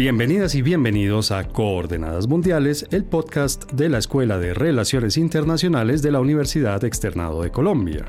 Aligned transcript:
Bienvenidas 0.00 0.54
y 0.54 0.62
bienvenidos 0.62 1.30
a 1.30 1.46
Coordenadas 1.46 2.26
Mundiales, 2.26 2.86
el 2.90 3.04
podcast 3.04 3.70
de 3.70 3.90
la 3.90 3.98
Escuela 3.98 4.38
de 4.38 4.54
Relaciones 4.54 5.18
Internacionales 5.18 6.00
de 6.00 6.10
la 6.10 6.20
Universidad 6.20 6.82
Externado 6.84 7.42
de 7.42 7.50
Colombia. 7.50 8.06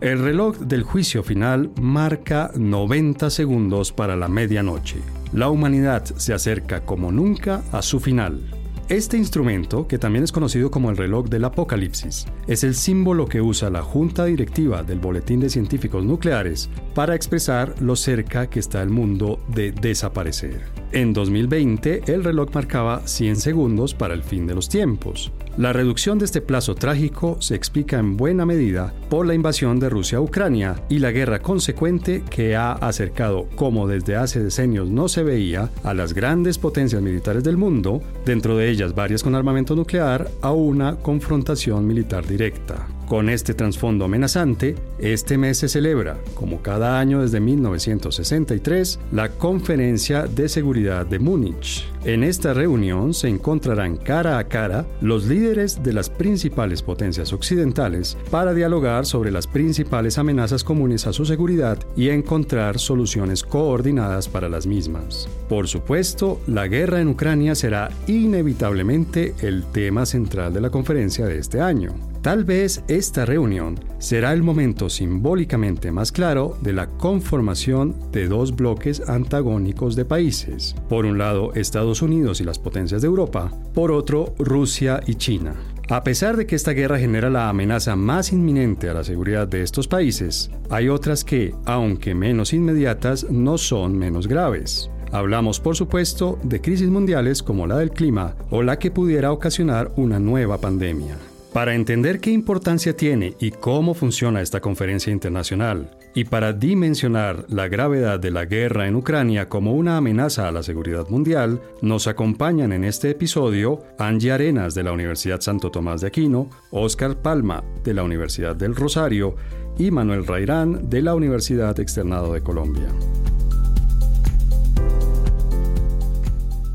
El 0.00 0.20
reloj 0.20 0.56
del 0.58 0.84
juicio 0.84 1.24
final 1.24 1.72
marca 1.80 2.52
90 2.54 3.30
segundos 3.30 3.90
para 3.90 4.14
la 4.14 4.28
medianoche. 4.28 4.98
La 5.32 5.48
humanidad 5.48 6.04
se 6.04 6.34
acerca 6.34 6.84
como 6.84 7.10
nunca 7.10 7.64
a 7.72 7.82
su 7.82 7.98
final. 7.98 8.63
Este 8.90 9.16
instrumento, 9.16 9.88
que 9.88 9.98
también 9.98 10.24
es 10.24 10.30
conocido 10.30 10.70
como 10.70 10.90
el 10.90 10.98
reloj 10.98 11.30
del 11.30 11.46
apocalipsis, 11.46 12.26
es 12.46 12.64
el 12.64 12.74
símbolo 12.74 13.26
que 13.26 13.40
usa 13.40 13.70
la 13.70 13.80
Junta 13.80 14.26
Directiva 14.26 14.82
del 14.82 14.98
Boletín 14.98 15.40
de 15.40 15.48
Científicos 15.48 16.04
Nucleares 16.04 16.68
para 16.94 17.14
expresar 17.14 17.74
lo 17.80 17.96
cerca 17.96 18.50
que 18.50 18.60
está 18.60 18.82
el 18.82 18.90
mundo 18.90 19.40
de 19.48 19.72
desaparecer. 19.72 20.60
En 20.92 21.14
2020, 21.14 22.12
el 22.12 22.24
reloj 22.24 22.50
marcaba 22.52 23.06
100 23.06 23.36
segundos 23.36 23.94
para 23.94 24.12
el 24.12 24.22
fin 24.22 24.46
de 24.46 24.54
los 24.54 24.68
tiempos. 24.68 25.32
La 25.56 25.72
reducción 25.72 26.18
de 26.18 26.24
este 26.24 26.40
plazo 26.40 26.74
trágico 26.74 27.36
se 27.40 27.54
explica 27.54 27.96
en 28.00 28.16
buena 28.16 28.44
medida 28.44 28.92
por 29.08 29.24
la 29.24 29.34
invasión 29.34 29.78
de 29.78 29.88
Rusia 29.88 30.18
a 30.18 30.20
Ucrania 30.20 30.82
y 30.88 30.98
la 30.98 31.12
guerra 31.12 31.38
consecuente 31.38 32.24
que 32.28 32.56
ha 32.56 32.72
acercado, 32.72 33.46
como 33.54 33.86
desde 33.86 34.16
hace 34.16 34.42
decenios 34.42 34.88
no 34.88 35.06
se 35.06 35.22
veía, 35.22 35.70
a 35.84 35.94
las 35.94 36.12
grandes 36.12 36.58
potencias 36.58 37.00
militares 37.00 37.44
del 37.44 37.56
mundo, 37.56 38.02
dentro 38.26 38.56
de 38.56 38.68
ellas 38.68 38.96
varias 38.96 39.22
con 39.22 39.36
armamento 39.36 39.76
nuclear, 39.76 40.28
a 40.42 40.50
una 40.50 40.96
confrontación 40.96 41.86
militar 41.86 42.26
directa. 42.26 42.88
Con 43.08 43.28
este 43.28 43.52
trasfondo 43.52 44.06
amenazante, 44.06 44.76
este 44.98 45.36
mes 45.36 45.58
se 45.58 45.68
celebra, 45.68 46.16
como 46.34 46.62
cada 46.62 46.98
año 46.98 47.20
desde 47.20 47.38
1963, 47.38 48.98
la 49.12 49.28
Conferencia 49.28 50.22
de 50.22 50.48
Seguridad 50.48 51.04
de 51.04 51.18
Múnich. 51.18 51.86
En 52.04 52.24
esta 52.24 52.54
reunión 52.54 53.12
se 53.12 53.28
encontrarán 53.28 53.96
cara 53.96 54.38
a 54.38 54.44
cara 54.44 54.86
los 55.02 55.26
líderes 55.26 55.82
de 55.82 55.92
las 55.92 56.08
principales 56.08 56.80
potencias 56.80 57.34
occidentales 57.34 58.16
para 58.30 58.54
dialogar 58.54 59.04
sobre 59.04 59.30
las 59.30 59.46
principales 59.46 60.16
amenazas 60.16 60.64
comunes 60.64 61.06
a 61.06 61.12
su 61.12 61.26
seguridad 61.26 61.78
y 61.96 62.08
encontrar 62.08 62.78
soluciones 62.78 63.42
coordinadas 63.42 64.28
para 64.28 64.48
las 64.48 64.66
mismas. 64.66 65.28
Por 65.48 65.68
supuesto, 65.68 66.40
la 66.46 66.68
guerra 66.68 67.00
en 67.00 67.08
Ucrania 67.08 67.54
será 67.54 67.90
inevitablemente 68.06 69.34
el 69.42 69.64
tema 69.64 70.06
central 70.06 70.54
de 70.54 70.62
la 70.62 70.70
conferencia 70.70 71.26
de 71.26 71.38
este 71.38 71.60
año. 71.60 72.13
Tal 72.24 72.44
vez 72.44 72.82
esta 72.88 73.26
reunión 73.26 73.78
será 73.98 74.32
el 74.32 74.42
momento 74.42 74.88
simbólicamente 74.88 75.92
más 75.92 76.10
claro 76.10 76.56
de 76.62 76.72
la 76.72 76.86
conformación 76.86 77.94
de 78.12 78.28
dos 78.28 78.56
bloques 78.56 79.06
antagónicos 79.10 79.94
de 79.94 80.06
países. 80.06 80.74
Por 80.88 81.04
un 81.04 81.18
lado, 81.18 81.52
Estados 81.52 82.00
Unidos 82.00 82.40
y 82.40 82.44
las 82.44 82.58
potencias 82.58 83.02
de 83.02 83.08
Europa, 83.08 83.52
por 83.74 83.92
otro, 83.92 84.34
Rusia 84.38 85.02
y 85.06 85.16
China. 85.16 85.54
A 85.90 86.02
pesar 86.02 86.38
de 86.38 86.46
que 86.46 86.56
esta 86.56 86.70
guerra 86.70 86.98
genera 86.98 87.28
la 87.28 87.50
amenaza 87.50 87.94
más 87.94 88.32
inminente 88.32 88.88
a 88.88 88.94
la 88.94 89.04
seguridad 89.04 89.46
de 89.46 89.62
estos 89.62 89.86
países, 89.86 90.50
hay 90.70 90.88
otras 90.88 91.24
que, 91.24 91.54
aunque 91.66 92.14
menos 92.14 92.54
inmediatas, 92.54 93.30
no 93.30 93.58
son 93.58 93.98
menos 93.98 94.28
graves. 94.28 94.90
Hablamos, 95.12 95.60
por 95.60 95.76
supuesto, 95.76 96.38
de 96.42 96.62
crisis 96.62 96.88
mundiales 96.88 97.42
como 97.42 97.66
la 97.66 97.76
del 97.76 97.90
clima 97.90 98.34
o 98.48 98.62
la 98.62 98.78
que 98.78 98.90
pudiera 98.90 99.30
ocasionar 99.30 99.92
una 99.96 100.18
nueva 100.18 100.56
pandemia. 100.56 101.18
Para 101.54 101.76
entender 101.76 102.18
qué 102.18 102.32
importancia 102.32 102.96
tiene 102.96 103.36
y 103.38 103.52
cómo 103.52 103.94
funciona 103.94 104.42
esta 104.42 104.60
conferencia 104.60 105.12
internacional, 105.12 105.96
y 106.12 106.24
para 106.24 106.52
dimensionar 106.52 107.46
la 107.48 107.68
gravedad 107.68 108.18
de 108.18 108.32
la 108.32 108.44
guerra 108.44 108.88
en 108.88 108.96
Ucrania 108.96 109.48
como 109.48 109.72
una 109.74 109.96
amenaza 109.96 110.48
a 110.48 110.50
la 110.50 110.64
seguridad 110.64 111.08
mundial, 111.10 111.62
nos 111.80 112.08
acompañan 112.08 112.72
en 112.72 112.82
este 112.82 113.10
episodio 113.10 113.84
Angie 114.00 114.32
Arenas 114.32 114.74
de 114.74 114.82
la 114.82 114.90
Universidad 114.90 115.40
Santo 115.42 115.70
Tomás 115.70 116.00
de 116.00 116.08
Aquino, 116.08 116.50
Oscar 116.72 117.22
Palma 117.22 117.62
de 117.84 117.94
la 117.94 118.02
Universidad 118.02 118.56
del 118.56 118.74
Rosario 118.74 119.36
y 119.78 119.92
Manuel 119.92 120.26
Rairán 120.26 120.90
de 120.90 121.02
la 121.02 121.14
Universidad 121.14 121.78
Externado 121.78 122.32
de 122.32 122.40
Colombia. 122.40 122.88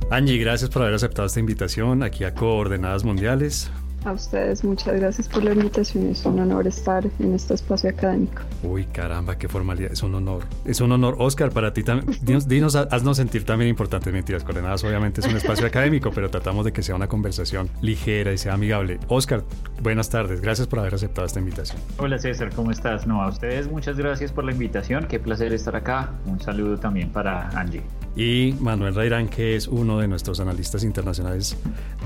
Angie, 0.10 0.38
gracias 0.38 0.70
por 0.70 0.84
haber 0.84 0.96
aceptado 0.96 1.26
esta 1.26 1.42
invitación 1.42 2.02
aquí 2.02 2.24
a 2.24 2.34
Coordenadas 2.34 3.04
Mundiales. 3.04 3.70
A 4.06 4.14
ustedes, 4.14 4.64
muchas 4.64 4.96
gracias 4.96 5.28
por 5.28 5.44
la 5.44 5.52
invitación. 5.52 6.08
Es 6.08 6.26
un 6.26 6.40
honor 6.40 6.66
estar 6.68 7.06
en 7.20 7.34
este 7.34 7.54
espacio 7.54 7.90
académico. 7.90 8.42
Uy, 8.64 8.86
caramba, 8.86 9.38
qué 9.38 9.50
formalidad. 9.50 9.92
Es 9.92 10.04
un 10.04 10.16
honor. 10.16 10.44
Es 10.64 10.80
un 10.80 10.92
honor. 10.94 11.16
Oscar, 11.20 11.52
para 11.52 11.74
ti 11.74 11.84
también. 11.84 12.18
Dinos, 12.48 12.76
haznos 12.76 13.18
sentir 13.18 13.44
también 13.44 13.70
importantes 13.70 14.14
mentiras. 14.14 14.46
Coordenadas, 14.46 14.84
obviamente, 14.86 15.20
es 15.20 15.28
un 15.28 15.36
espacio 15.36 15.68
académico, 15.68 16.12
pero 16.16 16.30
tratamos 16.30 16.64
de 16.64 16.72
que 16.72 16.82
sea 16.82 16.96
una 16.96 17.08
conversación 17.08 17.70
ligera 17.82 18.32
y 18.32 18.38
sea 18.38 18.54
amigable. 18.54 19.00
Oscar, 19.10 19.44
buenas 19.82 20.10
tardes. 20.10 20.40
Gracias 20.40 20.68
por 20.68 20.80
haber 20.80 20.96
aceptado 20.96 21.28
esta 21.28 21.40
invitación. 21.40 21.82
Hola, 21.98 22.18
César, 22.20 22.54
¿cómo 22.56 22.72
estás? 22.72 23.06
No, 23.06 23.22
a 23.22 23.28
ustedes, 23.28 23.70
muchas 23.70 23.98
gracias 23.98 24.32
por 24.32 24.46
la 24.46 24.54
invitación. 24.54 25.08
Qué 25.08 25.20
placer 25.20 25.54
estar 25.54 25.76
acá. 25.76 26.14
Un 26.26 26.40
saludo 26.40 26.78
también 26.78 27.12
para 27.12 27.50
Angie 27.50 27.84
y 28.16 28.54
Manuel 28.60 28.96
Rairán, 28.96 29.30
que 29.30 29.56
es 29.56 29.68
uno 29.68 30.00
de 30.00 30.08
nuestros 30.08 30.40
analistas 30.40 30.84
internacionales 30.84 31.58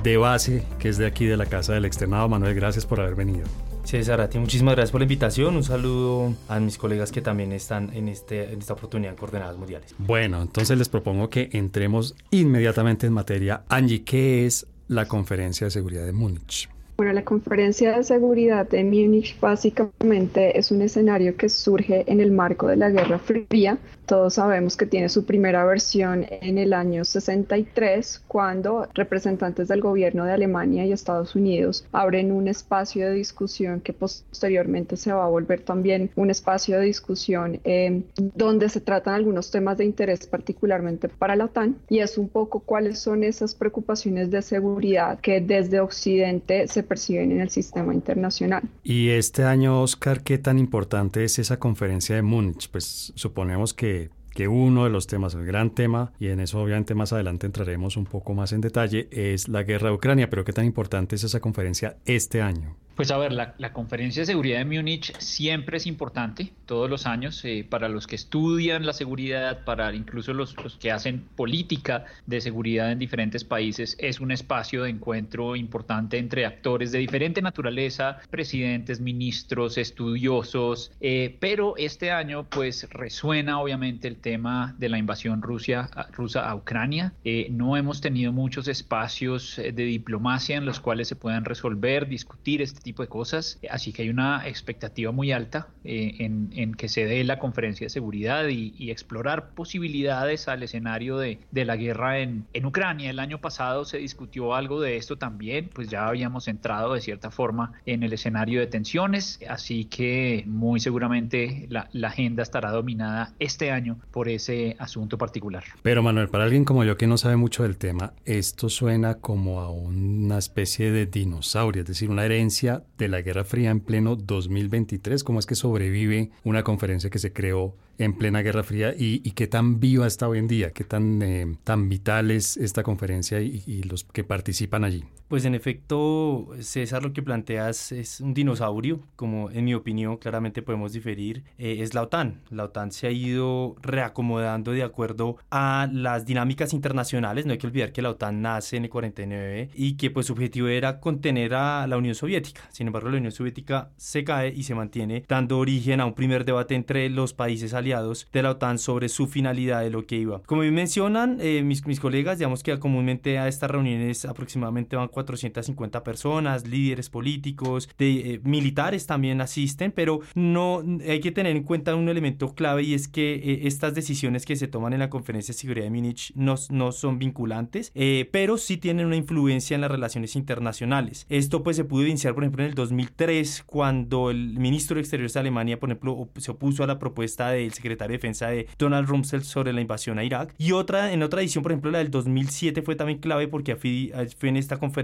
de 0.04 0.18
base, 0.18 0.64
que 0.78 0.90
es 0.90 0.98
de 0.98 1.08
aquí 1.08 1.26
de 1.26 1.38
la 1.38 1.46
Casa 1.46 1.74
Externado. 1.88 2.28
Manuel, 2.30 2.56
gracias 2.56 2.86
por 2.86 3.00
haber 3.00 3.16
venido. 3.16 3.46
César, 3.84 4.22
a 4.22 4.30
ti 4.30 4.40
muchísimas 4.40 4.76
gracias 4.76 4.92
por 4.92 5.02
la 5.02 5.06
invitación. 5.06 5.56
Un 5.56 5.64
saludo 5.64 6.34
a 6.48 6.60
mis 6.60 6.78
colegas 6.78 7.12
que 7.12 7.22
también 7.22 7.52
están 7.52 7.92
en, 7.94 8.08
este, 8.08 8.54
en 8.54 8.60
esta 8.60 8.74
oportunidad 8.74 9.12
en 9.12 9.18
Coordenadas 9.18 9.58
Mundiales. 9.58 9.94
Bueno, 9.98 10.42
entonces 10.42 10.78
les 10.78 10.90
propongo 10.90 11.30
que 11.30 11.50
entremos 11.54 12.16
inmediatamente 12.32 13.08
en 13.08 13.14
materia. 13.14 13.64
Angie, 13.70 14.04
¿qué 14.04 14.46
es 14.46 14.68
la 14.88 15.08
Conferencia 15.08 15.66
de 15.66 15.72
Seguridad 15.72 16.06
de 16.06 16.14
Múnich? 16.14 16.73
Bueno, 16.96 17.12
la 17.14 17.26
conferencia 17.26 17.98
de 17.98 18.04
seguridad 18.04 18.70
de 18.70 18.84
Múnich 18.84 19.40
básicamente 19.40 20.60
es 20.60 20.70
un 20.70 20.84
escenario 20.84 21.36
que 21.36 21.50
surge 21.50 22.04
en 22.06 22.22
el 22.22 22.32
marco 22.32 22.68
de 22.68 22.76
la 22.76 22.92
Guerra 22.92 23.18
Fría. 23.18 23.80
Todos 24.06 24.36
sabemos 24.36 24.78
que 24.78 24.86
tiene 24.86 25.10
su 25.10 25.26
primera 25.26 25.66
versión 25.66 26.28
en 26.30 26.60
el 26.60 26.72
año 26.72 27.04
63, 27.04 28.24
cuando 28.28 28.88
representantes 28.94 29.70
del 29.70 29.82
gobierno 29.82 30.26
de 30.26 30.34
Alemania 30.34 30.86
y 30.86 30.92
Estados 30.92 31.36
Unidos 31.36 31.84
abren 31.92 32.32
un 32.32 32.48
espacio 32.48 33.08
de 33.08 33.14
discusión 33.14 33.80
que 33.80 33.94
posteriormente 33.94 34.96
se 34.96 35.14
va 35.14 35.26
a 35.26 35.30
volver 35.30 35.62
también 35.62 36.12
un 36.16 36.30
espacio 36.30 36.78
de 36.78 36.86
discusión 36.86 37.60
eh, 37.64 38.04
donde 38.18 38.70
se 38.70 38.82
tratan 38.82 39.16
algunos 39.16 39.50
temas 39.50 39.80
de 39.80 39.86
interés 39.86 40.28
particularmente 40.28 41.10
para 41.10 41.36
la 41.36 41.46
OTAN 41.46 41.78
y 41.90 42.00
es 42.00 42.20
un 42.20 42.30
poco 42.30 42.60
cuáles 42.60 43.00
son 43.00 43.24
esas 43.24 43.56
preocupaciones 43.56 44.30
de 44.30 44.44
seguridad 44.44 45.20
que 45.22 45.42
desde 45.42 45.80
Occidente 45.80 46.68
se 46.68 46.83
perciben 46.84 47.32
en 47.32 47.42
el 47.42 47.50
sistema 47.50 47.94
internacional. 47.94 48.64
Y 48.84 49.10
este 49.10 49.44
año, 49.44 49.82
Oscar, 49.82 50.24
¿qué 50.24 50.38
tan 50.38 50.60
importante 50.60 51.24
es 51.24 51.40
esa 51.40 51.58
conferencia 51.58 52.16
de 52.16 52.22
Múnich? 52.22 52.70
Pues 52.70 53.14
suponemos 53.16 53.74
que 53.74 54.10
que 54.34 54.48
uno 54.48 54.84
de 54.84 54.90
los 54.90 55.08
temas, 55.08 55.36
el 55.36 55.46
gran 55.46 55.70
tema, 55.70 56.12
y 56.20 56.28
en 56.28 56.40
eso 56.40 56.62
obviamente 56.62 56.96
más 56.96 57.14
adelante 57.14 57.46
entraremos 57.46 57.98
un 57.98 58.06
poco 58.06 58.34
más 58.34 58.52
en 58.52 58.62
detalle, 58.62 59.08
es 59.12 59.48
la 59.48 59.64
guerra 59.64 59.90
de 59.90 59.96
Ucrania. 59.96 60.30
Pero 60.30 60.44
¿qué 60.44 60.54
tan 60.54 60.66
importante 60.66 61.16
es 61.16 61.24
esa 61.24 61.40
conferencia 61.40 61.98
este 62.06 62.42
año? 62.42 62.76
Pues 62.96 63.10
a 63.10 63.18
ver, 63.18 63.32
la, 63.32 63.74
conferencia 63.74 64.22
de 64.22 64.28
seguridad 64.28 64.60
de 64.60 64.66
Múnich 64.66 65.18
siempre 65.18 65.78
es 65.78 65.88
importante, 65.88 66.54
todos 66.68 66.88
los 66.88 67.08
años, 67.08 67.44
eh, 67.44 67.66
para 67.68 67.90
los 67.90 68.06
que 68.06 68.16
estudian 68.16 68.86
la 68.86 68.94
seguridad, 68.94 69.64
para 69.66 69.96
incluso 69.96 70.32
los, 70.32 70.54
que 70.80 70.92
hacen 70.92 71.26
política 71.36 72.06
de 72.28 72.40
seguridad 72.40 72.92
en 72.92 73.00
diferentes 73.00 73.44
países, 73.44 73.96
es 74.00 74.20
un 74.20 74.32
espacio 74.32 74.84
de 74.84 74.92
encuentro 74.92 75.56
importante 75.56 76.20
entre 76.20 76.46
actores 76.46 76.92
de 76.92 77.00
diferente 77.00 77.42
naturaleza, 77.42 78.20
presidentes, 78.30 79.00
ministros, 79.00 79.80
estudiosos, 79.80 80.92
eh, 81.02 81.36
pero 81.40 81.74
este 81.78 82.12
año 82.12 82.46
pues 82.48 82.88
resuena 82.92 83.60
obviamente 83.60 84.08
el 84.08 84.18
tema 84.18 84.76
de 84.78 84.90
la 84.90 85.00
invasión 85.00 85.42
Rusia, 85.42 85.90
rusa 86.12 86.48
a 86.48 86.54
Ucrania. 86.54 87.14
Eh, 87.24 87.48
no 87.50 87.76
hemos 87.76 88.02
tenido 88.02 88.32
muchos 88.32 88.68
espacios 88.68 89.56
de 89.58 89.72
diplomacia 89.72 90.58
en 90.58 90.66
los 90.66 90.80
cuales 90.80 91.08
se 91.08 91.16
puedan 91.16 91.44
resolver, 91.44 92.08
discutir 92.08 92.62
este 92.62 92.83
tipo 92.84 93.02
de 93.02 93.10
cosas. 93.10 93.60
Así 93.70 93.92
que 93.92 94.04
hay 94.04 94.10
una 94.10 94.48
expectativa 94.48 95.12
muy 95.12 95.32
alta 95.32 95.68
eh, 95.84 96.18
en, 96.20 96.74
que 96.76 96.88
se 96.88 97.06
dé 97.06 97.24
la 97.24 97.40
conferencia 97.40 97.86
de 97.86 97.90
seguridad 97.90 98.48
y, 98.50 98.74
explorar 98.94 99.52
posibilidades 99.56 100.48
al 100.48 100.62
escenario 100.62 101.18
de, 101.18 101.40
de 101.52 101.66
la 101.66 101.78
guerra 101.78 102.20
en, 102.20 102.46
en, 102.54 102.66
Ucrania. 102.66 103.10
El 103.10 103.20
año 103.20 103.40
pasado 103.40 103.86
se 103.86 103.98
discutió 103.98 104.54
algo 104.54 104.82
de 104.82 104.98
esto 104.98 105.18
también, 105.18 105.70
pues 105.74 105.90
ya 105.90 106.08
habíamos 106.08 106.48
entrado 106.48 106.94
de 106.94 107.02
cierta 107.02 107.32
forma 107.32 107.74
en 107.86 108.04
el 108.04 108.14
escenario 108.14 108.60
de 108.60 108.68
tensiones, 108.68 109.40
así 109.50 109.86
que 109.86 110.44
muy 110.46 110.80
seguramente 110.80 111.66
la, 111.70 111.90
la 111.94 112.10
agenda 112.10 112.44
estará 112.44 112.72
dominada 112.72 113.34
este 113.40 113.72
año 113.72 113.98
por 114.12 114.30
ese 114.30 114.76
asunto 114.80 115.18
particular. 115.18 115.64
Pero 115.82 116.04
Manuel, 116.04 116.30
para 116.30 116.44
alguien 116.44 116.66
como 116.66 116.84
yo 116.84 116.98
que 116.98 117.08
no 117.08 117.18
sabe 117.18 117.36
mucho 117.38 117.64
del 117.64 117.78
tema, 117.78 118.14
esto 118.26 118.70
suena 118.70 119.16
como 119.16 119.62
a 119.62 119.72
una 119.72 120.38
especie 120.38 120.92
de 120.92 121.06
dinosaurio, 121.06 121.82
es 121.82 121.88
decir, 121.88 122.10
una 122.10 122.26
herencia 122.26 122.73
de 122.98 123.08
la 123.08 123.22
Guerra 123.22 123.44
Fría 123.44 123.70
en 123.70 123.80
pleno 123.80 124.16
2023? 124.16 125.24
¿Cómo 125.24 125.40
es 125.40 125.46
que 125.46 125.56
sobrevive 125.56 126.32
una 126.44 126.64
conferencia 126.64 127.10
que 127.10 127.20
se 127.20 127.34
creó 127.34 127.76
en 127.98 128.14
plena 128.14 128.42
Guerra 128.42 128.64
Fría 128.64 128.94
y, 128.98 129.20
qué 129.32 129.48
tan 129.48 129.80
viva 129.80 130.08
está 130.08 130.28
hoy 130.28 130.40
en 130.40 130.48
día, 130.48 130.72
qué 130.72 130.84
tan, 130.84 131.22
eh, 131.22 131.58
tan 131.64 131.90
vital 131.90 132.32
es 132.32 132.58
esta 132.58 132.84
conferencia 132.84 133.42
y, 133.42 133.84
los 133.84 134.04
que 134.04 134.24
participan 134.24 134.84
allí. 134.84 135.04
Pues 135.28 135.46
en 135.46 135.56
efecto, 135.56 136.50
César, 136.60 137.04
lo 137.04 137.14
que 137.14 137.24
planteas 137.24 137.92
es 137.92 138.20
un 138.20 138.34
dinosaurio, 138.34 139.02
como 139.16 139.50
en 139.50 139.66
mi 139.66 139.74
opinión 139.74 140.18
claramente 140.18 140.62
podemos 140.62 140.94
diferir, 140.94 141.44
eh, 141.58 141.78
es 141.80 141.94
la 141.94 142.04
OTAN. 142.04 142.42
La 142.50 142.66
OTAN 142.66 142.92
se 142.92 143.08
ha 143.08 143.12
ido 143.12 143.76
reacomodando 143.82 144.72
de 144.72 144.84
acuerdo 144.84 145.38
a 145.50 145.90
las 145.92 146.26
dinámicas 146.26 146.74
internacionales, 146.74 147.46
no 147.46 147.54
hay 147.54 147.58
que 147.58 147.68
olvidar 147.68 147.92
que 147.92 148.02
la 148.02 148.12
OTAN 148.12 148.42
nace 148.42 148.78
en 148.78 148.84
el 148.84 148.90
49 148.90 149.70
y 149.74 149.94
que 149.98 150.12
pues 150.12 150.28
su 150.28 150.34
objetivo 150.34 150.68
era 150.68 151.00
contener 151.00 151.56
a 151.56 151.88
la 151.88 151.98
Unión 151.98 152.16
Soviética. 152.16 152.62
Sin 152.72 152.88
embargo, 152.88 153.10
la 153.10 153.18
Unión 153.18 153.32
Soviética 153.32 153.92
se 153.98 154.24
cae 154.24 154.54
y 154.54 154.64
se 154.64 154.76
mantiene 154.76 155.24
dando 155.28 155.58
origen 155.58 156.00
a 156.00 156.06
un 156.06 156.14
primer 156.14 156.46
debate 156.46 156.76
entre 156.76 157.10
los 157.10 157.34
países 157.34 157.74
aliados 157.74 158.28
de 158.32 158.44
la 158.44 158.52
OTAN 158.52 158.78
sobre 158.78 159.10
su 159.10 159.28
finalidad 159.28 159.82
de 159.82 159.90
lo 159.90 160.06
que 160.06 160.18
iba. 160.18 160.42
Como 160.44 160.64
mencionan 160.64 161.38
eh, 161.42 161.64
mis, 161.64 161.86
mis 161.86 162.00
colegas, 162.00 162.38
digamos 162.38 162.64
que 162.64 162.78
comúnmente 162.80 163.40
a 163.40 163.48
estas 163.48 163.72
reuniones 163.72 164.26
aproximadamente 164.26 164.96
van 164.96 165.08
450 165.14 166.04
personas, 166.04 166.68
líderes 166.68 167.10
políticos, 167.10 167.90
de, 167.98 168.34
eh, 168.34 168.42
militares 168.44 169.06
también 169.06 169.42
asisten, 169.42 169.92
pero 169.92 170.20
no 170.36 170.84
hay 171.08 171.20
que 171.20 171.32
tener 171.32 171.56
en 171.56 171.64
cuenta 171.64 171.96
un 171.96 172.10
elemento 172.10 172.54
clave 172.54 172.84
y 172.84 172.94
es 172.94 173.08
que 173.08 173.36
eh, 173.36 173.60
estas 173.64 173.96
decisiones 173.96 174.46
que 174.46 174.56
se 174.56 174.68
toman 174.68 174.94
en 174.94 175.00
la 175.00 175.10
conferencia 175.10 175.54
de 175.54 175.60
seguridad 175.60 175.86
de 175.86 175.92
Múnich 175.92 176.34
no, 176.36 176.56
no 176.70 176.92
son 176.92 177.20
vinculantes, 177.20 177.92
pero 178.32 178.58
sí 178.58 178.78
tienen 178.78 179.06
una 179.06 179.16
influencia 179.16 179.76
en 179.76 179.82
las 179.82 179.92
relaciones 179.92 180.36
internacionales. 180.36 181.26
Esto 181.30 181.64
pues 181.64 181.78
se 181.78 181.84
pudo 181.84 182.06
iniciar, 182.06 182.34
por 182.34 182.44
ejemplo, 182.44 182.64
en 182.64 182.70
el 182.70 182.76
2003 182.76 183.64
cuando 183.66 184.32
el 184.32 184.60
ministro 184.60 184.96
de 184.96 185.02
Exteriores 185.02 185.34
de 185.34 185.40
Alemania, 185.40 185.80
por 185.80 185.90
ejemplo, 185.90 186.30
se 186.38 186.52
opuso 186.52 186.84
a 186.84 186.88
la 186.88 187.00
propuesta 187.00 187.52
del 187.52 187.74
secretario 187.74 188.14
de 188.14 188.18
Defensa 188.18 188.48
de 188.48 188.68
Donald 188.78 189.08
Rumsfeld 189.08 189.44
sobre 189.44 189.74
la 189.74 189.82
invasión 189.82 190.20
a 190.20 190.24
Irak. 190.24 190.54
Y 190.58 190.72
otra, 190.72 191.14
en 191.14 191.24
otra 191.24 191.42
edición, 191.42 191.64
por 191.64 191.72
ejemplo, 191.72 191.92
la 191.92 192.00
del 192.00 192.12
2007 192.12 192.82
fue 192.82 192.96
también 192.96 193.20
clave 193.20 193.48
porque 193.48 193.76
fue 193.76 194.50
en 194.50 194.58
esta 194.58 194.78
conferencia 194.78 195.03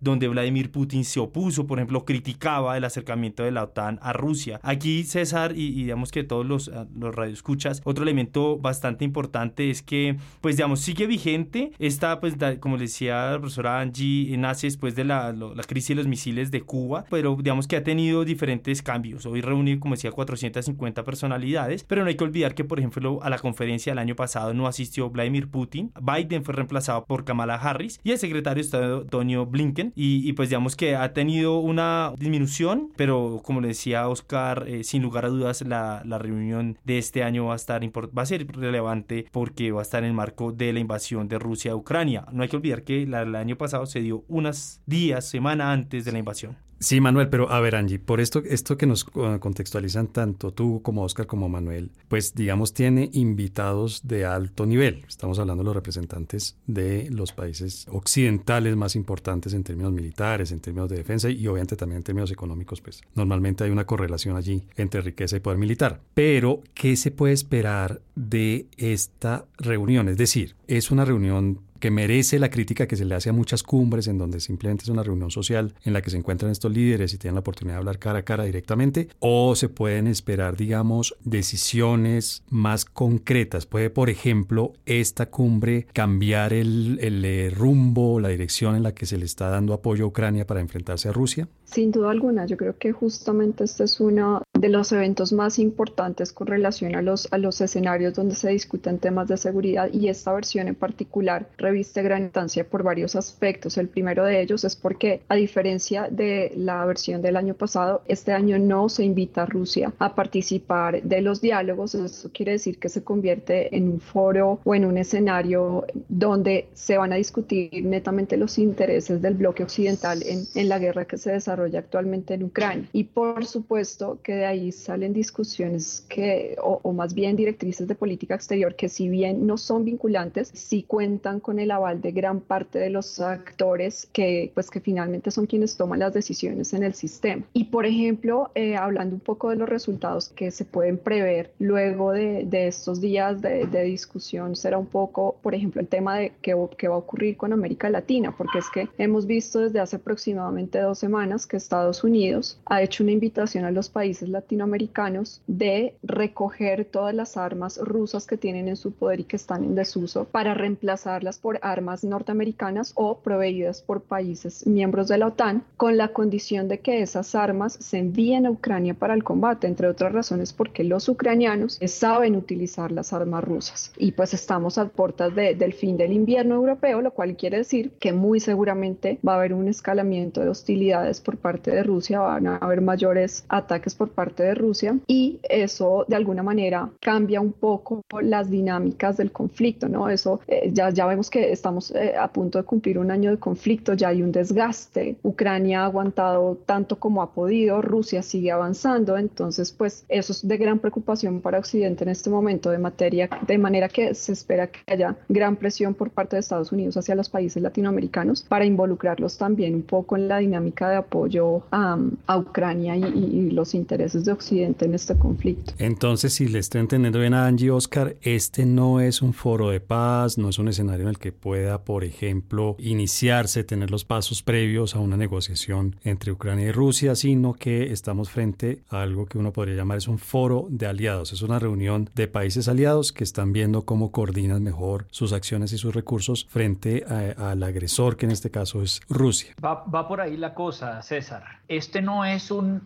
donde 0.00 0.28
Vladimir 0.28 0.70
Putin 0.70 1.04
se 1.04 1.20
opuso, 1.20 1.66
por 1.66 1.78
ejemplo, 1.78 2.04
criticaba 2.04 2.76
el 2.76 2.84
acercamiento 2.84 3.42
de 3.42 3.50
la 3.50 3.64
OTAN 3.64 3.98
a 4.02 4.12
Rusia. 4.12 4.60
Aquí, 4.62 5.04
César, 5.04 5.52
y, 5.56 5.72
digamos 5.72 6.10
que 6.10 6.24
todos 6.24 6.46
los, 6.46 6.68
ah, 6.68 6.86
los 6.96 7.14
radioescuchas, 7.14 7.82
otro 7.84 8.02
elemento 8.02 8.58
bastante 8.58 9.04
importante 9.04 9.70
es 9.70 9.82
que, 9.82 10.16
pues, 10.40 10.56
digamos, 10.56 10.80
sigue 10.80 11.06
vigente 11.06 11.72
esta, 11.78 12.20
pues, 12.20 12.34
como 12.60 12.78
decía 12.78 13.32
la 13.32 13.38
profesora 13.38 13.80
Angie, 13.80 14.36
nace 14.36 14.66
después 14.66 14.94
de 14.94 15.04
la, 15.04 15.32
la 15.32 15.62
crisis 15.64 15.90
de 15.90 15.94
los 15.96 16.06
misiles 16.06 16.50
de 16.50 16.62
Cuba, 16.62 17.04
pero 17.10 17.36
digamos 17.36 17.66
que 17.66 17.76
ha 17.76 17.84
tenido 17.84 18.24
diferentes 18.24 18.82
cambios. 18.82 19.26
Hoy 19.26 19.40
reúne, 19.40 19.78
como 19.78 19.94
decía, 19.94 20.12
450 20.12 21.04
personalidades, 21.04 21.84
pero 21.84 22.02
no 22.02 22.08
hay 22.08 22.16
que 22.16 22.24
olvidar 22.24 22.54
que, 22.54 22.64
por 22.64 22.78
ejemplo, 22.78 23.20
a 23.22 23.30
la 23.30 23.38
conferencia 23.38 23.92
del 23.92 23.98
año 23.98 24.16
pasado 24.16 24.54
no 24.54 24.66
asistió 24.66 25.10
Vladimir 25.10 25.48
Putin, 25.48 25.92
Biden 26.00 26.44
fue 26.44 26.54
reemplazado 26.54 27.04
por 27.04 27.24
Kamala 27.24 27.54
Harris 27.54 28.00
y 28.02 28.12
el 28.12 28.18
secretario 28.18 28.62
de 28.62 28.66
Estado 28.66 29.04
Blinken 29.38 29.92
y, 29.96 30.32
pues 30.34 30.48
digamos 30.48 30.76
que 30.76 30.96
ha 30.96 31.12
tenido 31.12 31.58
una 31.58 32.12
disminución, 32.18 32.92
pero 32.96 33.40
como 33.44 33.60
le 33.60 33.68
decía 33.68 34.08
Oscar, 34.08 34.64
eh, 34.66 34.84
sin 34.84 35.02
lugar 35.02 35.24
a 35.24 35.28
dudas 35.28 35.62
la, 35.62 36.02
la, 36.04 36.18
reunión 36.18 36.78
de 36.84 36.98
este 36.98 37.22
año 37.22 37.46
va 37.46 37.54
a 37.54 37.56
estar 37.56 37.80
va 37.82 38.22
a 38.22 38.26
ser 38.26 38.46
relevante 38.46 39.26
porque 39.32 39.72
va 39.72 39.80
a 39.80 39.82
estar 39.82 40.02
en 40.02 40.10
el 40.10 40.14
marco 40.14 40.52
de 40.52 40.72
la 40.72 40.80
invasión 40.80 41.28
de 41.28 41.38
Rusia 41.38 41.72
a 41.72 41.76
Ucrania. 41.76 42.26
No 42.32 42.42
hay 42.42 42.48
que 42.48 42.56
olvidar 42.56 42.82
que 42.82 43.02
el 43.02 43.14
año 43.14 43.56
pasado 43.56 43.86
se 43.86 44.00
dio 44.00 44.24
unos 44.28 44.80
días, 44.86 45.28
semana 45.28 45.72
antes 45.72 46.04
de 46.04 46.12
la 46.12 46.18
invasión. 46.18 46.69
Sí, 46.82 46.98
Manuel, 46.98 47.28
pero 47.28 47.50
a 47.52 47.60
ver, 47.60 47.76
Angie, 47.76 47.98
por 47.98 48.22
esto, 48.22 48.42
esto 48.42 48.78
que 48.78 48.86
nos 48.86 49.04
contextualizan 49.04 50.06
tanto 50.06 50.54
tú 50.54 50.80
como 50.80 51.02
Oscar 51.02 51.26
como 51.26 51.46
Manuel, 51.46 51.90
pues 52.08 52.34
digamos 52.34 52.72
tiene 52.72 53.10
invitados 53.12 54.00
de 54.08 54.24
alto 54.24 54.64
nivel. 54.64 55.04
Estamos 55.06 55.38
hablando 55.38 55.62
de 55.62 55.66
los 55.66 55.74
representantes 55.74 56.56
de 56.66 57.10
los 57.10 57.32
países 57.32 57.86
occidentales 57.90 58.76
más 58.76 58.96
importantes 58.96 59.52
en 59.52 59.62
términos 59.62 59.92
militares, 59.92 60.52
en 60.52 60.60
términos 60.60 60.88
de 60.88 60.96
defensa 60.96 61.28
y 61.28 61.46
obviamente 61.48 61.76
también 61.76 61.98
en 61.98 62.02
términos 62.02 62.30
económicos, 62.30 62.80
pues 62.80 63.02
normalmente 63.14 63.62
hay 63.62 63.70
una 63.70 63.84
correlación 63.84 64.38
allí 64.38 64.64
entre 64.78 65.02
riqueza 65.02 65.36
y 65.36 65.40
poder 65.40 65.58
militar. 65.58 66.00
Pero, 66.14 66.62
¿qué 66.72 66.96
se 66.96 67.10
puede 67.10 67.34
esperar 67.34 68.00
de 68.14 68.68
esta 68.78 69.44
reunión? 69.58 70.08
Es 70.08 70.16
decir, 70.16 70.56
es 70.66 70.90
una 70.90 71.04
reunión 71.04 71.60
que 71.80 71.90
merece 71.90 72.38
la 72.38 72.50
crítica 72.50 72.86
que 72.86 72.96
se 72.96 73.04
le 73.04 73.14
hace 73.14 73.30
a 73.30 73.32
muchas 73.32 73.62
cumbres 73.62 74.06
en 74.06 74.18
donde 74.18 74.40
simplemente 74.40 74.84
es 74.84 74.88
una 74.88 75.02
reunión 75.02 75.30
social 75.30 75.74
en 75.82 75.92
la 75.92 76.02
que 76.02 76.10
se 76.10 76.16
encuentran 76.16 76.52
estos 76.52 76.72
líderes 76.72 77.12
y 77.14 77.18
tienen 77.18 77.34
la 77.34 77.40
oportunidad 77.40 77.76
de 77.76 77.78
hablar 77.78 77.98
cara 77.98 78.20
a 78.20 78.22
cara 78.22 78.44
directamente, 78.44 79.08
o 79.18 79.56
se 79.56 79.68
pueden 79.68 80.06
esperar, 80.06 80.56
digamos, 80.56 81.16
decisiones 81.24 82.42
más 82.48 82.84
concretas. 82.84 83.66
Puede, 83.66 83.90
por 83.90 84.10
ejemplo, 84.10 84.74
esta 84.86 85.26
cumbre 85.26 85.86
cambiar 85.92 86.52
el, 86.52 86.98
el 87.00 87.24
eh, 87.24 87.50
rumbo, 87.50 88.20
la 88.20 88.28
dirección 88.28 88.76
en 88.76 88.82
la 88.82 88.94
que 88.94 89.06
se 89.06 89.16
le 89.16 89.24
está 89.24 89.48
dando 89.48 89.72
apoyo 89.72 90.04
a 90.04 90.08
Ucrania 90.08 90.46
para 90.46 90.60
enfrentarse 90.60 91.08
a 91.08 91.12
Rusia. 91.12 91.48
Sin 91.70 91.92
duda 91.92 92.10
alguna, 92.10 92.46
yo 92.46 92.56
creo 92.56 92.76
que 92.76 92.90
justamente 92.90 93.62
este 93.62 93.84
es 93.84 94.00
uno 94.00 94.42
de 94.58 94.68
los 94.68 94.90
eventos 94.90 95.32
más 95.32 95.60
importantes 95.60 96.32
con 96.32 96.48
relación 96.48 96.96
a 96.96 97.00
los, 97.00 97.32
a 97.32 97.38
los 97.38 97.60
escenarios 97.60 98.12
donde 98.14 98.34
se 98.34 98.50
discuten 98.50 98.98
temas 98.98 99.28
de 99.28 99.36
seguridad 99.36 99.88
y 99.92 100.08
esta 100.08 100.32
versión 100.32 100.66
en 100.66 100.74
particular 100.74 101.48
reviste 101.58 102.02
gran 102.02 102.22
importancia 102.24 102.68
por 102.68 102.82
varios 102.82 103.14
aspectos. 103.14 103.78
El 103.78 103.86
primero 103.88 104.24
de 104.24 104.42
ellos 104.42 104.64
es 104.64 104.74
porque, 104.74 105.22
a 105.28 105.36
diferencia 105.36 106.08
de 106.10 106.52
la 106.56 106.84
versión 106.86 107.22
del 107.22 107.36
año 107.36 107.54
pasado, 107.54 108.02
este 108.08 108.32
año 108.32 108.58
no 108.58 108.88
se 108.88 109.04
invita 109.04 109.44
a 109.44 109.46
Rusia 109.46 109.92
a 110.00 110.16
participar 110.16 111.00
de 111.00 111.20
los 111.20 111.40
diálogos. 111.40 111.94
Eso 111.94 112.30
quiere 112.34 112.52
decir 112.52 112.80
que 112.80 112.88
se 112.88 113.04
convierte 113.04 113.76
en 113.76 113.88
un 113.88 114.00
foro 114.00 114.58
o 114.64 114.74
en 114.74 114.84
un 114.84 114.98
escenario 114.98 115.86
donde 116.08 116.66
se 116.74 116.98
van 116.98 117.12
a 117.12 117.16
discutir 117.16 117.84
netamente 117.84 118.36
los 118.36 118.58
intereses 118.58 119.22
del 119.22 119.34
bloque 119.34 119.62
occidental 119.62 120.24
en, 120.24 120.42
en 120.56 120.68
la 120.68 120.80
guerra 120.80 121.04
que 121.04 121.16
se 121.16 121.30
desarrolla 121.30 121.59
actualmente 121.78 122.34
en 122.34 122.44
Ucrania. 122.44 122.88
Y 122.92 123.04
por 123.04 123.44
supuesto 123.46 124.18
que 124.22 124.34
de 124.34 124.46
ahí 124.46 124.72
salen 124.72 125.12
discusiones 125.12 126.04
que, 126.08 126.56
o, 126.62 126.92
más 126.92 127.14
bien 127.14 127.36
directrices 127.36 127.86
de 127.86 127.94
política 127.94 128.34
exterior 128.34 128.74
que 128.74 128.88
si 128.88 129.08
bien 129.08 129.46
no 129.46 129.56
son 129.56 129.84
vinculantes, 129.84 130.50
sí 130.54 130.82
cuentan 130.82 131.40
con 131.40 131.58
el 131.58 131.70
aval 131.70 132.00
de 132.00 132.12
gran 132.12 132.40
parte 132.40 132.78
de 132.78 132.90
los 132.90 133.20
actores 133.20 134.08
que, 134.12 134.50
pues, 134.54 134.70
que 134.70 134.80
finalmente 134.80 135.30
son 135.30 135.46
quienes 135.46 135.76
toman 135.76 136.00
las 136.00 136.12
decisiones 136.12 136.72
en 136.72 136.82
el 136.82 136.94
sistema. 136.94 137.44
Y 137.52 137.64
por 137.64 137.86
ejemplo, 137.86 138.50
eh, 138.54 138.76
hablando 138.76 139.14
un 139.14 139.20
poco 139.20 139.50
de 139.50 139.56
los 139.56 139.68
resultados 139.68 140.28
que 140.28 140.50
se 140.50 140.64
pueden 140.64 140.98
prever 140.98 141.52
luego 141.58 142.12
de, 142.12 142.44
de 142.44 142.68
estos 142.68 143.00
días 143.00 143.40
de, 143.40 143.66
de, 143.66 143.82
discusión, 143.84 144.56
será 144.56 144.78
un 144.78 144.86
poco, 144.86 145.36
por 145.42 145.54
ejemplo, 145.54 145.80
el 145.80 145.88
tema 145.88 146.16
de 146.16 146.32
qué, 146.42 146.54
qué 146.76 146.88
va 146.88 146.94
a 146.94 146.98
ocurrir 146.98 147.36
con 147.36 147.52
América 147.52 147.90
Latina, 147.90 148.34
porque 148.36 148.58
es 148.58 148.66
que 148.72 148.88
hemos 148.98 149.26
visto 149.26 149.60
desde 149.60 149.80
hace 149.80 149.96
aproximadamente 149.96 150.78
dos 150.78 150.98
semanas 150.98 151.46
que 151.50 151.56
Estados 151.56 152.04
Unidos 152.04 152.60
ha 152.64 152.80
hecho 152.80 153.02
una 153.02 153.12
invitación 153.12 153.64
a 153.64 153.72
los 153.72 153.90
países 153.90 154.28
latinoamericanos 154.28 155.42
de 155.48 155.94
recoger 156.04 156.84
todas 156.84 157.12
las 157.12 157.36
armas 157.36 157.78
rusas 157.82 158.26
que 158.26 158.36
tienen 158.36 158.68
en 158.68 158.76
su 158.76 158.92
poder 158.92 159.20
y 159.20 159.24
que 159.24 159.34
están 159.34 159.64
en 159.64 159.74
desuso 159.74 160.26
para 160.26 160.54
reemplazarlas 160.54 161.38
por 161.38 161.58
armas 161.62 162.04
norteamericanas 162.04 162.92
o 162.94 163.18
proveídas 163.18 163.82
por 163.82 164.02
países 164.02 164.64
miembros 164.64 165.08
de 165.08 165.18
la 165.18 165.26
OTAN 165.26 165.64
con 165.76 165.96
la 165.96 166.12
condición 166.12 166.68
de 166.68 166.78
que 166.78 167.02
esas 167.02 167.34
armas 167.34 167.72
se 167.72 167.98
envíen 167.98 168.46
a 168.46 168.50
Ucrania 168.52 168.94
para 168.94 169.14
el 169.14 169.24
combate, 169.24 169.66
entre 169.66 169.88
otras 169.88 170.12
razones 170.12 170.52
porque 170.52 170.84
los 170.84 171.08
ucranianos 171.08 171.80
saben 171.84 172.36
utilizar 172.36 172.92
las 172.92 173.12
armas 173.12 173.42
rusas. 173.42 173.92
Y 173.98 174.12
pues 174.12 174.34
estamos 174.34 174.78
a 174.78 174.86
puertas 174.86 175.34
del 175.34 175.72
fin 175.72 175.96
del 175.96 176.12
invierno 176.12 176.54
europeo, 176.54 177.00
lo 177.00 177.10
cual 177.10 177.36
quiere 177.36 177.58
decir 177.58 177.90
que 177.98 178.12
muy 178.12 178.38
seguramente 178.38 179.18
va 179.26 179.32
a 179.32 179.36
haber 179.36 179.52
un 179.52 179.66
escalamiento 179.66 180.40
de 180.42 180.48
hostilidades 180.48 181.20
por 181.20 181.39
parte 181.40 181.70
de 181.70 181.82
Rusia, 181.82 182.20
van 182.20 182.46
a 182.46 182.56
haber 182.56 182.80
mayores 182.80 183.44
ataques 183.48 183.94
por 183.94 184.10
parte 184.10 184.42
de 184.42 184.54
Rusia 184.54 184.96
y 185.06 185.40
eso 185.42 186.04
de 186.08 186.16
alguna 186.16 186.42
manera 186.42 186.90
cambia 187.00 187.40
un 187.40 187.52
poco 187.52 188.04
las 188.20 188.50
dinámicas 188.50 189.16
del 189.16 189.32
conflicto, 189.32 189.88
¿no? 189.88 190.08
Eso 190.08 190.40
eh, 190.46 190.70
ya, 190.72 190.90
ya 190.90 191.06
vemos 191.06 191.30
que 191.30 191.52
estamos 191.52 191.90
eh, 191.92 192.14
a 192.16 192.28
punto 192.28 192.58
de 192.58 192.64
cumplir 192.64 192.98
un 192.98 193.10
año 193.10 193.30
de 193.30 193.38
conflicto, 193.38 193.94
ya 193.94 194.08
hay 194.08 194.22
un 194.22 194.32
desgaste, 194.32 195.16
Ucrania 195.22 195.82
ha 195.82 195.84
aguantado 195.86 196.58
tanto 196.66 196.98
como 196.98 197.22
ha 197.22 197.32
podido, 197.32 197.82
Rusia 197.82 198.22
sigue 198.22 198.50
avanzando, 198.50 199.16
entonces 199.16 199.72
pues 199.72 200.04
eso 200.08 200.32
es 200.32 200.46
de 200.46 200.56
gran 200.56 200.78
preocupación 200.78 201.40
para 201.40 201.58
Occidente 201.58 202.04
en 202.04 202.10
este 202.10 202.30
momento 202.30 202.70
de 202.70 202.78
materia, 202.78 203.28
de 203.46 203.58
manera 203.58 203.88
que 203.88 204.14
se 204.14 204.32
espera 204.32 204.68
que 204.68 204.80
haya 204.86 205.16
gran 205.28 205.56
presión 205.56 205.94
por 205.94 206.10
parte 206.10 206.36
de 206.36 206.40
Estados 206.40 206.72
Unidos 206.72 206.96
hacia 206.96 207.14
los 207.14 207.28
países 207.28 207.62
latinoamericanos 207.62 208.42
para 208.42 208.64
involucrarlos 208.64 209.38
también 209.38 209.74
un 209.74 209.82
poco 209.82 210.16
en 210.16 210.28
la 210.28 210.38
dinámica 210.38 210.88
de 210.88 210.96
apoyo 210.96 211.19
apoyo 211.20 211.62
a, 211.70 211.98
Ucrania 212.38 212.96
y, 212.96 213.50
los 213.50 213.74
intereses 213.74 214.24
de 214.24 214.32
Occidente 214.32 214.84
en 214.84 214.94
este 214.94 215.16
conflicto. 215.16 215.74
Entonces, 215.78 216.32
si 216.32 216.46
le 216.46 216.60
estoy 216.60 216.80
entendiendo 216.80 217.18
bien 217.18 217.34
a 217.34 217.46
Angie 217.46 217.70
Oscar, 217.70 218.16
este 218.22 218.64
no 218.64 219.00
es 219.00 219.20
un 219.20 219.34
foro 219.34 219.70
de 219.70 219.80
paz, 219.80 220.38
no 220.38 220.48
es 220.48 220.58
un 220.58 220.68
escenario 220.68 221.02
en 221.02 221.08
el 221.08 221.18
que 221.18 221.32
pueda, 221.32 221.82
por 221.84 222.04
ejemplo, 222.04 222.76
iniciarse, 222.78 223.64
tener 223.64 223.90
los 223.90 224.04
pasos 224.04 224.42
previos 224.42 224.94
a 224.94 225.00
una 225.00 225.16
negociación 225.16 225.96
entre 226.04 226.32
Ucrania 226.32 226.68
y 226.68 226.72
Rusia, 226.72 227.14
sino 227.14 227.54
que 227.54 227.92
estamos 227.92 228.30
frente 228.30 228.82
a 228.88 229.02
algo 229.02 229.26
que 229.26 229.38
uno 229.38 229.52
podría 229.52 229.74
llamar 229.74 229.98
es 229.98 230.08
un 230.08 230.18
foro 230.18 230.66
de 230.70 230.86
aliados. 230.86 231.32
Es 231.32 231.42
una 231.42 231.58
reunión 231.58 232.08
de 232.14 232.28
países 232.28 232.68
aliados 232.68 233.12
que 233.12 233.24
están 233.24 233.52
viendo 233.52 233.82
cómo 233.82 234.12
coordinan 234.12 234.62
mejor 234.62 235.06
sus 235.10 235.32
acciones 235.32 235.72
y 235.72 235.78
sus 235.78 235.94
recursos 235.94 236.46
frente 236.48 237.04
al 237.04 237.62
agresor, 237.62 238.16
que 238.16 238.26
en 238.26 238.32
este 238.32 238.50
caso 238.50 238.82
es 238.82 239.00
Rusia. 239.08 239.54
Va, 239.62 239.84
va 239.84 240.08
por 240.08 240.20
ahí 240.20 240.36
la 240.36 240.54
cosa, 240.54 241.02
César 241.10 241.60
este 241.70 242.02
no 242.02 242.24
es 242.24 242.50
un, 242.50 242.82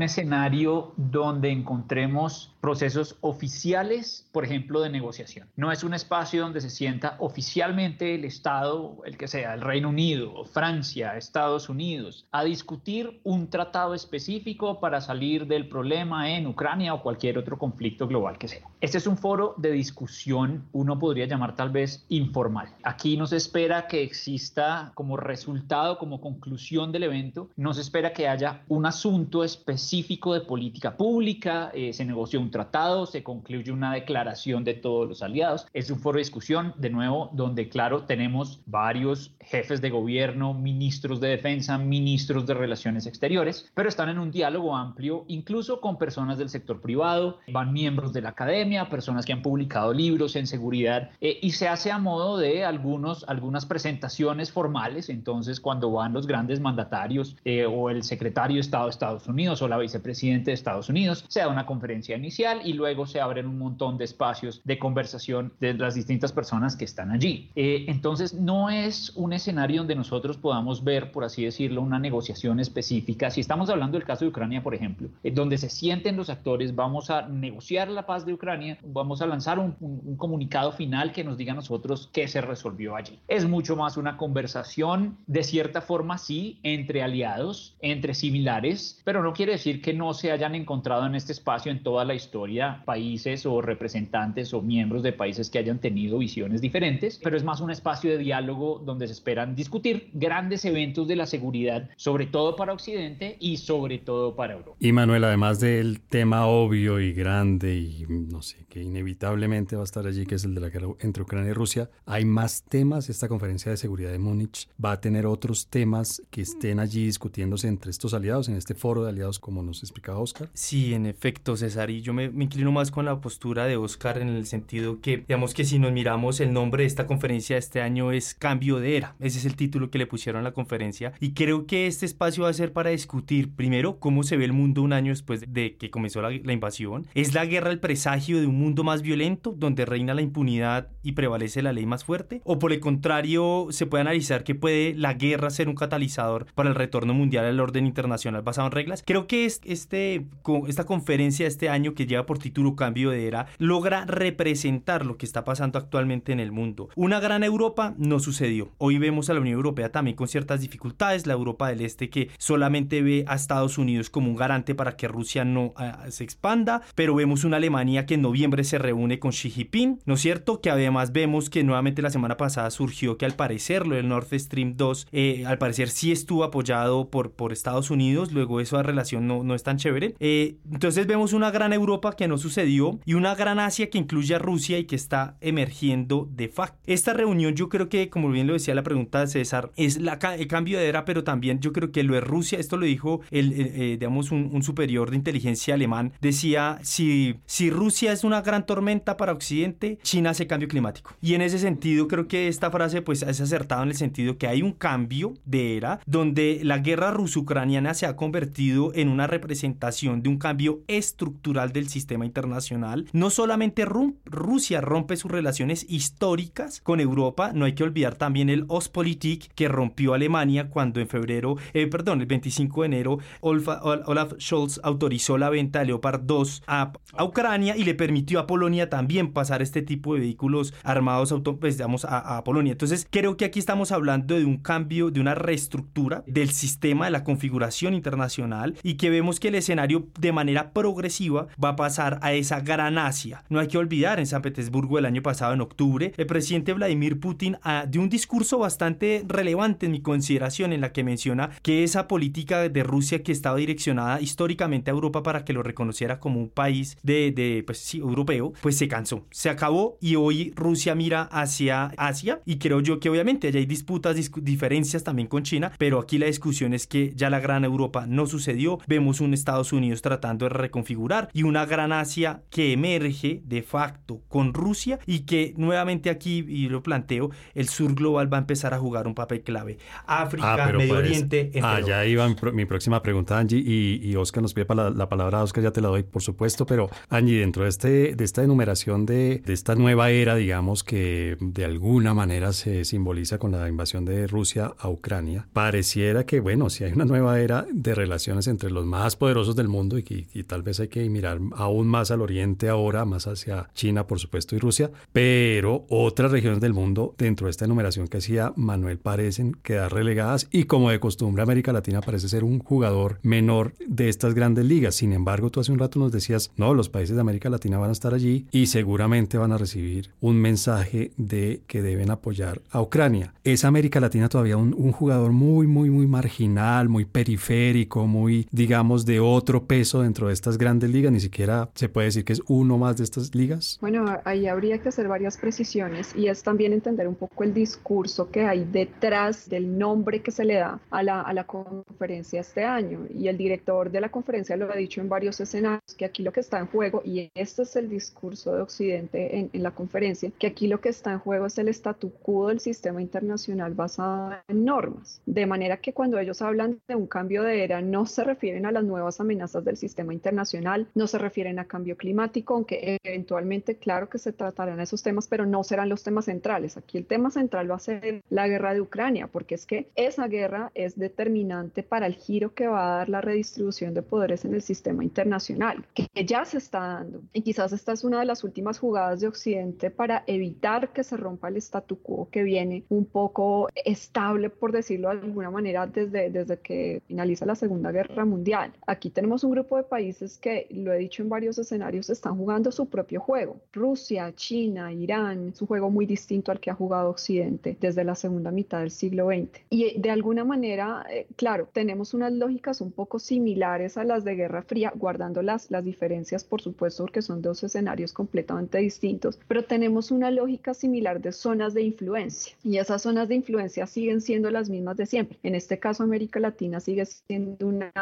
escenario 0.00 0.94
donde 0.96 1.50
encontremos 1.50 2.54
procesos 2.62 3.18
oficiales, 3.20 4.26
por 4.32 4.44
ejemplo, 4.46 4.80
de 4.80 4.88
negociación. 4.88 5.48
No 5.54 5.70
es 5.70 5.84
un 5.84 5.92
espacio 5.92 6.40
donde 6.40 6.62
se 6.62 6.70
sienta 6.70 7.16
oficialmente 7.18 8.14
el 8.14 8.24
Estado, 8.24 9.02
el 9.04 9.18
que 9.18 9.28
sea, 9.28 9.52
el 9.52 9.60
Reino 9.60 9.90
Unido, 9.90 10.46
Francia, 10.46 11.18
Estados 11.18 11.68
Unidos, 11.68 12.26
a 12.32 12.42
discutir 12.42 13.20
un 13.22 13.50
tratado 13.50 13.92
específico 13.92 14.80
para 14.80 15.02
salir 15.02 15.46
del 15.46 15.68
problema 15.68 16.30
en 16.30 16.46
Ucrania 16.46 16.94
o 16.94 17.02
cualquier 17.02 17.36
otro 17.36 17.58
conflicto 17.58 18.08
global 18.08 18.38
que 18.38 18.48
sea. 18.48 18.66
Este 18.80 18.96
es 18.96 19.06
un 19.06 19.18
foro 19.18 19.54
de 19.58 19.72
discusión, 19.72 20.64
uno 20.72 20.98
podría 20.98 21.26
llamar 21.26 21.54
tal 21.54 21.68
vez 21.68 22.06
informal. 22.08 22.68
Aquí 22.82 23.18
no 23.18 23.26
se 23.26 23.36
espera 23.36 23.88
que 23.88 24.02
exista 24.02 24.90
como 24.94 25.18
resultado, 25.18 25.98
como 25.98 26.22
conclusión 26.22 26.92
del 26.92 27.02
evento, 27.02 27.50
no 27.62 27.72
se 27.72 27.80
espera 27.80 28.12
que 28.12 28.28
haya 28.28 28.62
un 28.68 28.86
asunto 28.86 29.44
específico 29.44 30.34
de 30.34 30.40
política 30.40 30.96
pública, 30.96 31.70
eh, 31.74 31.92
se 31.92 32.04
negoció 32.04 32.40
un 32.40 32.50
tratado, 32.50 33.06
se 33.06 33.22
concluye 33.22 33.70
una 33.70 33.94
declaración 33.94 34.64
de 34.64 34.74
todos 34.74 35.08
los 35.08 35.22
aliados. 35.22 35.66
Es 35.72 35.90
un 35.90 36.00
foro 36.00 36.16
de 36.16 36.22
discusión, 36.22 36.74
de 36.76 36.90
nuevo, 36.90 37.30
donde, 37.32 37.68
claro, 37.68 38.02
tenemos 38.02 38.60
varios 38.66 39.32
jefes 39.40 39.80
de 39.80 39.90
gobierno, 39.90 40.54
ministros 40.54 41.20
de 41.20 41.28
defensa, 41.28 41.78
ministros 41.78 42.46
de 42.46 42.54
relaciones 42.54 43.06
exteriores, 43.06 43.70
pero 43.74 43.88
están 43.88 44.08
en 44.08 44.18
un 44.18 44.30
diálogo 44.30 44.76
amplio, 44.76 45.24
incluso 45.28 45.80
con 45.80 45.98
personas 45.98 46.38
del 46.38 46.48
sector 46.48 46.80
privado, 46.80 47.38
van 47.48 47.72
miembros 47.72 48.12
de 48.12 48.22
la 48.22 48.30
academia, 48.30 48.88
personas 48.88 49.24
que 49.24 49.32
han 49.32 49.42
publicado 49.42 49.92
libros 49.92 50.34
en 50.36 50.46
seguridad, 50.46 51.10
eh, 51.20 51.38
y 51.40 51.50
se 51.52 51.68
hace 51.68 51.92
a 51.92 51.98
modo 51.98 52.38
de 52.38 52.64
algunos, 52.64 53.24
algunas 53.28 53.66
presentaciones 53.66 54.50
formales. 54.50 55.08
Entonces, 55.08 55.60
cuando 55.60 55.92
van 55.92 56.12
los 56.12 56.26
grandes 56.26 56.60
mandatarios 56.60 57.36
o 57.66 57.90
el 57.90 58.02
secretario 58.02 58.56
de 58.56 58.60
Estado 58.60 58.84
de 58.84 58.90
Estados 58.90 59.26
Unidos 59.26 59.62
o 59.62 59.68
la 59.68 59.78
vicepresidenta 59.78 60.46
de 60.46 60.54
Estados 60.54 60.88
Unidos, 60.88 61.24
se 61.28 61.40
da 61.40 61.48
una 61.48 61.66
conferencia 61.66 62.16
inicial 62.16 62.60
y 62.64 62.72
luego 62.72 63.06
se 63.06 63.20
abren 63.20 63.46
un 63.46 63.58
montón 63.58 63.98
de 63.98 64.04
espacios 64.04 64.60
de 64.64 64.78
conversación 64.78 65.52
de 65.60 65.74
las 65.74 65.94
distintas 65.94 66.32
personas 66.32 66.76
que 66.76 66.84
están 66.84 67.10
allí. 67.10 67.50
Eh, 67.54 67.84
entonces, 67.88 68.34
no 68.34 68.70
es 68.70 69.12
un 69.16 69.32
escenario 69.32 69.78
donde 69.78 69.94
nosotros 69.94 70.36
podamos 70.36 70.84
ver, 70.84 71.12
por 71.12 71.24
así 71.24 71.44
decirlo, 71.44 71.82
una 71.82 71.98
negociación 71.98 72.60
específica. 72.60 73.30
Si 73.30 73.40
estamos 73.40 73.68
hablando 73.70 73.98
del 73.98 74.06
caso 74.06 74.24
de 74.24 74.30
Ucrania, 74.30 74.62
por 74.62 74.74
ejemplo, 74.74 75.08
eh, 75.22 75.30
donde 75.30 75.58
se 75.58 75.68
sienten 75.68 76.16
los 76.16 76.30
actores, 76.30 76.74
vamos 76.74 77.10
a 77.10 77.28
negociar 77.28 77.88
la 77.88 78.06
paz 78.06 78.24
de 78.26 78.32
Ucrania, 78.32 78.78
vamos 78.84 79.22
a 79.22 79.26
lanzar 79.26 79.58
un, 79.58 79.76
un 79.80 80.16
comunicado 80.16 80.72
final 80.72 81.12
que 81.12 81.24
nos 81.24 81.36
diga 81.36 81.52
a 81.52 81.56
nosotros 81.56 82.08
qué 82.12 82.28
se 82.28 82.40
resolvió 82.40 82.96
allí. 82.96 83.18
Es 83.28 83.46
mucho 83.46 83.76
más 83.76 83.96
una 83.96 84.16
conversación, 84.16 85.18
de 85.26 85.42
cierta 85.42 85.80
forma, 85.80 86.18
sí, 86.18 86.58
entre 86.62 87.02
aliados, 87.02 87.41
entre 87.80 88.14
similares, 88.14 89.00
pero 89.04 89.22
no 89.22 89.32
quiere 89.32 89.52
decir 89.52 89.80
que 89.82 89.92
no 89.92 90.14
se 90.14 90.32
hayan 90.32 90.54
encontrado 90.54 91.06
en 91.06 91.14
este 91.14 91.32
espacio 91.32 91.72
en 91.72 91.82
toda 91.82 92.04
la 92.04 92.14
historia 92.14 92.82
países 92.84 93.46
o 93.46 93.60
representantes 93.60 94.54
o 94.54 94.62
miembros 94.62 95.02
de 95.02 95.12
países 95.12 95.50
que 95.50 95.58
hayan 95.58 95.78
tenido 95.78 96.18
visiones 96.18 96.60
diferentes, 96.60 97.20
pero 97.22 97.36
es 97.36 97.44
más 97.44 97.60
un 97.60 97.70
espacio 97.70 98.10
de 98.10 98.18
diálogo 98.18 98.80
donde 98.84 99.06
se 99.06 99.12
esperan 99.12 99.54
discutir 99.54 100.10
grandes 100.12 100.64
eventos 100.64 101.08
de 101.08 101.16
la 101.16 101.26
seguridad, 101.26 101.88
sobre 101.96 102.26
todo 102.26 102.56
para 102.56 102.72
Occidente 102.72 103.36
y 103.40 103.56
sobre 103.56 103.98
todo 103.98 104.34
para 104.36 104.54
Europa. 104.54 104.76
Y 104.80 104.92
Manuel, 104.92 105.24
además 105.24 105.60
del 105.60 106.00
tema 106.00 106.46
obvio 106.46 107.00
y 107.00 107.12
grande 107.12 107.76
y 107.76 108.06
no 108.08 108.42
sé, 108.42 108.66
que 108.68 108.82
inevitablemente 108.82 109.76
va 109.76 109.82
a 109.82 109.84
estar 109.84 110.06
allí, 110.06 110.26
que 110.26 110.36
es 110.36 110.44
el 110.44 110.54
de 110.54 110.60
la 110.60 110.68
guerra 110.68 110.88
entre 111.00 111.22
Ucrania 111.22 111.50
y 111.50 111.54
Rusia, 111.54 111.90
hay 112.06 112.24
más 112.24 112.64
temas. 112.64 113.08
Esta 113.08 113.28
conferencia 113.28 113.70
de 113.70 113.76
seguridad 113.76 114.10
de 114.10 114.18
Múnich 114.18 114.68
va 114.82 114.92
a 114.92 115.00
tener 115.00 115.26
otros 115.26 115.68
temas 115.68 116.22
que 116.30 116.42
estén 116.42 116.78
allí 116.78 117.06
discutiéndose 117.32 117.68
entre 117.68 117.90
estos 117.90 118.12
aliados, 118.12 118.48
en 118.50 118.56
este 118.56 118.74
foro 118.74 119.04
de 119.04 119.10
aliados, 119.10 119.38
como 119.38 119.62
nos 119.62 119.82
explicaba 119.82 120.18
Oscar? 120.18 120.50
Sí, 120.52 120.92
en 120.92 121.06
efecto, 121.06 121.56
César, 121.56 121.88
y 121.88 122.02
yo 122.02 122.12
me, 122.12 122.24
inclino 122.24 122.72
más 122.72 122.90
con 122.90 123.06
la 123.06 123.20
postura 123.22 123.64
de 123.64 123.78
Oscar 123.78 124.18
en 124.18 124.28
el 124.28 124.46
sentido 124.46 125.00
que, 125.00 125.18
digamos 125.18 125.54
que 125.54 125.64
si 125.64 125.78
nos 125.78 125.92
miramos, 125.92 126.40
el 126.40 126.52
nombre 126.52 126.82
de 126.82 126.88
esta 126.88 127.06
conferencia 127.06 127.56
de 127.56 127.60
este 127.60 127.80
año 127.80 128.12
es 128.12 128.34
Cambio 128.34 128.80
de 128.80 128.98
Era. 128.98 129.16
Ese 129.18 129.38
es 129.38 129.46
el 129.46 129.56
título 129.56 129.90
que 129.90 129.96
le 129.96 130.06
pusieron 130.06 130.40
a 130.40 130.44
la 130.44 130.52
conferencia. 130.52 131.14
Y 131.20 131.32
creo 131.32 131.66
que 131.66 131.86
este 131.86 132.04
espacio 132.04 132.44
va 132.44 132.50
a 132.50 132.52
ser 132.52 132.74
para 132.74 132.90
discutir, 132.90 133.54
primero, 133.54 133.98
cómo 133.98 134.24
se 134.24 134.36
ve 134.36 134.44
el 134.44 134.52
mundo 134.52 134.82
un 134.82 134.92
año 134.92 135.12
después 135.12 135.42
de 135.48 135.76
que 135.76 135.90
comenzó 135.90 136.20
la, 136.20 136.30
la 136.30 136.52
invasión. 136.52 137.06
¿Es 137.14 137.32
la 137.32 137.46
guerra 137.46 137.70
el 137.70 137.80
presagio 137.80 138.40
de 138.40 138.46
un 138.46 138.58
mundo 138.58 138.84
más 138.84 139.00
violento, 139.00 139.54
donde 139.56 139.86
reina 139.86 140.12
la 140.12 140.20
impunidad 140.20 140.88
y 141.02 141.12
prevalece 141.12 141.62
la 141.62 141.72
ley 141.72 141.86
más 141.86 142.04
fuerte? 142.04 142.42
¿O 142.44 142.58
por 142.58 142.72
el 142.72 142.80
contrario, 142.80 143.68
se 143.70 143.86
puede 143.86 144.02
analizar 144.02 144.44
que 144.44 144.54
puede 144.54 144.94
la 144.94 145.14
guerra 145.14 145.48
ser 145.48 145.70
un 145.70 145.76
catalizador 145.76 146.46
para 146.54 146.68
el 146.68 146.74
retorno 146.74 147.14
mundial 147.14 147.21
al 147.38 147.60
orden 147.60 147.86
internacional 147.86 148.42
basado 148.42 148.66
en 148.66 148.72
reglas. 148.72 149.02
Creo 149.06 149.26
que 149.26 149.46
este, 149.46 150.26
esta 150.68 150.84
conferencia 150.84 151.46
este 151.46 151.68
año 151.68 151.94
que 151.94 152.06
lleva 152.06 152.26
por 152.26 152.38
título 152.38 152.76
Cambio 152.76 153.10
de 153.10 153.26
Era 153.26 153.46
logra 153.58 154.04
representar 154.04 155.06
lo 155.06 155.16
que 155.16 155.26
está 155.26 155.44
pasando 155.44 155.78
actualmente 155.78 156.32
en 156.32 156.40
el 156.40 156.52
mundo. 156.52 156.88
Una 156.96 157.20
gran 157.20 157.44
Europa 157.44 157.94
no 157.96 158.18
sucedió. 158.20 158.70
Hoy 158.78 158.98
vemos 158.98 159.30
a 159.30 159.34
la 159.34 159.40
Unión 159.40 159.56
Europea 159.56 159.92
también 159.92 160.16
con 160.16 160.28
ciertas 160.28 160.60
dificultades, 160.60 161.26
la 161.26 161.34
Europa 161.34 161.68
del 161.68 161.80
Este 161.80 162.10
que 162.10 162.30
solamente 162.38 163.02
ve 163.02 163.24
a 163.26 163.34
Estados 163.34 163.78
Unidos 163.78 164.10
como 164.10 164.28
un 164.28 164.36
garante 164.36 164.74
para 164.74 164.96
que 164.96 165.08
Rusia 165.08 165.44
no 165.44 165.74
se 166.08 166.24
expanda, 166.24 166.82
pero 166.94 167.14
vemos 167.14 167.44
una 167.44 167.56
Alemania 167.56 168.06
que 168.06 168.14
en 168.14 168.22
noviembre 168.22 168.64
se 168.64 168.78
reúne 168.78 169.18
con 169.18 169.30
Xi 169.32 169.50
Jinping, 169.50 170.00
¿no 170.04 170.14
es 170.14 170.20
cierto? 170.20 170.60
Que 170.60 170.70
además 170.70 171.12
vemos 171.12 171.50
que 171.50 171.64
nuevamente 171.64 172.02
la 172.02 172.10
semana 172.10 172.36
pasada 172.36 172.70
surgió 172.70 173.16
que 173.16 173.24
al 173.24 173.34
parecer 173.34 173.86
lo 173.86 173.96
del 173.96 174.08
Nord 174.08 174.28
Stream 174.32 174.76
2, 174.76 175.08
eh, 175.12 175.44
al 175.46 175.58
parecer 175.58 175.88
sí 175.88 176.12
estuvo 176.12 176.44
apoyado 176.44 177.08
por, 177.12 177.32
por 177.32 177.52
Estados 177.52 177.90
Unidos, 177.90 178.32
luego 178.32 178.58
esa 178.58 178.82
relación 178.82 179.26
no, 179.26 179.44
no 179.44 179.54
es 179.54 179.62
tan 179.62 179.76
chévere. 179.76 180.14
Eh, 180.18 180.56
entonces 180.72 181.06
vemos 181.06 181.34
una 181.34 181.50
gran 181.50 181.74
Europa 181.74 182.16
que 182.16 182.26
no 182.26 182.38
sucedió 182.38 182.98
y 183.04 183.12
una 183.12 183.34
gran 183.34 183.58
Asia 183.58 183.90
que 183.90 183.98
incluye 183.98 184.34
a 184.34 184.38
Rusia 184.38 184.78
y 184.78 184.84
que 184.84 184.96
está 184.96 185.36
emergiendo 185.42 186.26
de 186.32 186.48
facto. 186.48 186.78
Esta 186.86 187.12
reunión 187.12 187.54
yo 187.54 187.68
creo 187.68 187.90
que, 187.90 188.08
como 188.08 188.30
bien 188.30 188.46
lo 188.46 188.54
decía 188.54 188.74
la 188.74 188.82
pregunta 188.82 189.20
de 189.20 189.26
César, 189.26 189.70
es 189.76 190.00
la, 190.00 190.14
el 190.38 190.48
cambio 190.48 190.78
de 190.78 190.88
era, 190.88 191.04
pero 191.04 191.22
también 191.22 191.60
yo 191.60 191.74
creo 191.74 191.92
que 191.92 192.02
lo 192.02 192.14
de 192.14 192.22
Rusia, 192.22 192.58
esto 192.58 192.78
lo 192.78 192.86
dijo 192.86 193.20
el, 193.30 193.52
eh, 193.52 193.96
digamos 194.00 194.30
un, 194.32 194.48
un, 194.50 194.62
superior 194.62 195.10
de 195.10 195.16
inteligencia 195.16 195.74
alemán, 195.74 196.14
decía, 196.22 196.78
si, 196.82 197.36
si 197.44 197.68
Rusia 197.68 198.12
es 198.12 198.24
una 198.24 198.40
gran 198.40 198.64
tormenta 198.64 199.18
para 199.18 199.32
Occidente, 199.32 199.98
China 200.02 200.30
hace 200.30 200.46
cambio 200.46 200.68
climático. 200.68 201.14
Y 201.20 201.34
en 201.34 201.42
ese 201.42 201.58
sentido 201.58 202.08
creo 202.08 202.26
que 202.26 202.48
esta 202.48 202.70
frase 202.70 203.02
pues 203.02 203.22
es 203.22 203.38
acertada 203.38 203.82
en 203.82 203.90
el 203.90 203.96
sentido 203.96 204.38
que 204.38 204.46
hay 204.46 204.62
un 204.62 204.72
cambio 204.72 205.34
de 205.44 205.76
era 205.76 206.00
donde 206.06 206.60
la 206.62 206.78
guerra 206.78 206.91
ruso-ucraniana 206.96 207.94
se 207.94 208.06
ha 208.06 208.16
convertido 208.16 208.92
en 208.94 209.08
una 209.08 209.26
representación 209.26 210.22
de 210.22 210.28
un 210.28 210.38
cambio 210.38 210.82
estructural 210.88 211.72
del 211.72 211.88
sistema 211.88 212.26
internacional. 212.26 213.06
No 213.12 213.30
solamente 213.30 213.84
Rusia 213.84 214.80
rompe 214.80 215.16
sus 215.16 215.30
relaciones 215.30 215.86
históricas 215.88 216.80
con 216.80 217.00
Europa, 217.00 217.52
no 217.54 217.64
hay 217.64 217.74
que 217.74 217.84
olvidar 217.84 218.16
también 218.16 218.48
el 218.48 218.64
Ostpolitik 218.68 219.52
que 219.54 219.68
rompió 219.68 220.14
Alemania 220.14 220.70
cuando 220.70 221.00
en 221.00 221.08
febrero, 221.08 221.56
eh, 221.72 221.86
perdón, 221.86 222.20
el 222.20 222.26
25 222.26 222.82
de 222.82 222.86
enero, 222.86 223.18
Olaf 223.40 224.32
Scholz 224.38 224.80
autorizó 224.82 225.38
la 225.38 225.50
venta 225.50 225.80
de 225.80 225.86
Leopard 225.86 226.22
2 226.22 226.64
a, 226.66 226.92
Ucrania 227.22 227.76
y 227.76 227.84
le 227.84 227.94
permitió 227.94 228.40
a 228.40 228.46
Polonia 228.46 228.90
también 228.90 229.32
pasar 229.32 229.62
este 229.62 229.82
tipo 229.82 230.14
de 230.14 230.20
vehículos 230.20 230.74
armados 230.82 231.32
auto, 231.32 231.58
pues, 231.58 231.76
digamos, 231.76 232.04
a, 232.04 232.38
a 232.38 232.44
Polonia. 232.44 232.72
Entonces, 232.72 233.06
creo 233.10 233.36
que 233.36 233.44
aquí 233.44 233.58
estamos 233.58 233.92
hablando 233.92 234.36
de 234.36 234.44
un 234.44 234.58
cambio, 234.58 235.10
de 235.10 235.20
una 235.20 235.34
reestructura 235.34 236.24
del 236.26 236.50
sistema, 236.50 236.81
de 236.88 237.10
la 237.10 237.24
configuración 237.24 237.94
internacional 237.94 238.76
y 238.82 238.94
que 238.94 239.10
vemos 239.10 239.40
que 239.40 239.48
el 239.48 239.54
escenario 239.54 240.06
de 240.18 240.32
manera 240.32 240.72
progresiva 240.72 241.46
va 241.62 241.70
a 241.70 241.76
pasar 241.76 242.18
a 242.22 242.32
esa 242.32 242.60
gran 242.60 242.98
Asia. 242.98 243.44
No 243.48 243.60
hay 243.60 243.68
que 243.68 243.78
olvidar, 243.78 244.18
en 244.18 244.26
San 244.26 244.42
Petersburgo 244.42 244.98
el 244.98 245.06
año 245.06 245.22
pasado, 245.22 245.54
en 245.54 245.60
octubre, 245.60 246.12
el 246.16 246.26
presidente 246.26 246.72
Vladimir 246.72 247.20
Putin 247.20 247.56
ah, 247.62 247.86
dio 247.88 248.00
un 248.00 248.08
discurso 248.08 248.58
bastante 248.58 249.24
relevante 249.26 249.86
en 249.86 249.92
mi 249.92 250.00
consideración 250.00 250.72
en 250.72 250.80
la 250.80 250.92
que 250.92 251.04
menciona 251.04 251.50
que 251.62 251.84
esa 251.84 252.08
política 252.08 252.68
de 252.68 252.82
Rusia 252.82 253.22
que 253.22 253.32
estaba 253.32 253.56
direccionada 253.56 254.20
históricamente 254.20 254.90
a 254.90 254.94
Europa 254.94 255.22
para 255.22 255.44
que 255.44 255.52
lo 255.52 255.62
reconociera 255.62 256.20
como 256.20 256.40
un 256.40 256.50
país 256.50 256.96
de, 257.02 257.32
de 257.32 257.62
pues 257.64 257.78
sí, 257.78 257.98
europeo, 257.98 258.52
pues 258.60 258.76
se 258.76 258.88
cansó, 258.88 259.26
se 259.30 259.50
acabó 259.50 259.96
y 260.00 260.16
hoy 260.16 260.52
Rusia 260.56 260.94
mira 260.94 261.22
hacia 261.22 261.86
Asia 261.96 262.40
y 262.44 262.56
creo 262.56 262.80
yo 262.80 263.00
que 263.00 263.08
obviamente 263.08 263.48
allá 263.48 263.58
hay 263.58 263.66
disputas, 263.66 264.16
diferencias 264.42 265.04
también 265.04 265.28
con 265.28 265.42
China, 265.42 265.72
pero 265.78 265.98
aquí 265.98 266.18
la 266.18 266.26
discusión 266.26 266.71
es 266.74 266.86
que 266.86 267.12
ya 267.14 267.30
la 267.30 267.40
gran 267.40 267.64
Europa 267.64 268.06
no 268.06 268.26
sucedió, 268.26 268.78
vemos 268.86 269.20
un 269.20 269.34
Estados 269.34 269.72
Unidos 269.72 270.02
tratando 270.02 270.46
de 270.46 270.50
reconfigurar 270.50 271.28
y 271.32 271.42
una 271.42 271.66
gran 271.66 271.92
Asia 271.92 272.42
que 272.50 272.72
emerge 272.72 273.42
de 273.44 273.62
facto 273.62 274.22
con 274.28 274.54
Rusia 274.54 274.98
y 275.06 275.20
que 275.20 275.54
nuevamente 275.56 276.10
aquí, 276.10 276.44
y 276.48 276.68
lo 276.68 276.82
planteo, 276.82 277.30
el 277.54 277.68
sur 277.68 277.94
global 277.94 278.32
va 278.32 278.38
a 278.38 278.40
empezar 278.40 278.74
a 278.74 278.78
jugar 278.78 279.06
un 279.06 279.14
papel 279.14 279.42
clave. 279.42 279.78
África, 280.06 280.54
ah, 280.54 280.72
Medio 280.72 280.94
pues, 280.94 281.06
Oriente, 281.06 281.50
Allá 281.62 282.04
iba 282.06 282.28
mi, 282.52 282.64
próxima 282.64 283.02
pregunta, 283.02 283.38
Angie, 283.38 283.58
y, 283.58 284.14
Oscar 284.16 284.42
nos 284.42 284.54
pide 284.54 284.66
la, 284.74 284.90
la 284.90 285.08
palabra, 285.08 285.42
Oscar 285.42 285.64
ya 285.64 285.72
te 285.72 285.80
la 285.80 285.88
doy, 285.88 286.02
por 286.02 286.22
supuesto, 286.22 286.66
pero 286.66 286.88
Angie, 287.08 287.40
dentro 287.40 287.64
de, 287.64 287.68
este, 287.68 288.14
de 288.14 288.24
esta 288.24 288.42
enumeración 288.42 289.06
de, 289.06 289.42
de 289.44 289.52
esta 289.52 289.74
nueva 289.74 290.10
era, 290.10 290.36
digamos, 290.36 290.84
que 290.84 291.36
de 291.40 291.64
alguna 291.64 292.14
manera 292.14 292.52
se 292.52 292.84
simboliza 292.84 293.38
con 293.38 293.52
la 293.52 293.68
invasión 293.68 294.04
de 294.04 294.26
Rusia 294.26 294.72
a 294.78 294.88
Ucrania, 294.88 295.48
pareciera 295.52 296.24
que, 296.24 296.40
bueno, 296.40 296.61
si 296.70 296.84
hay 296.84 296.92
una 296.92 297.04
nueva 297.04 297.40
era 297.40 297.66
de 297.72 297.94
relaciones 297.94 298.46
entre 298.46 298.70
los 298.70 298.84
más 298.84 299.16
poderosos 299.16 299.56
del 299.56 299.68
mundo 299.68 299.98
y, 299.98 300.28
y, 300.32 300.42
tal 300.44 300.62
vez 300.62 300.80
hay 300.80 300.88
que 300.88 301.08
mirar 301.08 301.38
aún 301.52 301.86
más 301.86 302.10
al 302.10 302.20
oriente 302.20 302.68
ahora, 302.68 303.04
más 303.04 303.26
hacia 303.26 303.70
China, 303.74 304.06
por 304.06 304.18
supuesto, 304.18 304.56
y 304.56 304.58
Rusia, 304.58 304.90
pero 305.12 305.84
otras 305.88 306.30
regiones 306.30 306.60
del 306.60 306.72
mundo 306.72 307.14
dentro 307.18 307.46
de 307.46 307.50
esta 307.50 307.64
enumeración 307.64 308.08
que 308.08 308.18
hacía 308.18 308.52
Manuel 308.56 308.98
parecen 308.98 309.56
quedar 309.62 309.92
relegadas 309.92 310.48
y 310.50 310.64
como 310.64 310.90
de 310.90 311.00
costumbre 311.00 311.42
América 311.42 311.72
Latina 311.72 312.00
parece 312.00 312.28
ser 312.28 312.44
un 312.44 312.58
jugador 312.58 313.18
menor 313.22 313.74
de 313.86 314.08
estas 314.08 314.34
grandes 314.34 314.64
ligas. 314.64 314.94
Sin 314.94 315.12
embargo, 315.12 315.50
tú 315.50 315.60
hace 315.60 315.72
un 315.72 315.78
rato 315.78 315.98
nos 315.98 316.12
decías, 316.12 316.50
no, 316.56 316.74
los 316.74 316.88
países 316.88 317.16
de 317.16 317.20
América 317.20 317.50
Latina 317.50 317.78
van 317.78 317.90
a 317.90 317.92
estar 317.92 318.14
allí 318.14 318.46
y 318.50 318.66
seguramente 318.66 319.38
van 319.38 319.52
a 319.52 319.58
recibir 319.58 320.10
un 320.20 320.36
mensaje 320.36 321.12
de 321.16 321.62
que 321.66 321.82
deben 321.82 322.10
apoyar 322.10 322.62
a 322.70 322.80
Ucrania. 322.80 323.34
Es 323.44 323.64
América 323.64 324.00
Latina 324.00 324.28
todavía 324.28 324.56
un, 324.56 324.74
un 324.76 324.92
jugador 324.92 325.32
muy, 325.32 325.66
muy, 325.66 325.90
muy 325.90 326.06
marginal, 326.06 326.51
muy 326.88 327.04
periférico, 327.04 328.06
muy, 328.06 328.46
digamos, 328.50 329.06
de 329.06 329.20
otro 329.20 329.64
peso 329.64 330.02
dentro 330.02 330.28
de 330.28 330.34
estas 330.34 330.58
grandes 330.58 330.90
ligas. 330.90 331.12
Ni 331.12 331.20
siquiera 331.20 331.70
se 331.74 331.88
puede 331.88 332.06
decir 332.06 332.24
que 332.24 332.34
es 332.34 332.42
uno 332.48 332.78
más 332.78 332.96
de 332.98 333.04
estas 333.04 333.34
ligas. 333.34 333.78
Bueno, 333.80 334.04
ahí 334.24 334.46
habría 334.46 334.78
que 334.78 334.90
hacer 334.90 335.08
varias 335.08 335.36
precisiones 335.36 336.14
y 336.14 336.28
es 336.28 336.42
también 336.42 336.72
entender 336.72 337.08
un 337.08 337.14
poco 337.14 337.44
el 337.44 337.54
discurso 337.54 338.30
que 338.30 338.44
hay 338.44 338.64
detrás 338.64 339.48
del 339.48 339.78
nombre 339.78 340.20
que 340.20 340.30
se 340.30 340.44
le 340.44 340.54
da 340.54 340.80
a 340.90 341.02
la, 341.02 341.22
a 341.22 341.32
la 341.32 341.44
conferencia 341.44 342.40
este 342.40 342.64
año. 342.64 343.06
Y 343.16 343.28
el 343.28 343.38
director 343.38 343.90
de 343.90 344.00
la 344.00 344.10
conferencia 344.10 344.56
lo 344.56 344.70
ha 344.70 344.76
dicho 344.76 345.00
en 345.00 345.08
varios 345.08 345.40
escenarios, 345.40 345.94
que 345.96 346.04
aquí 346.04 346.22
lo 346.22 346.32
que 346.32 346.40
está 346.40 346.58
en 346.58 346.66
juego, 346.66 347.02
y 347.04 347.30
este 347.34 347.62
es 347.62 347.76
el 347.76 347.88
discurso 347.88 348.54
de 348.54 348.62
Occidente 348.62 349.38
en, 349.38 349.50
en 349.52 349.62
la 349.62 349.70
conferencia, 349.70 350.30
que 350.38 350.46
aquí 350.46 350.66
lo 350.66 350.80
que 350.80 350.90
está 350.90 351.12
en 351.12 351.18
juego 351.18 351.46
es 351.46 351.56
el 351.58 351.68
statu 351.68 352.12
quo 352.22 352.48
del 352.48 352.60
sistema 352.60 353.00
internacional 353.00 353.74
basado 353.74 354.32
en 354.48 354.64
normas. 354.64 355.20
De 355.26 355.46
manera 355.46 355.76
que 355.78 355.92
cuando 355.92 356.18
ellos 356.18 356.41
hablan 356.42 356.80
de 356.88 356.96
un 356.96 357.06
cambio 357.06 357.42
de 357.42 357.64
era, 357.64 357.80
no 357.80 358.06
se 358.06 358.24
refieren 358.24 358.66
a 358.66 358.72
las 358.72 358.84
nuevas 358.84 359.20
amenazas 359.20 359.64
del 359.64 359.76
sistema 359.76 360.12
internacional, 360.12 360.88
no 360.94 361.06
se 361.06 361.18
refieren 361.18 361.58
a 361.58 361.66
cambio 361.66 361.96
climático, 361.96 362.54
aunque 362.54 362.98
eventualmente, 363.02 363.76
claro 363.76 364.08
que 364.08 364.18
se 364.18 364.32
tratarán 364.32 364.80
esos 364.80 365.02
temas, 365.02 365.28
pero 365.28 365.46
no 365.46 365.62
serán 365.64 365.88
los 365.88 366.02
temas 366.02 366.26
centrales. 366.26 366.76
Aquí 366.76 366.98
el 366.98 367.06
tema 367.06 367.30
central 367.30 367.70
va 367.70 367.76
a 367.76 367.80
ser 367.80 368.22
la 368.30 368.48
guerra 368.48 368.74
de 368.74 368.80
Ucrania, 368.80 369.26
porque 369.26 369.54
es 369.54 369.66
que 369.66 369.90
esa 369.94 370.28
guerra 370.28 370.70
es 370.74 370.98
determinante 370.98 371.82
para 371.82 372.06
el 372.06 372.14
giro 372.14 372.54
que 372.54 372.66
va 372.66 372.94
a 372.94 372.96
dar 372.98 373.08
la 373.08 373.20
redistribución 373.20 373.94
de 373.94 374.02
poderes 374.02 374.44
en 374.44 374.54
el 374.54 374.62
sistema 374.62 375.04
internacional, 375.04 375.84
que 375.94 376.08
ya 376.24 376.44
se 376.44 376.58
está 376.58 376.80
dando. 376.80 377.22
Y 377.32 377.42
quizás 377.42 377.72
esta 377.72 377.92
es 377.92 378.04
una 378.04 378.20
de 378.20 378.26
las 378.26 378.44
últimas 378.44 378.78
jugadas 378.78 379.20
de 379.20 379.28
Occidente 379.28 379.90
para 379.90 380.24
evitar 380.26 380.92
que 380.92 381.04
se 381.04 381.16
rompa 381.16 381.48
el 381.48 381.56
statu 381.56 382.00
quo 382.00 382.28
que 382.30 382.42
viene 382.42 382.84
un 382.88 383.04
poco 383.04 383.68
estable, 383.74 384.50
por 384.50 384.72
decirlo 384.72 385.08
de 385.10 385.20
alguna 385.20 385.50
manera, 385.50 385.86
desde, 385.86 386.30
desde 386.32 386.58
que 386.58 387.02
finaliza 387.06 387.46
la 387.46 387.54
Segunda 387.54 387.92
Guerra 387.92 388.24
Mundial. 388.24 388.72
Aquí 388.86 389.10
tenemos 389.10 389.44
un 389.44 389.52
grupo 389.52 389.76
de 389.76 389.84
países 389.84 390.38
que, 390.38 390.66
lo 390.70 390.92
he 390.92 390.98
dicho 390.98 391.22
en 391.22 391.28
varios 391.28 391.58
escenarios, 391.58 392.10
están 392.10 392.36
jugando 392.36 392.72
su 392.72 392.86
propio 392.86 393.20
juego. 393.20 393.56
Rusia, 393.72 394.32
China, 394.34 394.92
Irán, 394.92 395.48
es 395.48 395.60
un 395.60 395.68
juego 395.68 395.90
muy 395.90 396.06
distinto 396.06 396.52
al 396.52 396.60
que 396.60 396.70
ha 396.70 396.74
jugado 396.74 397.10
Occidente 397.10 397.76
desde 397.80 398.04
la 398.04 398.14
segunda 398.14 398.50
mitad 398.50 398.80
del 398.80 398.90
siglo 398.90 399.26
XX. 399.26 399.60
Y 399.70 400.00
de 400.00 400.10
alguna 400.10 400.44
manera, 400.44 401.04
eh, 401.10 401.26
claro, 401.36 401.68
tenemos 401.72 402.14
unas 402.14 402.32
lógicas 402.32 402.80
un 402.80 402.92
poco 402.92 403.18
similares 403.18 403.96
a 403.96 404.04
las 404.04 404.24
de 404.24 404.34
Guerra 404.34 404.62
Fría, 404.62 404.92
guardando 404.94 405.42
las, 405.42 405.70
las 405.70 405.84
diferencias, 405.84 406.44
por 406.44 406.60
supuesto, 406.60 407.04
porque 407.04 407.22
son 407.22 407.42
dos 407.42 407.62
escenarios 407.62 408.12
completamente 408.12 408.78
distintos, 408.78 409.38
pero 409.48 409.64
tenemos 409.64 410.10
una 410.10 410.30
lógica 410.30 410.74
similar 410.74 411.20
de 411.20 411.32
zonas 411.32 411.74
de 411.74 411.82
influencia. 411.82 412.54
Y 412.64 412.78
esas 412.78 413.02
zonas 413.02 413.28
de 413.28 413.34
influencia 413.34 413.86
siguen 413.86 414.20
siendo 414.20 414.50
las 414.50 414.68
mismas 414.68 414.96
de 414.96 415.06
siempre. 415.06 415.38
En 415.42 415.54
este 415.54 415.78
caso, 415.78 416.02
América 416.02 416.21
Latina 416.34 416.80
sigue 416.80 417.04
siendo 417.06 417.66
una 417.66 417.92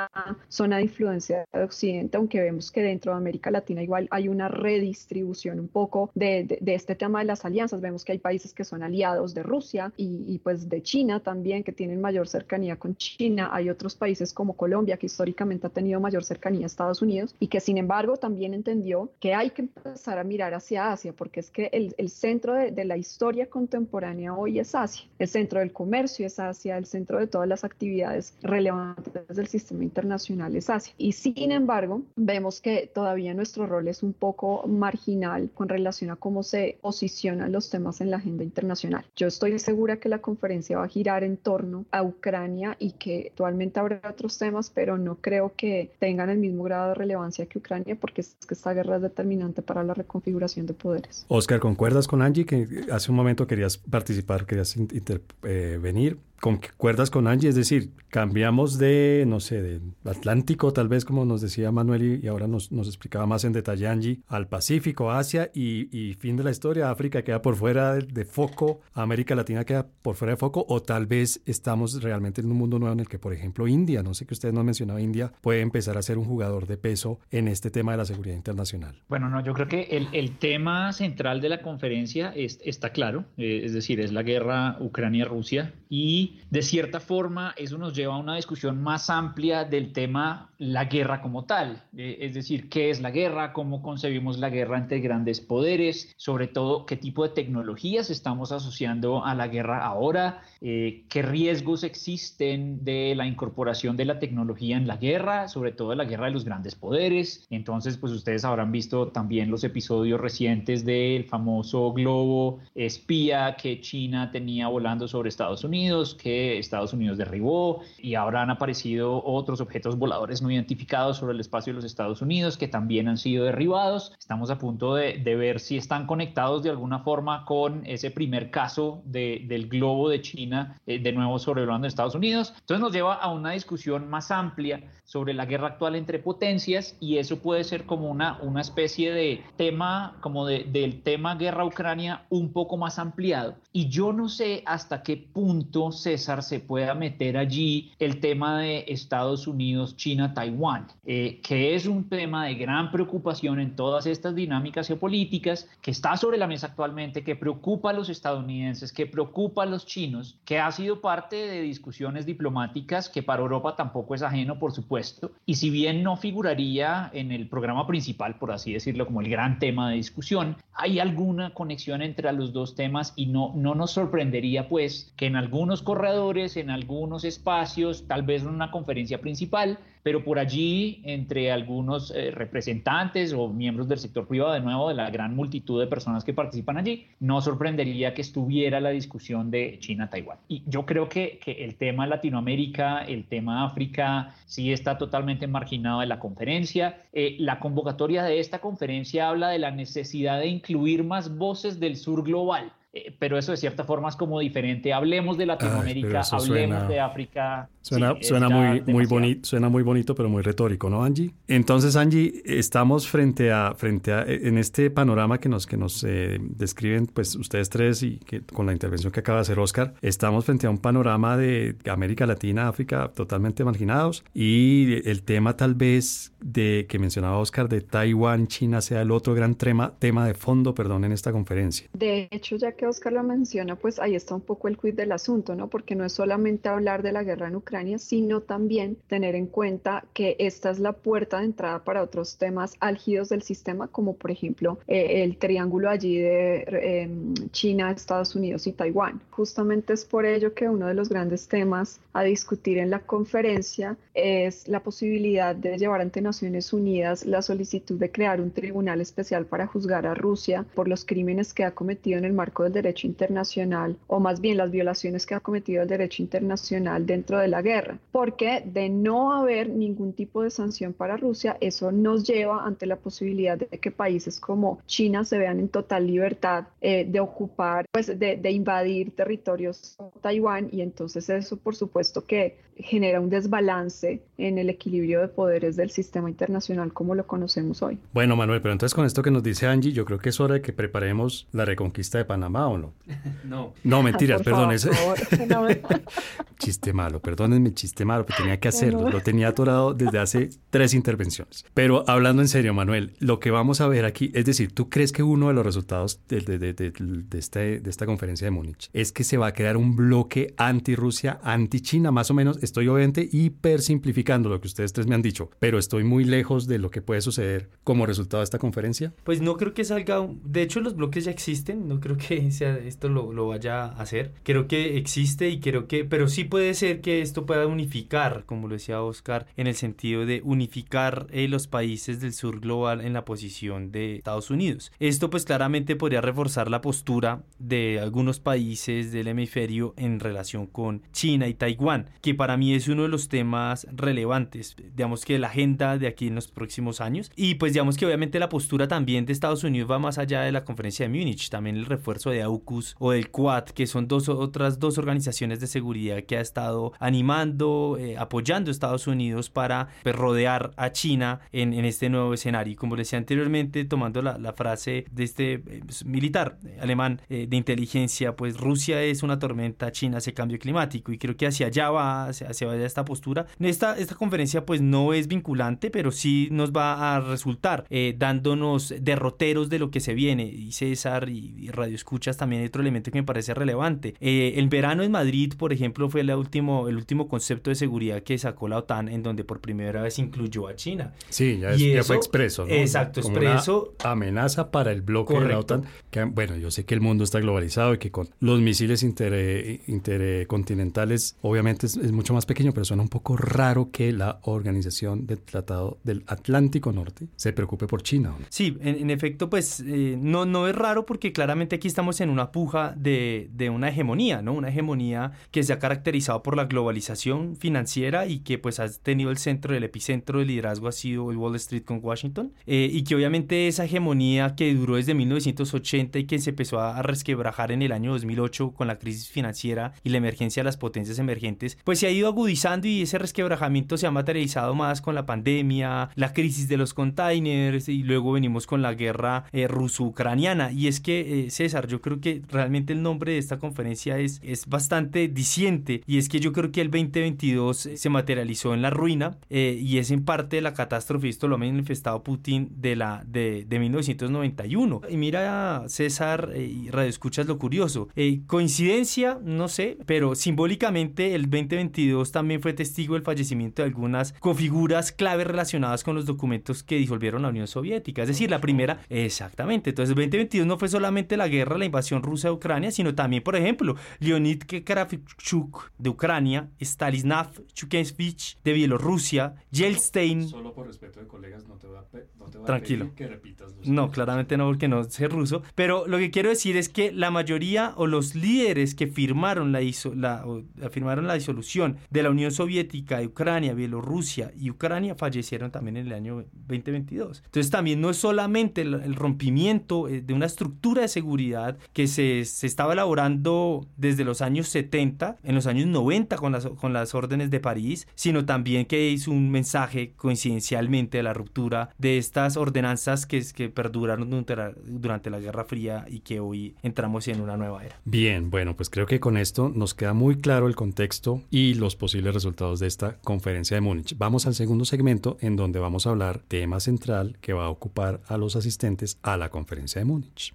zona 0.48 0.76
de 0.76 0.82
influencia 0.82 1.44
de 1.52 1.62
Occidente, 1.62 2.16
aunque 2.16 2.40
vemos 2.40 2.70
que 2.70 2.82
dentro 2.82 3.12
de 3.12 3.18
América 3.18 3.50
Latina 3.50 3.82
igual 3.82 4.08
hay 4.10 4.28
una 4.28 4.48
redistribución 4.48 5.60
un 5.60 5.68
poco 5.68 6.10
de, 6.14 6.58
de, 6.60 6.74
este 6.74 6.94
tema 6.94 7.20
de 7.20 7.26
las 7.26 7.44
alianzas. 7.44 7.80
Vemos 7.80 8.04
que 8.04 8.12
hay 8.12 8.18
países 8.18 8.52
que 8.52 8.64
son 8.64 8.82
aliados 8.82 9.34
de 9.34 9.42
Rusia 9.42 9.92
y, 9.96 10.24
y 10.26 10.38
pues 10.38 10.68
de 10.68 10.82
China 10.82 11.20
también, 11.20 11.64
que 11.64 11.72
tienen 11.72 12.00
mayor 12.00 12.28
cercanía 12.28 12.76
con 12.76 12.96
China. 12.96 13.50
Hay 13.52 13.70
otros 13.70 13.94
países 13.96 14.32
como 14.32 14.54
Colombia, 14.54 14.96
que 14.96 15.06
históricamente 15.06 15.66
ha 15.66 15.70
tenido 15.70 16.00
mayor 16.00 16.24
cercanía 16.24 16.64
a 16.64 16.66
Estados 16.66 17.02
Unidos 17.02 17.34
y 17.38 17.48
que 17.48 17.60
sin 17.60 17.78
embargo 17.78 18.16
también 18.16 18.54
entendió 18.54 19.12
que 19.20 19.34
hay 19.34 19.50
que 19.50 19.62
empezar 19.62 20.18
a 20.18 20.24
mirar 20.24 20.54
hacia 20.54 20.92
Asia, 20.92 21.12
porque 21.12 21.40
es 21.40 21.50
que 21.50 21.70
el, 21.72 21.94
el 21.98 22.10
centro 22.10 22.54
de, 22.54 22.70
de 22.70 22.84
la 22.84 22.96
historia 22.96 23.48
contemporánea 23.48 24.34
hoy 24.34 24.58
es 24.58 24.74
Asia. 24.74 25.08
El 25.18 25.28
centro 25.28 25.60
del 25.60 25.72
comercio 25.72 26.26
es 26.26 26.38
Asia, 26.38 26.76
el 26.76 26.86
centro 26.86 27.18
de 27.18 27.26
todas 27.26 27.48
las 27.48 27.64
actividades 27.64 28.09
relevantes 28.42 29.36
del 29.36 29.46
sistema 29.48 29.84
internacional 29.84 30.54
es 30.56 30.70
Asia. 30.70 30.94
Y 30.98 31.12
sin 31.12 31.52
embargo, 31.52 32.02
vemos 32.16 32.60
que 32.60 32.90
todavía 32.92 33.34
nuestro 33.34 33.66
rol 33.66 33.88
es 33.88 34.02
un 34.02 34.12
poco 34.12 34.66
marginal 34.66 35.50
con 35.54 35.68
relación 35.68 36.10
a 36.10 36.16
cómo 36.16 36.42
se 36.42 36.78
posicionan 36.80 37.52
los 37.52 37.70
temas 37.70 38.00
en 38.00 38.10
la 38.10 38.18
agenda 38.18 38.44
internacional. 38.44 39.04
Yo 39.16 39.26
estoy 39.26 39.58
segura 39.58 39.98
que 39.98 40.08
la 40.08 40.18
conferencia 40.18 40.78
va 40.78 40.84
a 40.84 40.88
girar 40.88 41.24
en 41.24 41.36
torno 41.36 41.84
a 41.90 42.02
Ucrania 42.02 42.76
y 42.78 42.92
que 42.92 43.28
actualmente 43.30 43.80
habrá 43.80 44.00
otros 44.08 44.38
temas, 44.38 44.70
pero 44.70 44.98
no 44.98 45.16
creo 45.16 45.52
que 45.56 45.92
tengan 45.98 46.30
el 46.30 46.38
mismo 46.38 46.64
grado 46.64 46.88
de 46.88 46.94
relevancia 46.94 47.46
que 47.46 47.58
Ucrania 47.58 47.96
porque 47.96 48.20
es 48.22 48.36
que 48.46 48.54
esta 48.54 48.72
guerra 48.72 48.96
es 48.96 49.02
determinante 49.02 49.62
para 49.62 49.82
la 49.82 49.94
reconfiguración 49.94 50.66
de 50.66 50.74
poderes. 50.74 51.24
Oscar, 51.28 51.60
¿concuerdas 51.60 52.06
con 52.06 52.22
Angie 52.22 52.46
que 52.46 52.86
hace 52.90 53.10
un 53.10 53.16
momento 53.16 53.46
querías 53.46 53.78
participar, 53.78 54.46
querías 54.46 54.76
intervenir? 54.76 56.18
¿Concuerdas 56.40 57.10
con 57.10 57.26
Angie? 57.26 57.50
Es 57.50 57.54
decir, 57.54 57.90
cambiamos 58.08 58.78
de, 58.78 59.24
no 59.26 59.40
sé, 59.40 59.60
de 59.60 59.80
Atlántico, 60.04 60.72
tal 60.72 60.88
vez 60.88 61.04
como 61.04 61.26
nos 61.26 61.42
decía 61.42 61.70
Manuel 61.70 62.20
y, 62.22 62.26
ahora 62.28 62.46
nos, 62.46 62.72
nos, 62.72 62.88
explicaba 62.88 63.26
más 63.26 63.44
en 63.44 63.52
detalle 63.52 63.86
Angie, 63.86 64.20
al 64.26 64.48
Pacífico, 64.48 65.10
Asia 65.10 65.50
y, 65.54 66.14
fin 66.18 66.36
de 66.36 66.44
la 66.44 66.50
historia, 66.50 66.90
África 66.90 67.22
queda 67.22 67.42
por 67.42 67.56
fuera 67.56 67.94
de, 67.94 68.24
foco, 68.24 68.80
América 68.94 69.34
Latina 69.34 69.64
queda 69.64 69.86
por 70.02 70.16
fuera 70.16 70.32
de 70.32 70.36
foco, 70.38 70.64
o 70.68 70.80
tal 70.80 71.06
vez 71.06 71.42
estamos 71.44 72.02
realmente 72.02 72.40
en 72.40 72.50
un 72.50 72.56
mundo 72.56 72.78
nuevo 72.78 72.94
en 72.94 73.00
el 73.00 73.08
que, 73.08 73.18
por 73.18 73.34
ejemplo, 73.34 73.68
India, 73.68 74.02
no 74.02 74.14
sé 74.14 74.26
que 74.26 74.32
ustedes 74.32 74.54
no 74.54 74.60
han 74.60 74.66
mencionado, 74.66 74.98
India 74.98 75.32
puede 75.42 75.60
empezar 75.60 75.98
a 75.98 76.02
ser 76.02 76.16
un 76.16 76.24
jugador 76.24 76.66
de 76.66 76.78
peso 76.78 77.20
en 77.30 77.48
este 77.48 77.70
tema 77.70 77.92
de 77.92 77.98
la 77.98 78.06
seguridad 78.06 78.34
internacional. 78.34 78.96
Bueno, 79.08 79.28
no, 79.28 79.44
yo 79.44 79.52
creo 79.52 79.68
que 79.68 79.82
el, 79.90 80.08
el 80.12 80.38
tema 80.38 80.92
central 80.94 81.42
de 81.42 81.50
la 81.50 81.60
conferencia 81.60 82.32
es, 82.34 82.60
está 82.64 82.90
claro, 82.90 83.26
eh, 83.36 83.60
es 83.64 83.74
decir, 83.74 84.00
es 84.00 84.10
la 84.10 84.22
guerra 84.22 84.78
Ucrania-Rusia 84.80 85.74
y 85.90 86.29
de 86.50 86.62
cierta 86.62 87.00
forma 87.00 87.54
eso 87.56 87.78
nos 87.78 87.94
lleva 87.94 88.14
a 88.14 88.18
una 88.18 88.36
discusión 88.36 88.82
más 88.82 89.10
amplia 89.10 89.64
del 89.64 89.92
tema 89.92 90.50
la 90.58 90.84
guerra 90.84 91.22
como 91.22 91.44
tal, 91.44 91.82
eh, 91.96 92.18
es 92.20 92.34
decir, 92.34 92.68
qué 92.68 92.90
es 92.90 93.00
la 93.00 93.10
guerra, 93.10 93.54
cómo 93.54 93.82
concebimos 93.82 94.38
la 94.38 94.50
guerra 94.50 94.76
entre 94.76 95.00
grandes 95.00 95.40
poderes, 95.40 96.12
sobre 96.16 96.48
todo 96.48 96.84
qué 96.84 96.96
tipo 96.96 97.22
de 97.22 97.30
tecnologías 97.30 98.10
estamos 98.10 98.52
asociando 98.52 99.24
a 99.24 99.34
la 99.34 99.48
guerra 99.48 99.82
ahora, 99.82 100.42
eh, 100.60 101.04
qué 101.08 101.22
riesgos 101.22 101.82
existen 101.82 102.84
de 102.84 103.14
la 103.16 103.26
incorporación 103.26 103.96
de 103.96 104.04
la 104.04 104.18
tecnología 104.18 104.76
en 104.76 104.86
la 104.86 104.98
guerra, 104.98 105.48
sobre 105.48 105.72
todo 105.72 105.94
la 105.94 106.04
guerra 106.04 106.26
de 106.26 106.32
los 106.32 106.44
grandes 106.44 106.74
poderes. 106.74 107.46
Entonces, 107.48 107.96
pues 107.96 108.12
ustedes 108.12 108.44
habrán 108.44 108.70
visto 108.70 109.08
también 109.08 109.50
los 109.50 109.64
episodios 109.64 110.20
recientes 110.20 110.84
del 110.84 111.24
famoso 111.24 111.92
globo 111.92 112.60
espía 112.74 113.56
que 113.56 113.80
China 113.80 114.30
tenía 114.30 114.68
volando 114.68 115.08
sobre 115.08 115.30
Estados 115.30 115.64
Unidos, 115.64 116.18
que 116.20 116.58
Estados 116.58 116.92
Unidos 116.92 117.18
derribó 117.18 117.82
y 117.98 118.14
ahora 118.14 118.42
han 118.42 118.50
aparecido 118.50 119.24
otros 119.24 119.60
objetos 119.60 119.96
voladores 119.96 120.42
no 120.42 120.50
identificados 120.50 121.16
sobre 121.16 121.34
el 121.34 121.40
espacio 121.40 121.72
de 121.72 121.76
los 121.76 121.84
Estados 121.84 122.22
Unidos 122.22 122.58
que 122.58 122.68
también 122.68 123.08
han 123.08 123.16
sido 123.16 123.44
derribados. 123.44 124.12
Estamos 124.18 124.50
a 124.50 124.58
punto 124.58 124.94
de, 124.94 125.18
ver 125.30 125.60
si 125.60 125.76
están 125.76 126.06
conectados 126.06 126.62
de 126.62 126.70
alguna 126.70 126.98
forma 126.98 127.44
con 127.44 127.86
ese 127.86 128.10
primer 128.10 128.50
caso 128.50 129.00
del 129.04 129.68
globo 129.68 130.08
de 130.08 130.20
China 130.20 130.80
eh, 130.86 130.98
de 130.98 131.12
nuevo 131.12 131.38
sobrevolando 131.38 131.86
Estados 131.86 132.14
Unidos. 132.14 132.52
Entonces 132.60 132.80
nos 132.80 132.92
lleva 132.92 133.14
a 133.14 133.30
una 133.30 133.52
discusión 133.52 134.08
más 134.08 134.30
amplia 134.30 134.82
sobre 135.04 135.34
la 135.34 135.46
guerra 135.46 135.68
actual 135.68 135.96
entre 135.96 136.18
potencias 136.18 136.96
y 137.00 137.18
eso 137.18 137.38
puede 137.38 137.64
ser 137.64 137.86
como 137.86 138.10
una, 138.10 138.38
una 138.42 138.60
especie 138.60 139.12
de 139.12 139.42
tema, 139.56 140.16
como 140.20 140.46
de, 140.46 140.64
del 140.64 141.02
tema 141.02 141.34
guerra 141.36 141.64
Ucrania 141.64 142.26
un 142.28 142.52
poco 142.52 142.76
más 142.76 142.98
ampliado. 142.98 143.56
Y 143.72 143.88
yo 143.88 144.12
no 144.12 144.28
sé 144.28 144.62
hasta 144.66 145.02
qué 145.02 145.16
punto 145.16 145.92
se 145.92 146.09
César, 146.10 146.42
se 146.42 146.58
pueda 146.58 146.94
meter 146.94 147.36
allí 147.36 147.92
el 147.98 148.18
tema 148.18 148.60
de 148.60 148.84
Estados 148.88 149.46
Unidos, 149.46 149.96
China, 149.96 150.34
Taiwán, 150.34 150.88
eh, 151.04 151.40
que 151.42 151.74
es 151.74 151.86
un 151.86 152.08
tema 152.08 152.46
de 152.46 152.54
gran 152.54 152.90
preocupación 152.90 153.60
en 153.60 153.76
todas 153.76 154.06
estas 154.06 154.34
dinámicas 154.34 154.88
geopolíticas, 154.88 155.68
que 155.80 155.92
está 155.92 156.16
sobre 156.16 156.38
la 156.38 156.48
mesa 156.48 156.68
actualmente, 156.68 157.22
que 157.22 157.36
preocupa 157.36 157.90
a 157.90 157.92
los 157.92 158.08
estadounidenses, 158.08 158.92
que 158.92 159.06
preocupa 159.06 159.62
a 159.62 159.66
los 159.66 159.86
chinos, 159.86 160.38
que 160.44 160.58
ha 160.58 160.72
sido 160.72 161.00
parte 161.00 161.36
de 161.36 161.62
discusiones 161.62 162.26
diplomáticas 162.26 163.08
que 163.08 163.22
para 163.22 163.42
Europa 163.42 163.76
tampoco 163.76 164.14
es 164.14 164.22
ajeno, 164.22 164.58
por 164.58 164.72
supuesto, 164.72 165.30
y 165.46 165.54
si 165.54 165.70
bien 165.70 166.02
no 166.02 166.16
figuraría 166.16 167.10
en 167.12 167.30
el 167.30 167.48
programa 167.48 167.86
principal, 167.86 168.36
por 168.38 168.50
así 168.50 168.72
decirlo, 168.72 169.06
como 169.06 169.20
el 169.20 169.30
gran 169.30 169.58
tema 169.60 169.90
de 169.90 169.96
discusión, 169.96 170.56
hay 170.74 170.98
alguna 170.98 171.54
conexión 171.54 172.02
entre 172.02 172.32
los 172.32 172.52
dos 172.52 172.74
temas 172.74 173.12
y 173.16 173.26
no, 173.26 173.52
no 173.54 173.74
nos 173.74 173.92
sorprendería 173.92 174.68
pues 174.68 175.12
que 175.16 175.26
en 175.26 175.36
algunos 175.36 175.82
corredores, 175.82 175.99
en 176.04 176.70
algunos 176.70 177.24
espacios, 177.24 178.06
tal 178.06 178.22
vez 178.22 178.42
en 178.42 178.48
una 178.48 178.70
conferencia 178.70 179.20
principal, 179.20 179.78
pero 180.02 180.24
por 180.24 180.38
allí 180.38 181.02
entre 181.04 181.52
algunos 181.52 182.10
eh, 182.10 182.30
representantes 182.30 183.34
o 183.34 183.48
miembros 183.48 183.86
del 183.86 183.98
sector 183.98 184.26
privado, 184.26 184.52
de 184.52 184.60
nuevo, 184.60 184.88
de 184.88 184.94
la 184.94 185.10
gran 185.10 185.36
multitud 185.36 185.78
de 185.78 185.86
personas 185.86 186.24
que 186.24 186.32
participan 186.32 186.78
allí, 186.78 187.06
no 187.20 187.40
sorprendería 187.42 188.14
que 188.14 188.22
estuviera 188.22 188.80
la 188.80 188.90
discusión 188.90 189.50
de 189.50 189.76
China-Taiwán. 189.78 190.38
Y 190.48 190.62
yo 190.66 190.86
creo 190.86 191.08
que, 191.08 191.38
que 191.38 191.64
el 191.64 191.76
tema 191.76 192.06
Latinoamérica, 192.06 193.02
el 193.02 193.26
tema 193.26 193.64
África, 193.64 194.34
sí 194.46 194.72
está 194.72 194.96
totalmente 194.96 195.46
marginado 195.46 196.00
de 196.00 196.06
la 196.06 196.18
conferencia. 196.18 197.02
Eh, 197.12 197.36
la 197.38 197.60
convocatoria 197.60 198.22
de 198.22 198.40
esta 198.40 198.60
conferencia 198.60 199.28
habla 199.28 199.50
de 199.50 199.58
la 199.58 199.70
necesidad 199.70 200.40
de 200.40 200.46
incluir 200.46 201.04
más 201.04 201.36
voces 201.36 201.78
del 201.78 201.96
sur 201.96 202.24
global. 202.24 202.72
Eh, 202.92 203.14
pero 203.18 203.38
eso 203.38 203.52
de 203.52 203.56
cierta 203.56 203.84
forma 203.84 204.08
es 204.08 204.16
como 204.16 204.40
diferente. 204.40 204.92
Hablemos 204.92 205.38
de 205.38 205.46
Latinoamérica, 205.46 206.22
hablemos 206.32 206.88
de 206.88 207.00
África. 207.00 207.68
Suena, 207.82 208.14
suena 208.20 208.48
muy, 208.48 208.82
muy 208.82 209.06
bonito, 209.06 209.48
suena 209.48 209.68
muy 209.68 209.82
bonito, 209.82 210.14
pero 210.14 210.28
muy 210.28 210.42
retórico, 210.42 210.90
¿no, 210.90 211.02
Angie? 211.02 211.32
Entonces, 211.46 211.96
Angie, 211.96 212.42
estamos 212.44 213.08
frente 213.08 213.52
a, 213.52 213.74
frente 213.74 214.12
a, 214.12 214.24
en 214.26 214.58
este 214.58 214.90
panorama 214.90 215.38
que 215.38 215.48
nos, 215.48 215.66
que 215.66 215.76
nos 215.76 216.04
eh, 216.04 216.38
describen, 216.40 217.06
pues 217.06 217.36
ustedes 217.36 217.70
tres 217.70 218.02
y 218.02 218.18
que 218.18 218.42
con 218.42 218.66
la 218.66 218.72
intervención 218.72 219.12
que 219.12 219.20
acaba 219.20 219.38
de 219.38 219.42
hacer 219.42 219.58
Oscar, 219.58 219.94
estamos 220.02 220.44
frente 220.44 220.66
a 220.66 220.70
un 220.70 220.78
panorama 220.78 221.36
de 221.36 221.76
América 221.88 222.26
Latina, 222.26 222.68
África 222.68 223.10
totalmente 223.14 223.64
marginados 223.64 224.24
y 224.34 225.08
el 225.08 225.22
tema 225.22 225.56
tal 225.56 225.74
vez 225.74 226.32
de 226.40 226.86
que 226.88 226.98
mencionaba 226.98 227.38
Oscar 227.38 227.68
de 227.68 227.80
Taiwán, 227.80 228.46
China 228.46 228.80
sea 228.80 229.02
el 229.02 229.10
otro 229.10 229.34
gran 229.34 229.54
tema, 229.54 229.94
tema 229.98 230.26
de 230.26 230.34
fondo, 230.34 230.74
perdón, 230.74 231.04
en 231.04 231.12
esta 231.12 231.32
conferencia. 231.32 231.88
De 231.92 232.28
hecho, 232.30 232.56
ya 232.56 232.72
que 232.72 232.79
Oscar 232.86 233.12
lo 233.12 233.22
menciona, 233.22 233.76
pues 233.76 233.98
ahí 233.98 234.14
está 234.14 234.34
un 234.34 234.40
poco 234.40 234.68
el 234.68 234.78
quid 234.78 234.94
del 234.94 235.12
asunto, 235.12 235.54
¿no? 235.54 235.68
Porque 235.68 235.94
no 235.94 236.04
es 236.04 236.12
solamente 236.12 236.68
hablar 236.68 237.02
de 237.02 237.12
la 237.12 237.22
guerra 237.22 237.48
en 237.48 237.56
Ucrania, 237.56 237.98
sino 237.98 238.40
también 238.40 238.96
tener 239.08 239.34
en 239.34 239.46
cuenta 239.46 240.04
que 240.12 240.36
esta 240.38 240.70
es 240.70 240.78
la 240.78 240.92
puerta 240.92 241.38
de 241.38 241.46
entrada 241.46 241.84
para 241.84 242.02
otros 242.02 242.38
temas 242.38 242.76
álgidos 242.80 243.28
del 243.28 243.42
sistema, 243.42 243.88
como 243.88 244.14
por 244.16 244.30
ejemplo 244.30 244.78
eh, 244.86 245.22
el 245.22 245.36
triángulo 245.36 245.90
allí 245.90 246.18
de 246.18 246.64
em, 247.02 247.34
China, 247.50 247.90
Estados 247.90 248.34
Unidos 248.34 248.66
y 248.66 248.72
Taiwán. 248.72 249.20
Justamente 249.30 249.92
es 249.92 250.04
por 250.04 250.24
ello 250.24 250.54
que 250.54 250.68
uno 250.68 250.86
de 250.86 250.94
los 250.94 251.08
grandes 251.08 251.48
temas 251.48 252.00
a 252.12 252.22
discutir 252.22 252.78
en 252.78 252.90
la 252.90 253.00
conferencia 253.00 253.96
es 254.14 254.68
la 254.68 254.80
posibilidad 254.80 255.54
de 255.54 255.78
llevar 255.78 256.00
ante 256.00 256.20
Naciones 256.20 256.72
Unidas 256.72 257.24
la 257.24 257.42
solicitud 257.42 257.98
de 257.98 258.10
crear 258.10 258.40
un 258.40 258.50
tribunal 258.50 259.00
especial 259.00 259.46
para 259.46 259.66
juzgar 259.66 260.06
a 260.06 260.14
Rusia 260.14 260.64
por 260.74 260.88
los 260.88 261.04
crímenes 261.04 261.54
que 261.54 261.64
ha 261.64 261.72
cometido 261.72 262.18
en 262.18 262.24
el 262.24 262.32
marco 262.32 262.69
del 262.72 262.82
derecho 262.82 263.06
internacional, 263.06 263.96
o 264.06 264.20
más 264.20 264.40
bien 264.40 264.56
las 264.56 264.70
violaciones 264.70 265.26
que 265.26 265.34
ha 265.34 265.40
cometido 265.40 265.82
el 265.82 265.88
derecho 265.88 266.22
internacional 266.22 267.06
dentro 267.06 267.38
de 267.38 267.48
la 267.48 267.62
guerra, 267.62 267.98
porque 268.12 268.62
de 268.64 268.88
no 268.88 269.32
haber 269.32 269.68
ningún 269.68 270.12
tipo 270.12 270.42
de 270.42 270.50
sanción 270.50 270.92
para 270.92 271.16
Rusia, 271.16 271.56
eso 271.60 271.92
nos 271.92 272.26
lleva 272.26 272.64
ante 272.64 272.86
la 272.86 272.96
posibilidad 272.96 273.58
de 273.58 273.66
que 273.66 273.90
países 273.90 274.40
como 274.40 274.80
China 274.86 275.24
se 275.24 275.38
vean 275.38 275.58
en 275.58 275.68
total 275.68 276.06
libertad 276.06 276.64
eh, 276.80 277.04
de 277.08 277.20
ocupar, 277.20 277.86
pues 277.90 278.06
de, 278.06 278.36
de 278.36 278.50
invadir 278.50 279.14
territorios 279.14 279.94
como 279.96 280.12
Taiwán 280.20 280.68
y 280.72 280.80
entonces 280.80 281.28
eso 281.28 281.56
por 281.56 281.74
supuesto 281.74 282.24
que 282.24 282.58
genera 282.76 283.20
un 283.20 283.30
desbalance 283.30 284.22
en 284.38 284.58
el 284.58 284.70
equilibrio 284.70 285.20
de 285.20 285.28
poderes 285.28 285.76
del 285.76 285.90
sistema 285.90 286.30
internacional 286.30 286.92
como 286.92 287.14
lo 287.14 287.26
conocemos 287.26 287.82
hoy. 287.82 287.98
Bueno, 288.12 288.36
Manuel, 288.36 288.62
pero 288.62 288.72
entonces 288.72 288.94
con 288.94 289.04
esto 289.04 289.22
que 289.22 289.30
nos 289.30 289.42
dice 289.42 289.66
Angie, 289.66 289.92
yo 289.92 290.04
creo 290.04 290.18
que 290.18 290.30
es 290.30 290.40
hora 290.40 290.54
de 290.54 290.62
que 290.62 290.72
preparemos 290.72 291.46
la 291.52 291.64
reconquista 291.64 292.18
de 292.18 292.24
Panamá 292.24 292.59
o 292.68 292.78
no. 292.78 292.94
No. 293.44 293.74
No, 293.82 294.02
mentiras, 294.02 294.42
perdón. 294.42 294.70
chiste 296.58 296.92
malo, 296.92 297.20
perdónenme, 297.20 297.74
chiste 297.74 298.04
malo, 298.04 298.24
que 298.24 298.34
tenía 298.34 298.60
que 298.60 298.68
hacerlo. 298.68 299.10
Lo 299.10 299.20
tenía 299.20 299.48
atorado 299.48 299.94
desde 299.94 300.18
hace 300.18 300.50
tres 300.70 300.94
intervenciones. 300.94 301.64
Pero 301.74 302.04
hablando 302.08 302.42
en 302.42 302.48
serio, 302.48 302.72
Manuel, 302.74 303.14
lo 303.18 303.40
que 303.40 303.50
vamos 303.50 303.80
a 303.80 303.88
ver 303.88 304.04
aquí, 304.04 304.30
es 304.34 304.44
decir, 304.44 304.72
¿tú 304.72 304.88
crees 304.88 305.10
que 305.12 305.22
uno 305.22 305.48
de 305.48 305.54
los 305.54 305.64
resultados 305.64 306.20
de, 306.28 306.40
de, 306.40 306.72
de, 306.72 307.38
este, 307.38 307.80
de 307.80 307.90
esta 307.90 308.06
conferencia 308.06 308.46
de 308.46 308.50
Múnich 308.50 308.90
es 308.92 309.10
que 309.12 309.24
se 309.24 309.36
va 309.36 309.48
a 309.48 309.52
crear 309.52 309.76
un 309.76 309.96
bloque 309.96 310.54
anti-Rusia, 310.56 311.40
anti-China, 311.42 312.10
más 312.12 312.30
o 312.30 312.34
menos? 312.34 312.62
Estoy 312.62 312.88
obviamente 312.88 313.28
hiper 313.30 313.80
simplificando 313.80 314.48
lo 314.48 314.60
que 314.60 314.68
ustedes 314.68 314.92
tres 314.92 315.06
me 315.06 315.14
han 315.14 315.22
dicho, 315.22 315.50
pero 315.58 315.78
estoy 315.78 316.04
muy 316.04 316.24
lejos 316.24 316.66
de 316.66 316.78
lo 316.78 316.90
que 316.90 317.02
puede 317.02 317.20
suceder 317.20 317.70
como 317.84 318.06
resultado 318.06 318.40
de 318.40 318.44
esta 318.44 318.58
conferencia. 318.58 319.12
Pues 319.24 319.40
no 319.40 319.56
creo 319.56 319.74
que 319.74 319.84
salga, 319.84 320.26
de 320.44 320.62
hecho 320.62 320.80
los 320.80 320.94
bloques 320.94 321.24
ya 321.24 321.30
existen, 321.30 321.88
no 321.88 322.00
creo 322.00 322.16
que 322.16 322.49
esto 322.50 323.08
lo, 323.08 323.32
lo 323.32 323.48
vaya 323.48 323.84
a 323.84 324.00
hacer. 324.00 324.32
Creo 324.42 324.68
que 324.68 324.96
existe 324.96 325.48
y 325.48 325.60
creo 325.60 325.86
que, 325.86 326.04
pero 326.04 326.28
sí 326.28 326.44
puede 326.44 326.74
ser 326.74 327.00
que 327.00 327.22
esto 327.22 327.46
pueda 327.46 327.66
unificar, 327.66 328.44
como 328.46 328.68
lo 328.68 328.74
decía 328.74 329.02
Oscar, 329.02 329.46
en 329.56 329.66
el 329.66 329.74
sentido 329.74 330.26
de 330.26 330.42
unificar 330.44 331.26
eh, 331.30 331.48
los 331.48 331.66
países 331.66 332.20
del 332.20 332.32
sur 332.32 332.60
global 332.60 333.00
en 333.00 333.12
la 333.12 333.24
posición 333.24 333.92
de 333.92 334.16
Estados 334.16 334.50
Unidos. 334.50 334.92
Esto 334.98 335.30
pues 335.30 335.44
claramente 335.44 335.96
podría 335.96 336.20
reforzar 336.20 336.70
la 336.70 336.80
postura 336.80 337.42
de 337.58 338.00
algunos 338.00 338.40
países 338.40 339.12
del 339.12 339.28
hemisferio 339.28 339.94
en 339.96 340.20
relación 340.20 340.66
con 340.66 341.02
China 341.12 341.48
y 341.48 341.54
Taiwán, 341.54 342.10
que 342.20 342.34
para 342.34 342.56
mí 342.56 342.74
es 342.74 342.88
uno 342.88 343.02
de 343.02 343.08
los 343.08 343.28
temas 343.28 343.86
relevantes, 343.92 344.76
digamos 344.94 345.24
que 345.24 345.38
la 345.38 345.48
agenda 345.48 345.98
de 345.98 346.06
aquí 346.06 346.28
en 346.28 346.34
los 346.34 346.48
próximos 346.48 347.00
años. 347.00 347.30
Y 347.36 347.54
pues 347.56 347.72
digamos 347.72 347.96
que 347.96 348.06
obviamente 348.06 348.38
la 348.38 348.48
postura 348.48 348.88
también 348.88 349.26
de 349.26 349.32
Estados 349.32 349.64
Unidos 349.64 349.90
va 349.90 349.98
más 349.98 350.18
allá 350.18 350.42
de 350.42 350.52
la 350.52 350.64
conferencia 350.64 351.08
de 351.08 351.16
Múnich, 351.16 351.50
también 351.50 351.76
el 351.76 351.86
refuerzo 351.86 352.30
de 352.30 352.39
AUKUS 352.42 352.96
o 352.98 353.12
del 353.12 353.30
Quad, 353.30 353.64
que 353.64 353.86
son 353.86 354.08
dos 354.08 354.28
otras 354.28 354.78
dos 354.78 354.98
organizaciones 354.98 355.60
de 355.60 355.66
seguridad 355.66 356.22
que 356.24 356.36
ha 356.36 356.40
estado 356.40 356.92
animando, 356.98 357.96
eh, 357.98 358.16
apoyando 358.16 358.70
a 358.70 358.72
Estados 358.72 359.06
Unidos 359.06 359.50
para 359.50 359.88
pues, 360.02 360.14
rodear 360.14 360.72
a 360.76 360.92
China 360.92 361.40
en, 361.52 361.72
en, 361.72 361.84
este 361.84 362.08
nuevo 362.08 362.34
escenario. 362.34 362.72
Y 362.72 362.76
como 362.76 362.96
decía 362.96 363.18
anteriormente, 363.18 363.84
tomando 363.84 364.22
la, 364.22 364.38
la 364.38 364.52
frase 364.52 365.04
de 365.10 365.24
este 365.24 365.52
eh, 365.54 365.82
pues, 365.84 366.04
militar 366.04 366.58
alemán 366.80 367.20
eh, 367.28 367.46
de 367.48 367.56
inteligencia, 367.56 368.36
pues 368.36 368.56
Rusia 368.56 369.02
es 369.02 369.22
una 369.22 369.38
tormenta, 369.38 369.92
China 369.92 370.18
hace 370.18 370.34
cambio 370.34 370.58
climático 370.58 371.12
y 371.12 371.18
creo 371.18 371.36
que 371.36 371.46
hacia 371.46 371.66
allá 371.66 371.90
va, 371.90 372.26
hacia, 372.28 372.48
hacia 372.48 372.74
esta 372.84 373.04
postura. 373.04 373.46
Esta, 373.58 373.96
esta 373.98 374.14
conferencia 374.14 374.64
pues 374.64 374.80
no 374.80 375.12
es 375.12 375.28
vinculante, 375.28 375.90
pero 375.90 376.10
sí 376.10 376.48
nos 376.50 376.72
va 376.72 377.16
a 377.16 377.20
resultar 377.20 377.86
dándonos 378.16 378.94
derroteros 379.00 379.68
de 379.68 379.78
lo 379.78 379.90
que 379.90 380.00
se 380.00 380.14
viene. 380.14 380.44
Y 380.44 380.72
César 380.72 381.28
y, 381.28 381.54
y 381.58 381.70
Radio 381.70 381.94
También 382.36 382.62
hay 382.62 382.68
otro 382.68 382.82
elemento 382.82 383.10
que 383.10 383.18
me 383.18 383.24
parece 383.24 383.54
relevante. 383.54 384.14
Eh, 384.20 384.54
el 384.56 384.68
verano 384.68 385.02
en 385.02 385.12
Madrid, 385.12 385.54
por 385.56 385.72
ejemplo, 385.72 386.08
fue 386.08 386.20
el 386.20 386.30
último, 386.30 386.88
el 386.88 386.96
último 386.96 387.28
concepto 387.28 387.70
de 387.70 387.76
seguridad 387.76 388.22
que 388.22 388.38
sacó 388.38 388.68
la 388.68 388.78
OTAN, 388.78 389.08
en 389.08 389.22
donde 389.22 389.44
por 389.44 389.60
primera 389.60 390.02
vez 390.02 390.18
incluyó 390.18 390.68
a 390.68 390.76
China. 390.76 391.12
Sí, 391.28 391.58
ya, 391.58 392.02
fue 392.02 392.16
expreso. 392.16 392.66
¿no? 392.66 392.72
Exacto, 392.72 393.20
expreso. 393.20 393.94
amenaza 394.04 394.70
para 394.70 394.92
el 394.92 395.00
bloque 395.02 395.34
de 395.34 395.48
la 395.48 395.58
OTAN. 395.58 395.84
Que, 396.10 396.24
bueno, 396.24 396.56
yo 396.56 396.70
sé 396.70 396.84
que 396.84 396.94
el 396.94 397.00
mundo 397.00 397.24
está 397.24 397.40
globalizado 397.40 397.94
y 397.94 397.98
que 397.98 398.10
con 398.10 398.28
los 398.40 398.60
misiles 398.60 399.02
intercontinentales, 399.02 401.36
obviamente 401.42 401.86
es, 401.86 401.96
mucho 402.12 402.34
más 402.34 402.46
pequeño, 402.46 402.72
pero 402.72 402.84
suena 402.84 403.02
un 403.02 403.08
poco 403.08 403.36
raro 403.36 403.90
que 403.90 404.12
la 404.12 404.38
organización 404.42 405.26
del 405.26 405.40
Tratado 405.40 405.98
del 406.04 406.22
Atlántico 406.26 406.92
Norte 406.92 407.26
se 407.36 407.52
preocupe 407.52 407.86
por 407.86 408.02
China. 408.02 408.34
Sí, 408.48 408.76
en, 408.80 409.10
efecto, 409.10 409.50
pues 409.50 409.82
eh, 409.86 410.16
no, 410.18 410.46
no 410.46 410.66
es 410.68 410.74
raro 410.74 411.04
porque 411.06 411.32
claramente 411.32 411.76
aquí 411.76 411.88
estamos 411.88 412.09
en 412.18 412.30
una 412.30 412.50
puja 412.50 412.94
de, 412.96 413.48
de 413.52 413.70
una 413.70 413.90
hegemonía, 413.90 414.42
¿no? 414.42 414.54
Una 414.54 414.70
hegemonía 414.70 415.32
que 415.52 415.62
se 415.62 415.72
ha 415.72 415.78
caracterizado 415.78 416.42
por 416.42 416.56
la 416.56 416.64
globalización 416.64 417.56
financiera 417.56 418.26
y 418.26 418.40
que 418.40 418.58
pues 418.58 418.80
ha 418.80 418.88
tenido 418.88 419.30
el 419.30 419.38
centro, 419.38 419.76
el 419.76 419.84
epicentro 419.84 420.40
del 420.40 420.48
liderazgo 420.48 420.88
ha 420.88 420.92
sido 420.92 421.30
el 421.30 421.36
Wall 421.36 421.56
Street 421.56 421.84
con 421.84 422.00
Washington 422.02 422.52
eh, 422.66 422.88
y 422.90 423.04
que 423.04 423.14
obviamente 423.14 423.68
esa 423.68 423.84
hegemonía 423.84 424.56
que 424.56 424.74
duró 424.74 424.96
desde 424.96 425.14
1980 425.14 426.18
y 426.18 426.24
que 426.24 426.38
se 426.38 426.50
empezó 426.50 426.80
a 426.80 427.02
resquebrajar 427.02 427.70
en 427.70 427.82
el 427.82 427.92
año 427.92 428.12
2008 428.12 428.72
con 428.72 428.88
la 428.88 428.98
crisis 428.98 429.28
financiera 429.28 429.92
y 430.02 430.10
la 430.10 430.18
emergencia 430.18 430.62
de 430.62 430.64
las 430.64 430.76
potencias 430.76 431.18
emergentes, 431.18 431.78
pues 431.84 431.98
se 431.98 432.06
ha 432.06 432.10
ido 432.10 432.28
agudizando 432.28 432.88
y 432.88 433.02
ese 433.02 433.18
resquebrajamiento 433.18 433.96
se 433.96 434.06
ha 434.06 434.10
materializado 434.10 434.74
más 434.74 435.00
con 435.00 435.14
la 435.14 435.26
pandemia, 435.26 436.10
la 436.14 436.32
crisis 436.32 436.68
de 436.68 436.76
los 436.76 436.94
containers 436.94 437.88
y 437.88 438.02
luego 438.02 438.32
venimos 438.32 438.66
con 438.66 438.82
la 438.82 438.94
guerra 438.94 439.44
eh, 439.52 439.68
ruso-ucraniana. 439.68 440.72
Y 440.72 440.88
es 440.88 441.00
que, 441.00 441.46
eh, 441.46 441.50
César, 441.50 441.86
yo 441.86 441.99
creo 442.00 442.20
que 442.20 442.42
realmente 442.48 442.92
el 442.92 443.02
nombre 443.02 443.32
de 443.32 443.38
esta 443.38 443.58
conferencia 443.58 444.18
es, 444.18 444.40
es 444.42 444.66
bastante 444.66 445.28
diciente 445.28 446.02
y 446.06 446.18
es 446.18 446.28
que 446.28 446.40
yo 446.40 446.52
creo 446.52 446.72
que 446.72 446.80
el 446.80 446.90
2022 446.90 447.90
se 447.94 448.08
materializó 448.08 448.74
en 448.74 448.82
la 448.82 448.90
ruina 448.90 449.38
eh, 449.48 449.78
y 449.80 449.98
es 449.98 450.10
en 450.10 450.24
parte 450.24 450.60
la 450.60 450.74
catástrofe, 450.74 451.28
esto 451.28 451.48
lo 451.48 451.56
ha 451.56 451.58
manifestado 451.58 452.22
Putin 452.22 452.70
de, 452.76 452.96
la, 452.96 453.24
de, 453.26 453.64
de 453.68 453.78
1991. 453.78 455.02
Y 455.08 455.16
mira, 455.16 455.84
César, 455.88 456.50
eh, 456.54 456.88
Radio 456.90 457.08
Escuchas 457.08 457.46
lo 457.46 457.58
curioso. 457.58 458.08
Eh, 458.16 458.40
coincidencia, 458.46 459.38
no 459.42 459.68
sé, 459.68 459.98
pero 460.06 460.34
simbólicamente 460.34 461.34
el 461.34 461.42
2022 461.42 462.32
también 462.32 462.60
fue 462.60 462.72
testigo 462.72 463.14
del 463.14 463.22
fallecimiento 463.22 463.82
de 463.82 463.88
algunas 463.88 464.32
configuras 464.34 465.12
claves 465.12 465.46
relacionadas 465.46 466.04
con 466.04 466.14
los 466.14 466.26
documentos 466.26 466.82
que 466.82 466.96
disolvieron 466.96 467.42
la 467.42 467.48
Unión 467.48 467.66
Soviética. 467.66 468.22
Es 468.22 468.28
decir, 468.28 468.50
la 468.50 468.60
primera, 468.60 469.00
exactamente. 469.08 469.90
Entonces, 469.90 470.10
el 470.10 470.16
2022 470.16 470.66
no 470.66 470.78
fue 470.78 470.88
solamente 470.88 471.36
la 471.36 471.48
guerra, 471.48 471.78
la 471.78 471.84
invasión 471.90 472.22
rusa 472.22 472.48
de 472.48 472.54
Ucrania, 472.54 472.90
sino 472.90 473.14
también, 473.14 473.42
por 473.42 473.56
ejemplo, 473.56 473.96
Leonid 474.20 474.62
Kravchuk 474.84 475.92
de 475.98 476.08
Ucrania, 476.08 476.70
Stanislav 476.80 477.50
Chukensvich 477.72 478.58
de 478.64 478.72
Bielorrusia, 478.72 479.54
Yelstein. 479.70 480.48
Solo 480.48 480.72
por 480.72 480.86
respeto 480.86 481.20
de 481.20 481.26
colegas, 481.26 481.66
no 481.68 481.76
te 481.76 481.86
voy 481.86 481.98
a, 481.98 482.04
no 482.38 482.64
Tranquilo. 482.64 483.12
que 483.14 483.26
repitas 483.26 483.74
los 483.74 483.86
No, 483.86 484.10
claramente 484.10 484.56
no, 484.56 484.66
porque 484.66 484.88
no 484.88 485.04
sé 485.04 485.28
ruso. 485.28 485.62
Pero 485.74 486.06
lo 486.06 486.18
que 486.18 486.30
quiero 486.30 486.48
decir 486.48 486.76
es 486.76 486.88
que 486.88 487.12
la 487.12 487.30
mayoría 487.30 487.92
o 487.96 488.06
los 488.06 488.34
líderes 488.34 488.94
que 488.94 489.06
firmaron 489.06 489.72
la, 489.72 489.80
la, 490.14 490.90
firmaron 490.90 491.26
la 491.26 491.34
disolución 491.34 491.96
de 492.10 492.22
la 492.22 492.30
Unión 492.30 492.50
Soviética 492.50 493.18
de 493.18 493.26
Ucrania, 493.26 493.74
Bielorrusia 493.74 494.52
y 494.56 494.70
Ucrania 494.70 495.14
fallecieron 495.14 495.70
también 495.70 495.96
en 495.96 496.06
el 496.06 496.12
año 496.12 496.44
2022. 496.52 497.42
Entonces 497.44 497.70
también 497.70 498.00
no 498.00 498.10
es 498.10 498.16
solamente 498.16 498.82
el, 498.82 499.14
rompimiento 499.14 500.08
eh, 500.08 500.20
de 500.20 500.34
una 500.34 500.46
estructura 500.46 501.02
de 501.02 501.08
seguridad 501.08 501.78
que 501.92 502.06
se, 502.06 502.44
se, 502.44 502.66
estaba 502.66 502.92
elaborando 502.92 503.86
desde 503.96 504.24
los 504.24 504.42
años 504.42 504.68
70, 504.68 505.38
en 505.42 505.54
los 505.54 505.66
años 505.66 505.86
90 505.86 506.36
con 506.36 506.52
las, 506.52 506.66
con 506.66 506.92
las 506.92 507.14
órdenes 507.14 507.50
de 507.50 507.60
París, 507.60 508.06
sino 508.14 508.44
también 508.44 508.86
que 508.86 509.10
hizo 509.10 509.30
un 509.30 509.50
mensaje 509.50 510.12
coincidencialmente 510.16 511.18
de 511.18 511.22
la 511.22 511.34
ruptura 511.34 511.90
de 511.98 512.18
estas 512.18 512.56
ordenanzas 512.56 513.26
que, 513.26 513.42
que 513.54 513.68
perduraron 513.68 514.30
durante 514.30 514.56
la, 514.56 514.72
durante 514.84 515.30
la 515.30 515.40
Guerra 515.40 515.64
Fría 515.64 516.04
y 516.08 516.20
que 516.20 516.40
hoy 516.40 516.74
entramos 516.82 517.28
en 517.28 517.40
una 517.40 517.56
nueva 517.56 517.84
era. 517.84 518.00
Bien, 518.04 518.50
bueno, 518.50 518.76
pues 518.76 518.90
creo 518.90 519.06
que 519.06 519.20
con 519.20 519.36
esto 519.36 519.70
nos 519.74 519.94
queda 519.94 520.14
muy 520.14 520.36
claro 520.36 520.66
el 520.66 520.76
contexto 520.76 521.42
y 521.50 521.74
los 521.74 521.96
posibles 521.96 522.34
resultados 522.34 522.80
de 522.80 522.86
esta 522.86 523.18
conferencia 523.18 523.76
de 523.76 523.80
Múnich. 523.80 524.16
Vamos 524.16 524.46
al 524.46 524.54
segundo 524.54 524.84
segmento 524.84 525.36
en 525.40 525.56
donde 525.56 525.78
vamos 525.78 526.06
a 526.06 526.10
hablar 526.10 526.40
tema 526.48 526.80
central 526.80 527.38
que 527.40 527.52
va 527.52 527.66
a 527.66 527.70
ocupar 527.70 528.20
a 528.26 528.36
los 528.36 528.56
asistentes 528.56 529.18
a 529.22 529.36
la 529.36 529.50
conferencia 529.50 530.00
de 530.00 530.04
Múnich. 530.04 530.54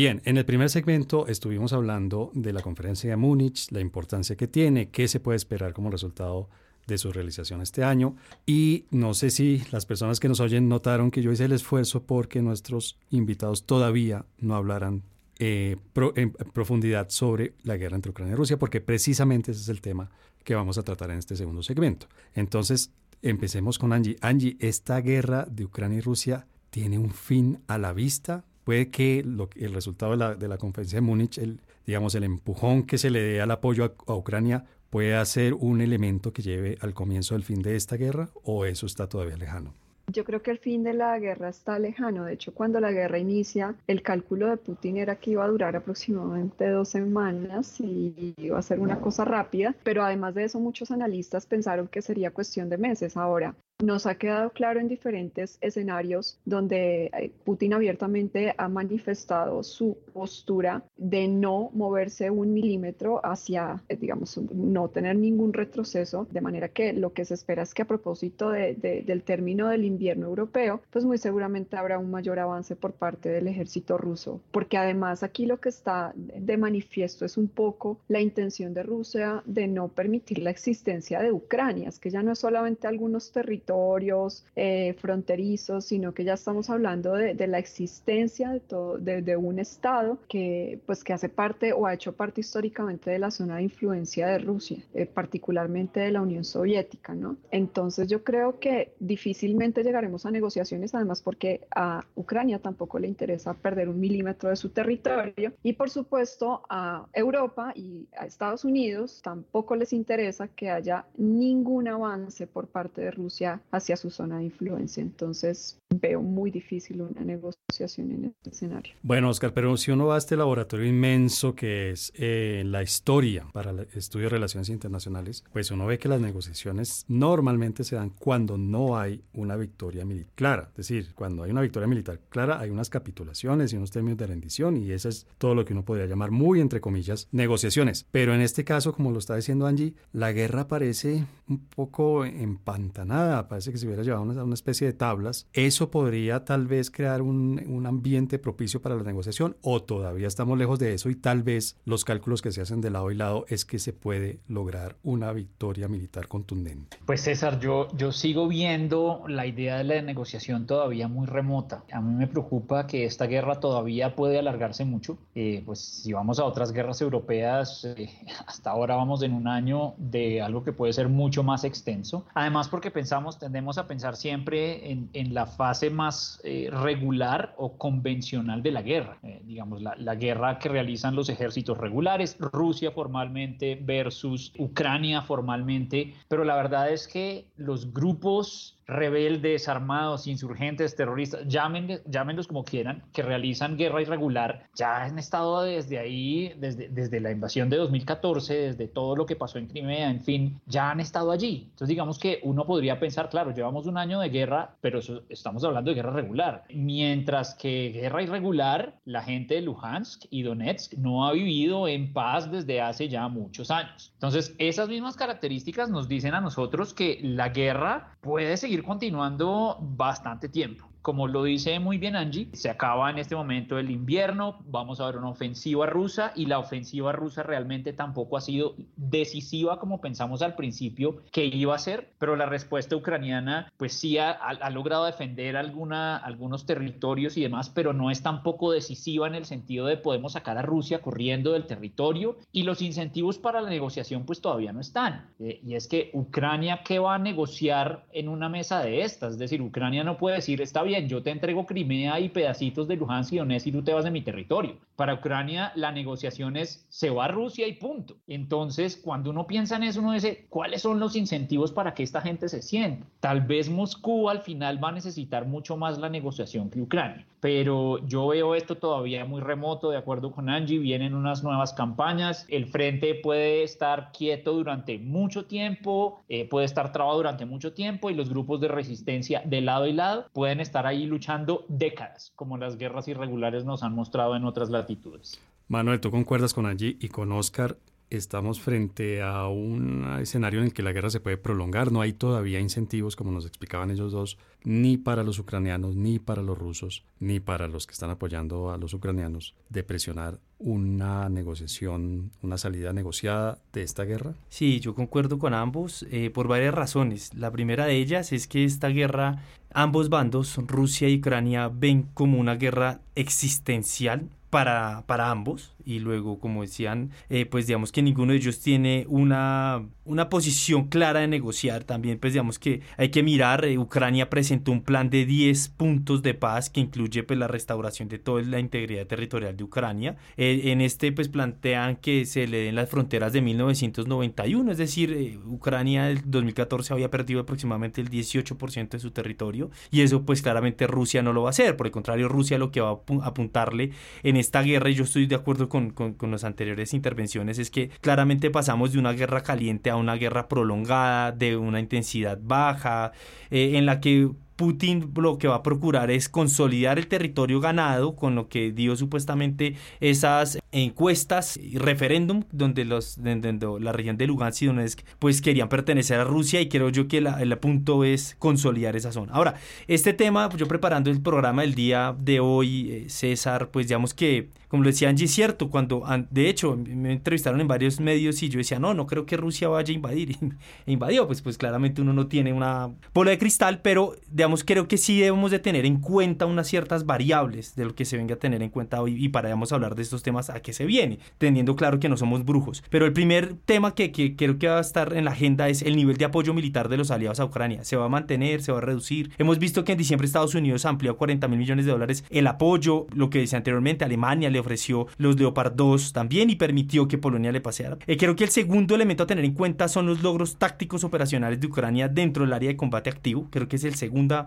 Bien, 0.00 0.22
en 0.24 0.36
el 0.36 0.44
primer 0.44 0.70
segmento 0.70 1.26
estuvimos 1.26 1.72
hablando 1.72 2.30
de 2.32 2.52
la 2.52 2.62
conferencia 2.62 3.10
de 3.10 3.16
Múnich, 3.16 3.72
la 3.72 3.80
importancia 3.80 4.36
que 4.36 4.46
tiene, 4.46 4.90
qué 4.90 5.08
se 5.08 5.18
puede 5.18 5.34
esperar 5.34 5.72
como 5.72 5.90
resultado 5.90 6.48
de 6.86 6.98
su 6.98 7.10
realización 7.10 7.62
este 7.62 7.82
año. 7.82 8.14
Y 8.46 8.84
no 8.92 9.12
sé 9.12 9.30
si 9.30 9.60
las 9.72 9.86
personas 9.86 10.20
que 10.20 10.28
nos 10.28 10.38
oyen 10.38 10.68
notaron 10.68 11.10
que 11.10 11.20
yo 11.20 11.32
hice 11.32 11.46
el 11.46 11.52
esfuerzo 11.52 12.04
porque 12.04 12.42
nuestros 12.42 12.96
invitados 13.10 13.66
todavía 13.66 14.24
no 14.38 14.54
hablaran 14.54 15.02
eh, 15.40 15.74
en 16.14 16.30
profundidad 16.30 17.08
sobre 17.08 17.54
la 17.64 17.76
guerra 17.76 17.96
entre 17.96 18.12
Ucrania 18.12 18.34
y 18.34 18.36
Rusia, 18.36 18.56
porque 18.56 18.80
precisamente 18.80 19.50
ese 19.50 19.62
es 19.62 19.68
el 19.68 19.80
tema 19.80 20.12
que 20.44 20.54
vamos 20.54 20.78
a 20.78 20.84
tratar 20.84 21.10
en 21.10 21.18
este 21.18 21.34
segundo 21.34 21.64
segmento. 21.64 22.06
Entonces, 22.36 22.92
empecemos 23.20 23.80
con 23.80 23.92
Angie. 23.92 24.16
Angie, 24.20 24.58
¿esta 24.60 25.00
guerra 25.00 25.44
de 25.50 25.64
Ucrania 25.64 25.98
y 25.98 26.02
Rusia 26.02 26.46
tiene 26.70 27.00
un 27.00 27.10
fin 27.10 27.58
a 27.66 27.78
la 27.78 27.92
vista? 27.92 28.44
Puede 28.68 28.90
que 28.90 29.20
el 29.20 29.72
resultado 29.72 30.12
de 30.12 30.18
la, 30.18 30.34
de 30.34 30.46
la 30.46 30.58
conferencia 30.58 30.98
de 30.98 31.00
Múnich, 31.00 31.38
el, 31.38 31.62
digamos, 31.86 32.14
el 32.14 32.24
empujón 32.24 32.82
que 32.82 32.98
se 32.98 33.08
le 33.08 33.22
dé 33.22 33.40
al 33.40 33.50
apoyo 33.50 33.94
a 34.06 34.14
Ucrania, 34.14 34.66
puede 34.90 35.24
ser 35.24 35.54
un 35.54 35.80
elemento 35.80 36.34
que 36.34 36.42
lleve 36.42 36.76
al 36.82 36.92
comienzo 36.92 37.34
del 37.34 37.44
fin 37.44 37.62
de 37.62 37.76
esta 37.76 37.96
guerra 37.96 38.28
o 38.42 38.66
eso 38.66 38.84
está 38.84 39.08
todavía 39.08 39.38
lejano? 39.38 39.72
Yo 40.12 40.22
creo 40.22 40.42
que 40.42 40.50
el 40.50 40.58
fin 40.58 40.84
de 40.84 40.92
la 40.92 41.18
guerra 41.18 41.48
está 41.48 41.78
lejano. 41.78 42.26
De 42.26 42.34
hecho, 42.34 42.52
cuando 42.52 42.78
la 42.78 42.92
guerra 42.92 43.18
inicia, 43.18 43.74
el 43.86 44.02
cálculo 44.02 44.48
de 44.48 44.58
Putin 44.58 44.98
era 44.98 45.16
que 45.16 45.30
iba 45.30 45.46
a 45.46 45.48
durar 45.48 45.74
aproximadamente 45.74 46.68
dos 46.68 46.90
semanas 46.90 47.80
y 47.80 48.34
iba 48.36 48.58
a 48.58 48.62
ser 48.62 48.80
una 48.80 49.00
cosa 49.00 49.24
rápida. 49.24 49.74
Pero 49.82 50.04
además 50.04 50.34
de 50.34 50.44
eso, 50.44 50.60
muchos 50.60 50.90
analistas 50.90 51.46
pensaron 51.46 51.88
que 51.88 52.02
sería 52.02 52.32
cuestión 52.32 52.68
de 52.68 52.76
meses. 52.76 53.16
Ahora, 53.16 53.54
nos 53.80 54.06
ha 54.06 54.16
quedado 54.16 54.50
claro 54.50 54.80
en 54.80 54.88
diferentes 54.88 55.56
escenarios 55.60 56.40
donde 56.44 57.12
eh, 57.16 57.30
Putin 57.44 57.74
abiertamente 57.74 58.52
ha 58.58 58.68
manifestado 58.68 59.62
su 59.62 59.96
postura 60.12 60.82
de 60.96 61.28
no 61.28 61.70
moverse 61.74 62.28
un 62.28 62.52
milímetro 62.52 63.24
hacia, 63.24 63.80
eh, 63.88 63.96
digamos, 63.96 64.36
no 64.52 64.88
tener 64.88 65.14
ningún 65.14 65.52
retroceso, 65.52 66.26
de 66.28 66.40
manera 66.40 66.70
que 66.70 66.92
lo 66.92 67.12
que 67.12 67.24
se 67.24 67.34
espera 67.34 67.62
es 67.62 67.72
que 67.72 67.82
a 67.82 67.84
propósito 67.84 68.50
del 68.50 69.22
término 69.22 69.68
del 69.68 69.84
invierno 69.84 70.26
europeo, 70.26 70.80
pues 70.90 71.04
muy 71.04 71.18
seguramente 71.18 71.76
habrá 71.76 72.00
un 72.00 72.10
mayor 72.10 72.40
avance 72.40 72.74
por 72.74 72.94
parte 72.94 73.28
del 73.28 73.46
ejército 73.46 73.96
ruso, 73.96 74.40
porque 74.50 74.76
además 74.76 75.22
aquí 75.22 75.46
lo 75.46 75.60
que 75.60 75.68
está 75.68 76.12
de 76.16 76.56
manifiesto 76.56 77.24
es 77.24 77.36
un 77.36 77.46
poco 77.46 78.00
la 78.08 78.20
intención 78.20 78.74
de 78.74 78.82
Rusia 78.82 79.40
de 79.46 79.68
no 79.68 79.86
permitir 79.86 80.40
la 80.40 80.50
existencia 80.50 81.20
de 81.20 81.30
Ucrania, 81.30 81.90
es 81.90 82.00
que 82.00 82.10
ya 82.10 82.24
no 82.24 82.32
es 82.32 82.40
solamente 82.40 82.88
algunos 82.88 83.30
territorios, 83.30 83.67
territorios 83.68 84.44
eh, 84.56 84.94
fronterizos, 84.98 85.84
sino 85.84 86.12
que 86.12 86.24
ya 86.24 86.34
estamos 86.34 86.70
hablando 86.70 87.12
de, 87.12 87.46
la 87.46 87.58
existencia 87.58 88.50
de, 88.50 88.60
todo, 88.60 88.98
de, 88.98 89.36
un 89.36 89.58
Estado 89.58 90.18
que, 90.28 90.80
pues, 90.86 91.04
que 91.04 91.12
hace 91.12 91.28
parte 91.28 91.72
o 91.72 91.86
ha 91.86 91.94
hecho 91.94 92.12
parte 92.12 92.40
históricamente 92.40 93.10
de 93.10 93.18
la 93.18 93.30
zona 93.30 93.56
de 93.56 93.64
influencia 93.64 94.26
de 94.28 94.38
Rusia, 94.38 94.78
eh, 94.94 95.06
particularmente 95.06 96.00
de 96.00 96.10
la 96.10 96.22
Unión 96.22 96.44
Soviética. 96.44 97.14
¿no? 97.14 97.36
Entonces 97.50 98.08
yo 98.08 98.24
creo 98.24 98.58
que 98.58 98.92
difícilmente 99.00 99.82
llegaremos 99.82 100.24
a 100.24 100.30
negociaciones, 100.30 100.94
además 100.94 101.20
porque 101.20 101.60
a 101.74 102.04
Ucrania 102.14 102.58
tampoco 102.58 102.98
le 102.98 103.08
interesa 103.08 103.54
perder 103.54 103.88
un 103.88 104.00
milímetro 104.00 104.48
de 104.48 104.56
su 104.56 104.70
territorio 104.70 105.52
y 105.62 105.74
por 105.74 105.90
supuesto 105.90 106.62
a 106.68 107.06
Europa 107.12 107.72
y 107.74 108.06
a 108.16 108.26
Estados 108.26 108.64
Unidos 108.64 109.20
tampoco 109.22 109.76
les 109.76 109.92
interesa 109.92 110.48
que 110.48 110.70
haya 110.70 111.04
ningún 111.16 111.88
avance 111.88 112.46
por 112.46 112.68
parte 112.68 113.02
de 113.02 113.10
Rusia 113.10 113.57
hacia 113.70 113.96
su 113.96 114.10
zona 114.10 114.38
de 114.38 114.44
influencia. 114.44 115.02
Entonces 115.02 115.78
veo 115.90 116.20
muy 116.20 116.50
difícil 116.50 117.00
una 117.00 117.22
negociación 117.22 118.12
en 118.12 118.24
este 118.26 118.50
escenario. 118.50 118.94
Bueno, 119.02 119.30
Oscar, 119.30 119.54
pero 119.54 119.76
si 119.76 119.90
uno 119.90 120.06
va 120.06 120.16
a 120.16 120.18
este 120.18 120.36
laboratorio 120.36 120.86
inmenso 120.86 121.54
que 121.54 121.90
es 121.90 122.12
eh, 122.14 122.62
la 122.66 122.82
historia 122.82 123.46
para 123.52 123.70
el 123.70 123.88
estudio 123.94 124.26
de 124.26 124.30
relaciones 124.30 124.68
internacionales, 124.68 125.44
pues 125.52 125.70
uno 125.70 125.86
ve 125.86 125.98
que 125.98 126.08
las 126.08 126.20
negociaciones 126.20 127.04
normalmente 127.08 127.84
se 127.84 127.96
dan 127.96 128.10
cuando 128.10 128.58
no 128.58 128.98
hay 128.98 129.22
una 129.32 129.56
victoria 129.56 130.04
militar 130.04 130.32
clara. 130.34 130.68
Es 130.70 130.88
decir, 130.88 131.14
cuando 131.14 131.42
hay 131.42 131.50
una 131.50 131.62
victoria 131.62 131.86
militar 131.86 132.20
clara, 132.28 132.60
hay 132.60 132.70
unas 132.70 132.90
capitulaciones 132.90 133.72
y 133.72 133.76
unos 133.76 133.90
términos 133.90 134.18
de 134.18 134.26
rendición 134.26 134.76
y 134.76 134.92
eso 134.92 135.08
es 135.08 135.26
todo 135.38 135.54
lo 135.54 135.64
que 135.64 135.72
uno 135.72 135.84
podría 135.84 136.06
llamar 136.06 136.30
muy, 136.30 136.60
entre 136.60 136.80
comillas, 136.80 137.28
negociaciones. 137.32 138.06
Pero 138.10 138.34
en 138.34 138.40
este 138.40 138.64
caso, 138.64 138.92
como 138.92 139.10
lo 139.10 139.18
está 139.18 139.36
diciendo 139.36 139.66
Angie, 139.66 139.94
la 140.12 140.32
guerra 140.32 140.68
parece 140.68 141.24
un 141.48 141.66
poco 141.66 142.24
empantanada, 142.24 143.47
parece 143.48 143.72
que 143.72 143.78
se 143.78 143.86
hubiera 143.86 144.02
llevado 144.02 144.22
a 144.22 144.44
una 144.44 144.54
especie 144.54 144.86
de 144.86 144.92
tablas. 144.92 145.46
¿Eso 145.52 145.90
podría 145.90 146.44
tal 146.44 146.66
vez 146.66 146.90
crear 146.90 147.22
un, 147.22 147.62
un, 147.66 147.86
ambiente 147.86 148.38
propicio 148.38 148.82
para 148.82 148.96
la 148.96 149.02
negociación 149.02 149.56
o 149.62 149.82
todavía 149.82 150.28
estamos 150.28 150.58
lejos 150.58 150.78
de 150.78 150.94
eso 150.94 151.08
y 151.08 151.16
tal 151.16 151.42
vez 151.42 151.76
los 151.84 152.04
cálculos 152.04 152.42
que 152.42 152.52
se 152.52 152.60
hacen 152.60 152.80
de 152.80 152.90
lado 152.90 153.10
y 153.10 153.14
lado 153.14 153.46
es 153.48 153.64
que 153.64 153.78
se 153.78 153.92
puede 153.92 154.40
lograr 154.46 154.96
una 155.02 155.32
victoria 155.32 155.88
militar 155.88 156.28
contundente? 156.28 156.98
Pues 157.06 157.22
César, 157.22 157.58
yo, 157.60 157.88
yo 157.96 158.12
sigo 158.12 158.48
viendo 158.48 159.24
la 159.26 159.46
idea 159.46 159.78
de 159.78 159.84
la 159.84 160.02
negociación 160.02 160.66
todavía 160.66 161.08
muy 161.08 161.26
remota. 161.26 161.84
A 161.92 162.00
mí 162.00 162.14
me 162.14 162.26
preocupa 162.26 162.86
que 162.86 163.04
esta 163.04 163.26
guerra 163.26 163.60
todavía 163.60 164.14
puede 164.14 164.38
alargarse 164.38 164.84
mucho. 164.84 165.18
Eh, 165.34 165.62
pues 165.64 165.80
si 165.80 166.12
vamos 166.12 166.38
a 166.38 166.44
otras 166.44 166.72
guerras 166.72 167.00
europeas, 167.00 167.84
eh, 167.84 168.10
hasta 168.46 168.70
ahora 168.70 168.96
vamos 168.96 169.22
en 169.22 169.32
un 169.32 169.48
año 169.48 169.94
de 169.96 170.42
algo 170.42 170.62
que 170.62 170.72
puede 170.72 170.92
ser 170.92 171.08
mucho 171.08 171.42
más 171.42 171.64
extenso. 171.64 172.26
Además 172.34 172.68
porque 172.68 172.90
pensamos, 172.90 173.37
tendemos 173.38 173.78
a 173.78 173.86
pensar 173.86 174.16
siempre 174.16 174.90
en, 174.90 175.34
la 175.34 175.46
fase 175.46 175.90
más 175.90 176.40
eh, 176.44 176.70
regular 176.70 177.54
o 177.58 177.76
convencional 177.76 178.62
de 178.62 178.70
la 178.70 178.82
guerra. 178.82 179.18
Eh, 179.22 179.42
digamos, 179.44 179.82
la, 179.82 180.14
guerra 180.14 180.58
que 180.58 180.68
realizan 180.68 181.14
los 181.14 181.28
ejércitos 181.28 181.78
regulares, 181.78 182.36
Rusia 182.38 182.90
formalmente 182.90 183.78
versus 183.80 184.52
Ucrania 184.58 185.22
formalmente. 185.22 186.14
Pero 186.28 186.44
la 186.44 186.56
verdad 186.56 186.90
es 186.90 187.06
que 187.06 187.46
los 187.56 187.92
grupos 187.92 188.77
rebeldes, 188.88 189.68
armados, 189.68 190.26
insurgentes, 190.26 190.96
terroristas, 190.96 191.46
llámenlos 191.46 192.48
como 192.48 192.64
quieran, 192.64 193.04
que 193.12 193.22
realizan 193.22 193.76
guerra 193.76 194.02
irregular, 194.02 194.66
ya 194.74 195.04
han 195.04 195.18
estado 195.18 195.62
desde 195.62 195.98
ahí, 195.98 196.54
desde, 196.56 196.88
desde 196.88 197.20
la 197.20 197.30
invasión 197.30 197.68
de 197.68 197.76
2014, 197.76 198.54
desde 198.54 198.88
todo 198.88 199.14
lo 199.14 199.26
que 199.26 199.36
pasó 199.36 199.58
en 199.58 199.66
Crimea, 199.66 200.10
en 200.10 200.22
fin, 200.22 200.60
ya 200.66 200.90
han 200.90 201.00
estado 201.00 201.30
allí. 201.30 201.66
Entonces 201.70 201.88
digamos 201.88 202.18
que 202.18 202.40
uno 202.42 202.64
podría 202.64 202.98
pensar, 202.98 203.28
claro, 203.28 203.54
llevamos 203.54 203.86
un 203.86 203.98
año 203.98 204.20
de 204.20 204.30
guerra, 204.30 204.74
pero 204.80 205.00
estamos 205.28 205.62
hablando 205.64 205.90
de 205.90 205.96
guerra 205.96 206.12
regular, 206.12 206.64
mientras 206.70 207.54
que 207.54 207.90
guerra 207.90 208.22
irregular, 208.22 208.94
la 209.04 209.22
gente 209.22 209.56
de 209.56 209.62
Luhansk 209.62 210.24
y 210.30 210.42
Donetsk 210.42 210.94
no 210.94 211.26
ha 211.26 211.32
vivido 211.32 211.88
en 211.88 212.12
paz 212.12 212.50
desde 212.50 212.80
hace 212.80 213.08
ya 213.08 213.28
muchos 213.28 213.70
años. 213.70 214.12
Entonces, 214.14 214.54
esas 214.58 214.88
mismas 214.88 215.16
características 215.16 215.90
nos 215.90 216.08
dicen 216.08 216.34
a 216.34 216.40
nosotros 216.40 216.94
que 216.94 217.20
la 217.22 217.50
guerra 217.50 218.16
puede 218.20 218.56
seguir 218.56 218.77
continuando 218.82 219.76
bastante 219.80 220.48
tiempo 220.48 220.88
como 221.08 221.26
lo 221.26 221.44
dice 221.44 221.80
muy 221.80 221.96
bien 221.96 222.16
Angie, 222.16 222.50
se 222.52 222.68
acaba 222.68 223.08
en 223.08 223.16
este 223.16 223.34
momento 223.34 223.78
el 223.78 223.90
invierno, 223.90 224.58
vamos 224.66 225.00
a 225.00 225.06
ver 225.06 225.16
una 225.16 225.30
ofensiva 225.30 225.86
rusa 225.86 226.32
y 226.36 226.44
la 226.44 226.58
ofensiva 226.58 227.12
rusa 227.12 227.42
realmente 227.42 227.94
tampoco 227.94 228.36
ha 228.36 228.42
sido 228.42 228.74
decisiva 228.94 229.78
como 229.78 230.02
pensamos 230.02 230.42
al 230.42 230.54
principio 230.54 231.22
que 231.32 231.46
iba 231.46 231.74
a 231.74 231.78
ser, 231.78 232.12
pero 232.18 232.36
la 232.36 232.44
respuesta 232.44 232.94
ucraniana 232.94 233.72
pues 233.78 233.94
sí 233.94 234.18
ha, 234.18 234.38
logrado 234.68 235.06
defender 235.06 235.56
alguna, 235.56 236.18
algunos 236.18 236.66
territorios 236.66 237.38
y 237.38 237.40
demás, 237.40 237.70
pero 237.70 237.94
no 237.94 238.10
es 238.10 238.22
tampoco 238.22 238.70
decisiva 238.70 239.26
en 239.26 239.34
el 239.34 239.46
sentido 239.46 239.86
de 239.86 239.96
podemos 239.96 240.34
sacar 240.34 240.58
a 240.58 240.62
Rusia 240.62 241.00
corriendo 241.00 241.52
del 241.52 241.64
territorio 241.64 242.36
y 242.52 242.64
los 242.64 242.82
incentivos 242.82 243.38
para 243.38 243.62
la 243.62 243.70
negociación 243.70 244.26
pues 244.26 244.42
todavía 244.42 244.74
no 244.74 244.80
están. 244.80 245.30
Eh, 245.38 245.58
y 245.64 245.74
es 245.74 245.88
que 245.88 246.10
Ucrania, 246.12 246.82
¿qué 246.84 246.98
va 246.98 247.14
a 247.14 247.18
negociar 247.18 248.04
en 248.12 248.28
una 248.28 248.50
mesa 248.50 248.82
de 248.82 249.00
estas? 249.00 249.32
Es 249.32 249.38
decir, 249.38 249.62
Ucrania 249.62 250.04
no 250.04 250.18
puede 250.18 250.36
decir, 250.36 250.60
está 250.60 250.82
bien, 250.82 250.97
yo 251.06 251.22
te 251.22 251.30
entrego 251.30 251.66
Crimea 251.66 252.18
y 252.18 252.30
pedacitos 252.30 252.88
de 252.88 252.96
Luhansk 252.96 253.34
y 253.34 253.38
Donetsk 253.38 253.66
y 253.68 253.72
tú 253.72 253.82
te 253.82 253.92
vas 253.92 254.04
de 254.04 254.10
mi 254.10 254.22
territorio. 254.22 254.76
Para 254.96 255.14
Ucrania 255.14 255.70
la 255.76 255.92
negociación 255.92 256.56
es 256.56 256.86
se 256.88 257.10
va 257.10 257.26
a 257.26 257.28
Rusia 257.28 257.68
y 257.68 257.74
punto. 257.74 258.16
Entonces, 258.26 258.96
cuando 258.96 259.30
uno 259.30 259.46
piensa 259.46 259.76
en 259.76 259.84
eso, 259.84 260.00
uno 260.00 260.12
dice, 260.12 260.46
¿cuáles 260.48 260.82
son 260.82 260.98
los 260.98 261.14
incentivos 261.14 261.70
para 261.70 261.94
que 261.94 262.02
esta 262.02 262.20
gente 262.20 262.48
se 262.48 262.62
sienta? 262.62 263.06
Tal 263.20 263.42
vez 263.42 263.68
Moscú 263.68 264.28
al 264.28 264.40
final 264.40 264.82
va 264.82 264.88
a 264.88 264.92
necesitar 264.92 265.46
mucho 265.46 265.76
más 265.76 265.98
la 265.98 266.08
negociación 266.08 266.70
que 266.70 266.80
Ucrania, 266.80 267.26
pero 267.40 268.04
yo 268.06 268.26
veo 268.28 268.54
esto 268.54 268.76
todavía 268.76 269.24
muy 269.24 269.40
remoto, 269.40 269.90
de 269.90 269.98
acuerdo 269.98 270.32
con 270.32 270.48
Angie, 270.48 270.78
vienen 270.78 271.14
unas 271.14 271.42
nuevas 271.42 271.72
campañas, 271.72 272.46
el 272.48 272.66
frente 272.66 273.14
puede 273.14 273.62
estar 273.62 274.10
quieto 274.12 274.52
durante 274.52 274.98
mucho 274.98 275.44
tiempo, 275.44 276.22
eh, 276.28 276.48
puede 276.48 276.66
estar 276.66 276.92
trabado 276.92 277.16
durante 277.18 277.44
mucho 277.44 277.72
tiempo 277.72 278.10
y 278.10 278.14
los 278.14 278.30
grupos 278.30 278.60
de 278.60 278.68
resistencia 278.68 279.42
de 279.44 279.60
lado 279.60 279.86
y 279.86 279.92
lado 279.92 280.26
pueden 280.32 280.60
estar 280.60 280.77
ahí 280.86 281.06
luchando 281.06 281.64
décadas, 281.68 282.32
como 282.36 282.56
las 282.56 282.76
guerras 282.76 283.08
irregulares 283.08 283.64
nos 283.64 283.82
han 283.82 283.94
mostrado 283.94 284.36
en 284.36 284.44
otras 284.44 284.70
latitudes. 284.70 285.40
Manuel, 285.68 286.00
¿tú 286.00 286.10
concuerdas 286.10 286.54
con 286.54 286.66
Angie 286.66 286.96
y 286.98 287.08
con 287.08 287.30
Oscar? 287.32 287.76
Estamos 288.10 288.58
frente 288.58 289.20
a 289.20 289.48
un 289.48 290.16
escenario 290.18 290.60
en 290.60 290.66
el 290.66 290.72
que 290.72 290.82
la 290.82 290.92
guerra 290.92 291.10
se 291.10 291.20
puede 291.20 291.36
prolongar. 291.36 291.92
No 291.92 292.00
hay 292.00 292.14
todavía 292.14 292.58
incentivos, 292.58 293.16
como 293.16 293.32
nos 293.32 293.44
explicaban 293.44 293.90
ellos 293.90 294.12
dos, 294.12 294.38
ni 294.64 294.96
para 294.96 295.22
los 295.22 295.38
ucranianos, 295.38 295.94
ni 295.94 296.18
para 296.18 296.40
los 296.40 296.56
rusos, 296.56 297.04
ni 297.20 297.38
para 297.38 297.68
los 297.68 297.86
que 297.86 297.92
están 297.92 298.08
apoyando 298.08 298.70
a 298.70 298.78
los 298.78 298.94
ucranianos, 298.94 299.54
de 299.68 299.82
presionar 299.82 300.38
una 300.58 301.28
negociación, 301.28 302.30
una 302.42 302.56
salida 302.56 302.94
negociada 302.94 303.58
de 303.74 303.82
esta 303.82 304.04
guerra? 304.04 304.32
Sí, 304.48 304.80
yo 304.80 304.94
concuerdo 304.94 305.38
con 305.38 305.52
ambos 305.52 306.06
eh, 306.10 306.30
por 306.30 306.48
varias 306.48 306.74
razones. 306.74 307.34
La 307.34 307.50
primera 307.50 307.84
de 307.84 307.96
ellas 307.96 308.32
es 308.32 308.48
que 308.48 308.64
esta 308.64 308.88
guerra, 308.88 309.42
ambos 309.72 310.08
bandos, 310.08 310.56
Rusia 310.66 311.08
y 311.08 311.18
Ucrania, 311.18 311.70
ven 311.72 312.08
como 312.14 312.38
una 312.38 312.56
guerra 312.56 313.00
existencial 313.14 314.28
para, 314.50 315.04
para 315.06 315.30
ambos 315.30 315.74
y 315.88 316.00
luego 316.00 316.38
como 316.38 316.60
decían 316.62 317.10
eh, 317.30 317.46
pues 317.46 317.66
digamos 317.66 317.92
que 317.92 318.02
ninguno 318.02 318.32
de 318.32 318.38
ellos 318.38 318.60
tiene 318.60 319.06
una, 319.08 319.88
una 320.04 320.28
posición 320.28 320.88
clara 320.88 321.20
de 321.20 321.28
negociar. 321.28 321.84
También 321.84 322.18
pues 322.18 322.34
digamos 322.34 322.58
que 322.58 322.82
hay 322.98 323.08
que 323.08 323.22
mirar 323.22 323.64
eh, 323.64 323.78
Ucrania 323.78 324.28
presentó 324.28 324.70
un 324.70 324.82
plan 324.82 325.08
de 325.08 325.24
10 325.24 325.68
puntos 325.70 326.22
de 326.22 326.34
paz 326.34 326.68
que 326.68 326.80
incluye 326.80 327.22
pues 327.22 327.38
la 327.38 327.48
restauración 327.48 328.08
de 328.08 328.18
toda 328.18 328.42
la 328.42 328.60
integridad 328.60 329.06
territorial 329.06 329.56
de 329.56 329.64
Ucrania. 329.64 330.16
Eh, 330.36 330.60
en 330.66 330.82
este 330.82 331.10
pues 331.10 331.28
plantean 331.28 331.96
que 331.96 332.26
se 332.26 332.46
le 332.46 332.58
den 332.58 332.74
las 332.74 332.90
fronteras 332.90 333.32
de 333.32 333.40
1991 333.40 334.70
es 334.70 334.78
decir 334.78 335.40
Ucrania 335.46 336.10
en 336.10 336.20
2014 336.26 336.92
había 336.92 337.10
perdido 337.10 337.40
aproximadamente 337.40 338.02
el 338.02 338.10
18% 338.10 338.90
de 338.90 338.98
su 338.98 339.10
territorio 339.10 339.70
y 339.90 340.02
eso 340.02 340.24
pues 340.26 340.42
claramente 340.42 340.86
Rusia 340.86 341.22
no 341.22 341.32
lo 341.32 341.42
va 341.42 341.48
a 341.48 341.50
hacer. 341.50 341.76
Por 341.76 341.86
el 341.86 341.92
contrario 341.92 342.28
Rusia 342.28 342.58
lo 342.58 342.70
que 342.70 342.82
va 342.82 342.90
a 342.90 343.26
apuntarle 343.26 343.92
en 344.22 344.36
esta 344.36 344.62
guerra, 344.62 344.90
y 344.90 344.94
yo 344.94 345.04
estoy 345.04 345.26
de 345.26 345.34
acuerdo 345.34 345.68
con, 345.68 345.77
con, 345.90 346.30
las 346.30 346.44
anteriores 346.44 346.94
intervenciones, 346.94 347.58
es 347.58 347.70
que 347.70 347.88
claramente 348.00 348.50
pasamos 348.50 348.92
de 348.92 348.98
una 348.98 349.12
guerra 349.12 349.42
caliente 349.42 349.90
a 349.90 349.96
una 349.96 350.14
guerra 350.14 350.48
prolongada, 350.48 351.32
de 351.32 351.56
una 351.56 351.80
intensidad 351.80 352.38
baja, 352.40 353.12
eh, 353.50 353.72
en 353.76 353.86
la 353.86 354.00
que 354.00 354.30
Putin 354.58 355.12
lo 355.14 355.38
que 355.38 355.46
va 355.46 355.54
a 355.54 355.62
procurar 355.62 356.10
es 356.10 356.28
consolidar 356.28 356.98
el 356.98 357.06
territorio 357.06 357.60
ganado, 357.60 358.16
con 358.16 358.34
lo 358.34 358.48
que 358.48 358.72
dio 358.72 358.96
supuestamente 358.96 359.76
esas 360.00 360.58
encuestas 360.72 361.56
y 361.56 361.78
referéndum 361.78 362.42
donde 362.50 362.84
los 362.84 363.18
la 363.18 363.92
región 363.92 364.16
de 364.16 364.26
Lugansk 364.26 364.62
y 364.62 364.66
Donetsk 364.66 365.00
pues 365.20 365.40
querían 365.40 365.68
pertenecer 365.68 366.18
a 366.18 366.24
Rusia 366.24 366.60
y 366.60 366.68
creo 366.68 366.88
yo 366.88 367.06
que 367.06 367.18
el 367.18 367.58
punto 367.58 368.02
es 368.02 368.34
consolidar 368.40 368.96
esa 368.96 369.12
zona. 369.12 369.32
Ahora, 369.32 369.54
este 369.86 370.12
tema, 370.12 370.48
pues 370.48 370.58
yo 370.58 370.66
preparando 370.66 371.08
el 371.08 371.22
programa 371.22 371.62
del 371.62 371.76
día 371.76 372.16
de 372.18 372.40
hoy, 372.40 372.90
eh, 372.90 373.04
César, 373.08 373.70
pues 373.70 373.86
digamos 373.86 374.12
que 374.12 374.48
como 374.68 374.82
lo 374.82 374.90
decía 374.90 375.08
Angie, 375.08 375.28
cierto, 375.28 375.70
cuando, 375.70 376.04
de 376.30 376.50
hecho, 376.50 376.76
me 376.76 377.12
entrevistaron 377.12 377.60
en 377.60 377.68
varios 377.68 378.00
medios 378.00 378.42
y 378.42 378.50
yo 378.50 378.58
decía, 378.58 378.78
no, 378.78 378.92
no 378.92 379.06
creo 379.06 379.24
que 379.24 379.36
Rusia 379.36 379.68
vaya 379.68 379.92
a 379.92 379.94
invadir. 379.94 380.36
E 380.86 380.92
invadió, 380.92 381.26
pues, 381.26 381.42
pues 381.42 381.56
claramente 381.56 382.02
uno 382.02 382.12
no 382.12 382.26
tiene 382.26 382.52
una 382.52 382.90
bola 383.14 383.30
de 383.30 383.38
cristal, 383.38 383.80
pero 383.82 384.14
digamos, 384.48 384.64
creo 384.64 384.88
que 384.88 384.96
sí 384.96 385.20
debemos 385.20 385.50
de 385.50 385.58
tener 385.58 385.84
en 385.84 386.00
cuenta 386.00 386.46
unas 386.46 386.66
ciertas 386.66 387.04
variables 387.04 387.74
de 387.76 387.84
lo 387.84 387.94
que 387.94 388.04
se 388.04 388.16
venga 388.16 388.34
a 388.34 388.38
tener 388.38 388.62
en 388.62 388.70
cuenta 388.70 389.02
hoy 389.02 389.22
y 389.22 389.28
para 389.28 389.48
digamos, 389.48 389.72
hablar 389.72 389.94
de 389.94 390.02
estos 390.02 390.22
temas 390.22 390.48
a 390.48 390.60
qué 390.60 390.72
se 390.72 390.86
viene, 390.86 391.18
teniendo 391.38 391.76
claro 391.76 392.00
que 392.00 392.08
no 392.08 392.16
somos 392.16 392.44
brujos. 392.44 392.82
Pero 392.88 393.06
el 393.06 393.12
primer 393.12 393.54
tema 393.64 393.94
que, 393.94 394.10
que 394.10 394.36
creo 394.36 394.58
que 394.58 394.68
va 394.68 394.78
a 394.78 394.80
estar 394.80 395.14
en 395.14 395.24
la 395.24 395.32
agenda 395.32 395.68
es 395.68 395.82
el 395.82 395.96
nivel 395.96 396.16
de 396.16 396.24
apoyo 396.24 396.54
militar 396.54 396.88
de 396.88 396.96
los 396.96 397.10
aliados 397.10 397.40
a 397.40 397.44
Ucrania. 397.44 397.84
¿Se 397.84 397.96
va 397.96 398.06
a 398.06 398.08
mantener? 398.08 398.62
¿Se 398.62 398.72
va 398.72 398.78
a 398.78 398.80
reducir? 398.80 399.30
Hemos 399.36 399.58
visto 399.58 399.84
que 399.84 399.92
en 399.92 399.98
diciembre 399.98 400.26
Estados 400.26 400.54
Unidos 400.54 400.86
amplió 400.86 401.12
a 401.12 401.16
40 401.16 401.46
mil 401.48 401.58
millones 401.58 401.84
de 401.84 401.92
dólares 401.92 402.24
el 402.30 402.46
apoyo, 402.46 403.06
lo 403.14 403.28
que 403.28 403.40
decía 403.40 403.58
anteriormente, 403.58 404.04
Alemania 404.04 404.50
ofreció 404.58 405.06
los 405.18 405.38
Leopard 405.38 405.74
2 405.74 406.12
también 406.12 406.50
y 406.50 406.56
permitió 406.56 407.06
que 407.06 407.18
Polonia 407.18 407.52
le 407.52 407.60
paseara. 407.60 407.98
Eh, 408.06 408.16
creo 408.16 408.34
que 408.34 408.44
el 408.44 408.50
segundo 408.50 408.94
elemento 408.94 409.24
a 409.24 409.26
tener 409.26 409.44
en 409.44 409.52
cuenta 409.52 409.88
son 409.88 410.06
los 410.06 410.22
logros 410.22 410.56
tácticos 410.56 411.04
operacionales 411.04 411.60
de 411.60 411.66
Ucrania 411.66 412.08
dentro 412.08 412.44
del 412.44 412.52
área 412.52 412.70
de 412.70 412.76
combate 412.76 413.10
activo. 413.10 413.48
Creo 413.50 413.68
que 413.68 413.76
es 413.76 413.84
el 413.84 413.94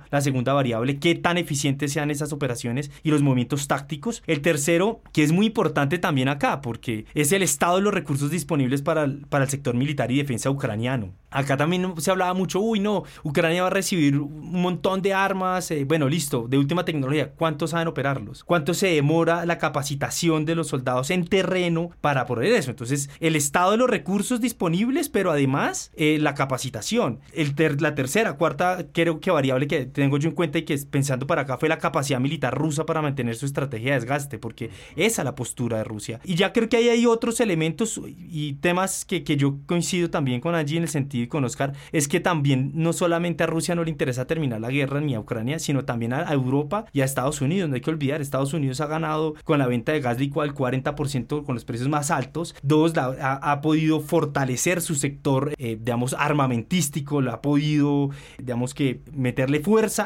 la 0.10 0.22
segunda 0.22 0.54
variable, 0.54 1.00
qué 1.00 1.16
tan 1.16 1.38
eficientes 1.38 1.92
sean 1.92 2.12
esas 2.12 2.34
operaciones 2.34 2.92
y 3.04 3.12
los 3.12 3.22
movimientos 3.22 3.68
tácticos. 3.68 4.24
El 4.28 4.42
tercero, 4.42 5.02
que 5.14 5.24
es 5.24 5.32
muy 5.32 5.48
importante 5.48 5.98
también 6.00 6.30
acá, 6.30 6.62
porque 6.62 7.06
es 7.14 7.32
el 7.32 7.44
estado 7.44 7.76
de 7.78 7.82
los 7.82 7.94
recursos 7.94 8.32
disponibles 8.32 8.82
para 8.82 9.02
para 9.30 9.46
el 9.46 9.50
sector 9.50 9.76
militar 9.76 10.12
y 10.12 10.18
defensa 10.18 10.50
ucraniano. 10.50 11.14
Acá 11.32 11.56
también 11.56 11.94
se 11.98 12.12
hablaba 12.12 12.34
mucho, 12.34 12.60
uy, 12.60 12.82
no, 12.82 13.04
Ucrania 13.24 13.62
va 13.62 13.68
a 13.68 13.72
recibir 13.72 14.20
un 14.20 14.62
montón 14.62 15.02
de 15.02 15.14
armas, 15.14 15.72
eh, 15.72 15.86
bueno, 15.86 16.10
listo, 16.10 16.48
de 16.50 16.58
última 16.58 16.84
tecnología. 16.84 17.32
¿Cuántos 17.32 17.70
saben 17.70 17.88
operarlos? 17.88 18.44
¿Cuánto 18.44 18.74
se 18.74 18.88
demora 18.88 19.46
la 19.46 19.58
capacitación 19.58 20.44
de 20.44 20.56
los 20.56 20.68
soldados 20.68 21.10
en 21.10 21.26
terreno 21.26 21.92
para 22.02 22.26
poder 22.26 22.52
eso? 22.52 22.70
Entonces, 22.70 23.10
el 23.22 23.38
estado 23.38 23.72
de 23.72 23.78
los 23.78 23.90
recursos 23.90 24.42
disponibles, 24.42 25.08
pero 25.08 25.32
además 25.32 25.92
eh, 25.96 26.18
la 26.20 26.36
capacitación. 26.36 27.22
El 27.34 27.56
la 27.80 27.96
tercera, 27.96 28.34
cuarta, 28.34 28.88
creo 28.92 29.22
que 29.22 29.32
variable 29.32 29.68
que 29.68 29.81
tengo 29.86 30.18
yo 30.18 30.30
en 30.30 30.36
cuenta 30.36 30.58
y 30.58 30.64
que 30.64 30.78
pensando 30.90 31.28
para 31.28 31.44
acá 31.44 31.58
fue 31.58 31.70
la 31.70 31.78
capacidad 31.78 32.20
militar 32.20 32.58
rusa 32.58 32.86
para 32.86 33.02
mantener 33.02 33.36
su 33.36 33.46
estrategia 33.46 33.94
de 33.94 34.00
desgaste, 34.00 34.38
porque 34.38 34.70
esa 34.96 35.22
es 35.22 35.26
la 35.26 35.36
postura 35.36 35.78
de 35.78 35.84
Rusia. 35.84 36.20
Y 36.24 36.36
ya 36.36 36.54
creo 36.54 36.70
que 36.70 36.78
ahí 36.78 36.90
hay 36.90 37.06
otros 37.06 37.40
elementos 37.40 38.00
y 38.18 38.54
temas 38.54 39.06
que, 39.06 39.24
que 39.24 39.38
yo 39.38 39.58
coincido 39.66 40.10
también 40.10 40.42
con 40.42 40.56
allí 40.56 40.78
en 40.78 40.84
el 40.84 40.90
sentido 40.90 41.24
y 41.24 41.28
con 41.28 41.44
Oscar, 41.44 41.74
es 41.92 42.08
que 42.08 42.20
también 42.20 42.72
no 42.74 42.94
solamente 42.94 43.44
a 43.44 43.48
Rusia 43.48 43.76
no 43.76 43.84
le 43.84 43.90
interesa 43.90 44.26
terminar 44.26 44.62
la 44.62 44.70
guerra 44.70 45.02
ni 45.02 45.16
a 45.16 45.20
Ucrania, 45.20 45.60
sino 45.60 45.86
también 45.86 46.14
a, 46.14 46.32
Europa 46.32 46.86
y 46.94 47.02
a 47.02 47.06
Estados 47.06 47.42
Unidos. 47.42 47.70
No 47.70 47.76
hay 47.76 47.82
que 47.82 47.90
olvidar, 47.90 48.22
Estados 48.22 48.54
Unidos 48.54 48.82
ha 48.82 48.88
ganado 48.88 49.36
con 49.44 49.60
la 49.60 49.68
venta 49.68 49.92
de 49.92 50.00
gas 50.00 50.20
licuado 50.20 50.50
el 50.50 50.56
40% 50.56 51.44
con 51.44 51.56
los 51.56 51.66
precios 51.66 51.90
más 51.90 52.12
altos. 52.12 52.56
Dos, 52.62 52.94
ha, 52.98 53.62
podido 53.62 54.00
fortalecer 54.00 54.82
su 54.82 54.96
sector, 54.96 55.54
eh, 55.58 55.78
digamos, 55.80 56.16
armamentístico, 56.18 57.22
lo 57.22 57.32
ha 57.32 57.42
podido, 57.42 58.10
digamos 58.38 58.74
que, 58.74 59.02
meterle 59.14 59.60